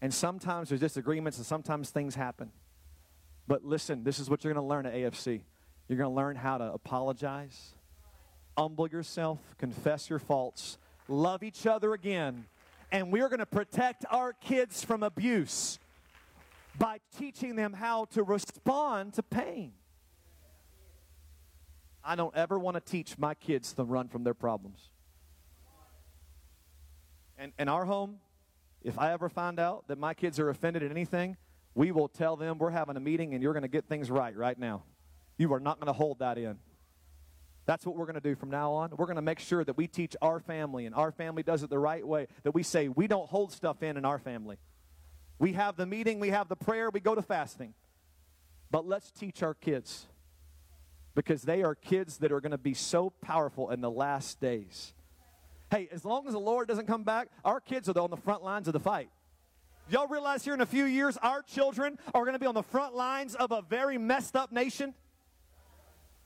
And 0.00 0.12
sometimes 0.12 0.70
there's 0.70 0.80
disagreements 0.80 1.38
and 1.38 1.46
sometimes 1.46 1.90
things 1.90 2.14
happen. 2.14 2.50
But 3.46 3.64
listen, 3.64 4.04
this 4.04 4.18
is 4.18 4.30
what 4.30 4.42
you're 4.42 4.52
going 4.54 4.64
to 4.64 4.68
learn 4.68 4.86
at 4.86 4.94
AFC. 4.94 5.42
You're 5.88 5.98
going 5.98 6.10
to 6.10 6.16
learn 6.16 6.36
how 6.36 6.58
to 6.58 6.72
apologize, 6.72 7.74
humble 8.56 8.88
yourself, 8.88 9.40
confess 9.58 10.08
your 10.08 10.20
faults, 10.20 10.78
love 11.08 11.42
each 11.42 11.66
other 11.66 11.92
again, 11.92 12.46
and 12.92 13.12
we're 13.12 13.28
going 13.28 13.40
to 13.40 13.46
protect 13.46 14.04
our 14.10 14.32
kids 14.32 14.84
from 14.84 15.02
abuse 15.02 15.78
by 16.78 17.00
teaching 17.18 17.56
them 17.56 17.72
how 17.72 18.04
to 18.06 18.22
respond 18.22 19.14
to 19.14 19.22
pain. 19.22 19.72
I 22.02 22.16
don't 22.16 22.34
ever 22.34 22.58
want 22.58 22.76
to 22.76 22.80
teach 22.80 23.18
my 23.18 23.34
kids 23.34 23.72
to 23.74 23.84
run 23.84 24.08
from 24.08 24.24
their 24.24 24.34
problems. 24.34 24.78
And 27.40 27.52
in 27.58 27.70
our 27.70 27.86
home, 27.86 28.18
if 28.82 28.98
I 28.98 29.12
ever 29.12 29.30
find 29.30 29.58
out 29.58 29.88
that 29.88 29.98
my 29.98 30.12
kids 30.12 30.38
are 30.38 30.50
offended 30.50 30.82
at 30.82 30.90
anything, 30.90 31.38
we 31.74 31.90
will 31.90 32.06
tell 32.06 32.36
them 32.36 32.58
we're 32.58 32.70
having 32.70 32.98
a 32.98 33.00
meeting 33.00 33.32
and 33.32 33.42
you're 33.42 33.54
going 33.54 33.62
to 33.62 33.68
get 33.68 33.86
things 33.86 34.10
right 34.10 34.36
right 34.36 34.58
now. 34.58 34.82
You 35.38 35.54
are 35.54 35.60
not 35.60 35.80
going 35.80 35.86
to 35.86 35.94
hold 35.94 36.18
that 36.18 36.36
in. 36.36 36.58
That's 37.64 37.86
what 37.86 37.96
we're 37.96 38.04
going 38.04 38.16
to 38.16 38.20
do 38.20 38.34
from 38.34 38.50
now 38.50 38.72
on. 38.72 38.90
We're 38.94 39.06
going 39.06 39.16
to 39.16 39.22
make 39.22 39.38
sure 39.38 39.64
that 39.64 39.74
we 39.74 39.86
teach 39.86 40.14
our 40.20 40.38
family 40.38 40.84
and 40.84 40.94
our 40.94 41.12
family 41.12 41.42
does 41.42 41.62
it 41.62 41.70
the 41.70 41.78
right 41.78 42.06
way, 42.06 42.26
that 42.42 42.52
we 42.52 42.62
say 42.62 42.88
we 42.88 43.06
don't 43.06 43.28
hold 43.28 43.52
stuff 43.52 43.82
in 43.82 43.96
in 43.96 44.04
our 44.04 44.18
family. 44.18 44.58
We 45.38 45.54
have 45.54 45.76
the 45.76 45.86
meeting, 45.86 46.20
we 46.20 46.28
have 46.28 46.48
the 46.48 46.56
prayer, 46.56 46.90
we 46.90 47.00
go 47.00 47.14
to 47.14 47.22
fasting. 47.22 47.72
But 48.70 48.86
let's 48.86 49.10
teach 49.10 49.42
our 49.42 49.54
kids 49.54 50.06
because 51.14 51.42
they 51.42 51.62
are 51.62 51.74
kids 51.74 52.18
that 52.18 52.32
are 52.32 52.40
going 52.42 52.52
to 52.52 52.58
be 52.58 52.74
so 52.74 53.08
powerful 53.08 53.70
in 53.70 53.80
the 53.80 53.90
last 53.90 54.40
days. 54.40 54.92
Hey, 55.70 55.88
as 55.92 56.04
long 56.04 56.26
as 56.26 56.32
the 56.32 56.40
Lord 56.40 56.66
doesn't 56.66 56.86
come 56.86 57.04
back, 57.04 57.28
our 57.44 57.60
kids 57.60 57.88
are 57.88 57.98
on 57.98 58.10
the 58.10 58.16
front 58.16 58.42
lines 58.42 58.66
of 58.66 58.72
the 58.72 58.80
fight. 58.80 59.08
Y'all 59.88 60.08
realize 60.08 60.44
here 60.44 60.54
in 60.54 60.60
a 60.60 60.66
few 60.66 60.84
years, 60.84 61.16
our 61.22 61.42
children 61.42 61.98
are 62.14 62.22
going 62.22 62.32
to 62.32 62.38
be 62.38 62.46
on 62.46 62.54
the 62.54 62.62
front 62.62 62.94
lines 62.94 63.34
of 63.34 63.52
a 63.52 63.62
very 63.62 63.98
messed 63.98 64.36
up 64.36 64.52
nation? 64.52 64.94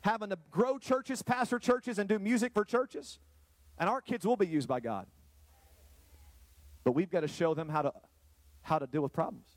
Having 0.01 0.31
to 0.31 0.39
grow 0.51 0.79
churches, 0.79 1.23
pastor 1.23 1.59
churches, 1.59 1.99
and 1.99 2.09
do 2.09 2.19
music 2.19 2.53
for 2.53 2.65
churches? 2.65 3.19
And 3.79 3.89
our 3.89 4.01
kids 4.01 4.27
will 4.27 4.37
be 4.37 4.47
used 4.47 4.69
by 4.69 4.81
God. 4.81 5.07
But 6.85 6.93
we've 6.93 7.11
got 7.11 7.21
to 7.21 7.29
show 7.29 7.55
them 7.55 7.69
how 7.69 7.83
to, 7.83 7.93
how 8.63 8.79
to 8.79 8.87
deal 8.87 9.03
with 9.03 9.13
problems. 9.13 9.49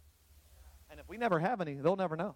And 0.89 0.99
if 0.99 1.07
we 1.09 1.17
never 1.17 1.39
have 1.39 1.59
any, 1.61 1.75
they'll 1.75 1.97
never 1.97 2.15
know. 2.15 2.35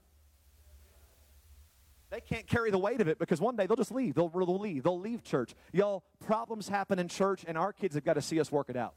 They 2.12 2.20
can't 2.20 2.46
carry 2.46 2.72
the 2.72 2.78
weight 2.78 3.00
of 3.00 3.08
it 3.08 3.18
because 3.18 3.40
one 3.40 3.56
day 3.56 3.66
they'll 3.66 3.78
just 3.78 3.92
leave. 3.92 4.16
They'll, 4.16 4.28
they'll 4.28 4.60
leave. 4.60 4.84
They'll 4.84 5.00
leave 5.00 5.24
church. 5.24 5.56
Y'all, 5.72 6.04
problems 6.20 6.68
happen 6.68 7.00
in 7.00 7.08
church, 7.08 7.46
and 7.48 7.58
our 7.58 7.72
kids 7.72 7.96
have 7.96 8.04
got 8.04 8.16
to 8.16 8.22
see 8.22 8.40
us 8.40 8.52
work 8.52 8.70
it 8.70 8.76
out. 8.76 8.94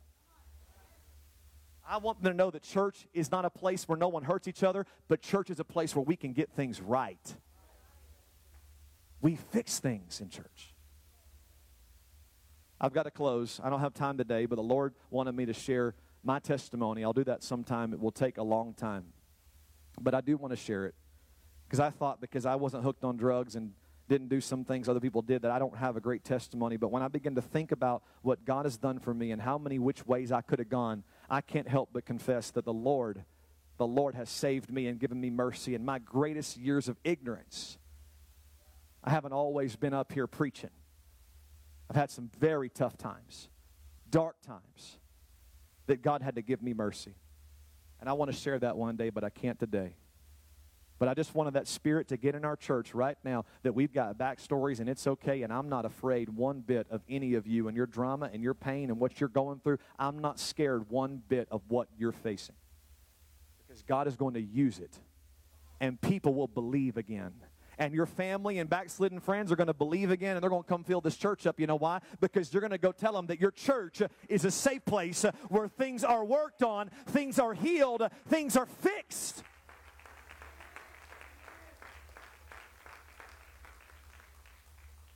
I 1.89 1.99
want 1.99 2.23
them 2.23 2.33
to 2.33 2.37
know 2.37 2.51
that 2.51 2.63
church 2.63 3.07
is 3.15 3.31
not 3.31 3.45
a 3.45 3.51
place 3.51 3.87
where 3.87 3.97
no 3.97 4.09
one 4.09 4.25
hurts 4.25 4.49
each 4.49 4.65
other, 4.65 4.85
but 5.07 5.23
church 5.23 5.49
is 5.49 5.61
a 5.61 5.65
place 5.65 5.95
where 5.95 6.03
we 6.03 6.17
can 6.17 6.33
get 6.33 6.51
things 6.51 6.81
right. 6.81 7.37
We 9.21 9.37
fix 9.37 9.79
things 9.79 10.21
in 10.21 10.29
church. 10.29 10.75
I've 12.81 12.93
got 12.93 13.05
to 13.05 13.13
close. 13.13 13.61
I 13.63 13.71
don't 13.71 13.81
have 13.81 13.95
time 13.95 14.19
today, 14.19 14.47
but 14.47 14.57
the 14.57 14.63
Lord 14.63 14.95
wanted 15.11 15.37
me 15.37 15.47
to 15.47 15.53
share 15.53 15.95
my 16.25 16.41
testimony. 16.41 17.05
I'll 17.05 17.13
do 17.13 17.25
that 17.25 17.45
sometime. 17.45 17.93
It 17.93 18.01
will 18.01 18.11
take 18.11 18.39
a 18.39 18.43
long 18.43 18.75
time. 18.75 19.05
But 20.01 20.15
I 20.15 20.21
do 20.21 20.37
want 20.37 20.51
to 20.51 20.57
share 20.57 20.87
it. 20.87 20.95
Because 21.67 21.81
I 21.81 21.91
thought 21.91 22.21
because 22.21 22.47
I 22.47 22.55
wasn't 22.57 22.85
hooked 22.85 23.05
on 23.05 23.17
drugs 23.17 23.57
and 23.57 23.73
didn't 24.09 24.29
do 24.29 24.41
some 24.41 24.65
things 24.65 24.89
other 24.89 25.01
people 25.01 25.23
did 25.23 25.43
that 25.43 25.51
I 25.51 25.59
don't 25.59 25.77
have 25.77 25.97
a 25.97 26.01
great 26.01 26.25
testimony. 26.25 26.77
But 26.77 26.91
when 26.91 27.03
I 27.03 27.09
begin 27.09 27.35
to 27.37 27.43
think 27.43 27.73
about 27.73 28.03
what 28.23 28.45
God 28.45 28.67
has 28.67 28.77
done 28.77 28.99
for 28.99 29.15
me 29.15 29.31
and 29.31 29.41
how 29.41 29.57
many 29.57 29.79
which 29.79 30.07
ways 30.07 30.31
I 30.31 30.43
could 30.43 30.59
have 30.59 30.69
gone, 30.69 31.05
I 31.31 31.41
can't 31.41 31.69
help 31.69 31.91
but 31.93 32.05
confess 32.05 32.51
that 32.53 32.65
the 32.65 32.73
Lord, 32.73 33.25
the 33.79 33.87
Lord 33.87 34.15
has 34.15 34.29
saved 34.29 34.71
me 34.71 34.87
and 34.89 34.99
given 34.99 35.21
me 35.21 35.31
mercy 35.31 35.75
in 35.75 35.85
my 35.85 35.99
greatest 35.99 36.57
years 36.57 36.89
of 36.89 36.99
ignorance. 37.03 37.79
I 39.03 39.11
haven't 39.11 39.33
always 39.33 39.77
been 39.77 39.95
up 39.95 40.13
here 40.13 40.27
preaching. 40.27 40.71
I've 41.89 41.97
had 41.97 42.11
some 42.11 42.31
very 42.39 42.69
tough 42.69 42.97
times, 42.97 43.49
dark 44.11 44.37
times, 44.43 44.99
that 45.87 46.03
God 46.03 46.23
had 46.23 46.37
to 46.37 46.43
give 46.43 46.63
me 46.63 46.73
mercy. 46.73 47.15
And 48.01 48.09
I 48.09 48.15
want 48.15 48.31
to 48.31 48.37
share 48.37 48.59
that 48.59 48.77
one 48.77 48.97
day, 48.97 49.11
but 49.11 49.25
I 49.25 49.31
can't 49.31 49.59
today. 49.59 49.97
But 51.05 51.11
I 51.11 51.15
just 51.15 51.35
wanted 51.35 51.53
that 51.53 51.69
spirit 51.69 52.09
to 52.09 52.17
get 52.17 52.35
in 52.35 52.47
our 52.47 52.57
church 52.57 52.95
right 52.95 53.19
now 53.25 53.45
that 53.63 53.75
we've 53.75 53.93
got 53.93 54.17
backstories 54.17 54.81
and 54.81 54.89
it's 54.89 55.07
okay. 55.07 55.43
And 55.43 55.53
I'm 55.53 55.69
not 55.69 55.85
afraid 55.85 56.31
one 56.31 56.61
bit 56.61 56.87
of 56.89 57.03
any 57.11 57.35
of 57.35 57.47
you 57.47 57.69
and 57.69 57.77
your 57.77 57.85
drama 57.85 58.31
and 58.33 58.43
your 58.43 58.55
pain 58.55 58.89
and 58.89 58.99
what 58.99 59.21
you're 59.21 59.29
going 59.29 59.59
through. 59.59 59.77
I'm 59.99 60.21
not 60.21 60.41
scared 60.41 60.89
one 60.89 61.21
bit 61.29 61.47
of 61.51 61.61
what 61.69 61.89
you're 61.99 62.11
facing 62.11 62.55
because 63.59 63.83
God 63.83 64.09
is 64.09 64.17
going 64.17 64.33
to 64.33 64.41
use 64.41 64.79
it 64.79 64.99
and 65.79 66.01
people 66.01 66.33
will 66.33 66.49
believe 66.49 66.97
again. 66.97 67.35
And 67.77 67.93
your 67.93 68.07
family 68.07 68.59
and 68.59 68.71
backslidden 68.71 69.21
friends 69.21 69.53
are 69.53 69.57
going 69.57 69.67
to 69.67 69.75
believe 69.75 70.11
again 70.11 70.39
and 70.39 70.43
they're 70.43 70.49
going 70.49 70.63
to 70.63 70.69
come 70.71 70.85
fill 70.85 71.03
this 71.03 71.19
church 71.19 71.47
up. 71.47 71.61
You 71.61 71.67
know 71.67 71.77
why? 71.77 72.01
Because 72.23 72.51
you're 72.51 72.63
going 72.63 72.71
to 72.71 72.79
go 72.79 72.93
tell 72.93 73.13
them 73.13 73.27
that 73.27 73.43
your 73.43 73.51
church 73.51 74.01
is 74.31 74.47
a 74.47 74.51
safe 74.51 74.87
place 74.87 75.27
where 75.51 75.69
things 75.69 76.03
are 76.03 76.25
worked 76.25 76.63
on, 76.63 76.89
things 77.09 77.39
are 77.39 77.53
healed, 77.53 78.09
things 78.27 78.57
are 78.57 78.65
fixed. 78.65 79.43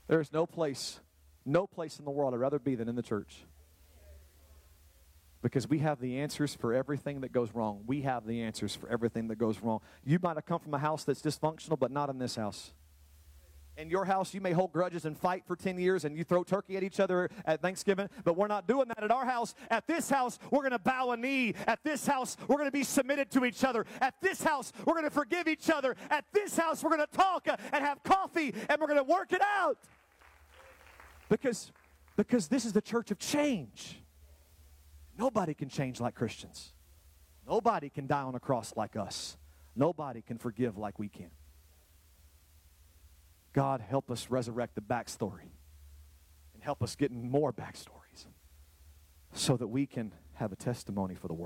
There 0.09 0.21
is 0.21 0.33
no 0.33 0.47
place, 0.47 1.01
no 1.45 1.67
place 1.67 1.99
in 1.99 2.05
the 2.05 2.11
world 2.11 2.35
I'd 2.35 2.41
rather 2.41 2.59
be 2.59 2.75
than 2.75 2.89
in 2.89 2.97
the 2.97 3.03
church. 3.03 3.45
Because 5.41 5.69
we 5.69 5.79
have 5.79 6.01
the 6.01 6.19
answers 6.19 6.55
for 6.55 6.75
everything 6.75 7.21
that 7.21 7.31
goes 7.31 7.55
wrong. 7.55 7.85
We 7.87 8.01
have 8.03 8.27
the 8.27 8.43
answers 8.43 8.75
for 8.75 8.89
everything 8.89 9.29
that 9.29 9.37
goes 9.37 9.61
wrong. 9.61 9.81
You 10.05 10.19
might 10.21 10.37
have 10.37 10.47
come 10.47 10.59
from 10.59 10.75
a 10.75 10.79
house 10.79 11.05
that's 11.05 11.23
dysfunctional, 11.23 11.79
but 11.79 11.93
not 11.93 12.11
in 12.11 12.19
this 12.19 12.35
house. 12.35 12.73
In 13.79 13.91
your 13.91 14.05
house, 14.05 14.35
you 14.35 14.41
may 14.41 14.51
hold 14.51 14.73
grudges 14.73 15.05
and 15.05 15.17
fight 15.17 15.45
for 15.47 15.55
10 15.55 15.79
years 15.79 16.05
and 16.05 16.17
you 16.17 16.25
throw 16.25 16.43
turkey 16.43 16.77
at 16.77 16.83
each 16.83 16.99
other 16.99 17.31
at 17.45 17.63
Thanksgiving, 17.63 18.09
but 18.25 18.37
we're 18.37 18.49
not 18.49 18.67
doing 18.67 18.89
that 18.89 19.05
at 19.05 19.13
our 19.13 19.25
house. 19.25 19.55
At 19.71 19.87
this 19.87 20.11
house, 20.11 20.41
we're 20.51 20.63
going 20.63 20.73
to 20.73 20.81
bow 20.81 21.13
a 21.13 21.17
knee. 21.17 21.55
At 21.69 21.85
this 21.85 22.05
house, 22.05 22.37
we're 22.49 22.57
going 22.57 22.67
to 22.67 22.73
be 22.73 22.83
submitted 22.83 23.31
to 23.31 23.45
each 23.45 23.63
other. 23.63 23.87
At 24.01 24.15
this 24.21 24.43
house, 24.43 24.73
we're 24.85 24.95
going 24.95 25.05
to 25.05 25.13
forgive 25.13 25.47
each 25.47 25.71
other. 25.71 25.95
At 26.11 26.25
this 26.33 26.57
house, 26.57 26.83
we're 26.83 26.91
going 26.91 27.07
to 27.07 27.17
talk 27.17 27.47
and 27.47 27.85
have 27.85 28.03
coffee 28.03 28.53
and 28.69 28.81
we're 28.81 28.89
going 28.89 28.99
to 28.99 29.05
work 29.05 29.33
it 29.33 29.43
out. 29.43 29.79
Because, 31.29 31.73
because 32.17 32.49
this 32.49 32.65
is 32.65 32.73
the 32.73 32.81
church 32.81 33.11
of 33.11 33.19
change. 33.19 34.03
Nobody 35.19 35.55
can 35.55 35.69
change 35.69 36.01
like 36.01 36.15
Christians. 36.15 36.73
Nobody 37.47 37.91
can 37.91 38.07
die 38.07 38.23
on 38.23 38.35
a 38.35 38.41
cross 38.41 38.75
like 38.77 38.97
us. 38.97 39.37
Nobody 39.75 40.23
can 40.23 40.39
forgive 40.39 40.77
like 40.77 40.99
we 40.99 41.09
can. 41.09 41.31
God, 43.53 43.81
help 43.81 44.11
us 44.11 44.31
resurrect 44.31 44.75
the 44.75 44.81
backstory 44.81 45.51
and 46.55 46.63
help 46.63 46.83
us 46.83 46.95
get 46.95 47.11
more 47.11 47.53
backstories 47.53 48.27
so 49.33 49.57
that 49.57 49.69
we 49.69 49.87
can 49.87 50.13
have 50.35 50.53
a 50.53 50.57
testimony 50.57 51.15
for 51.15 51.29
the 51.29 51.35
world. 51.35 51.37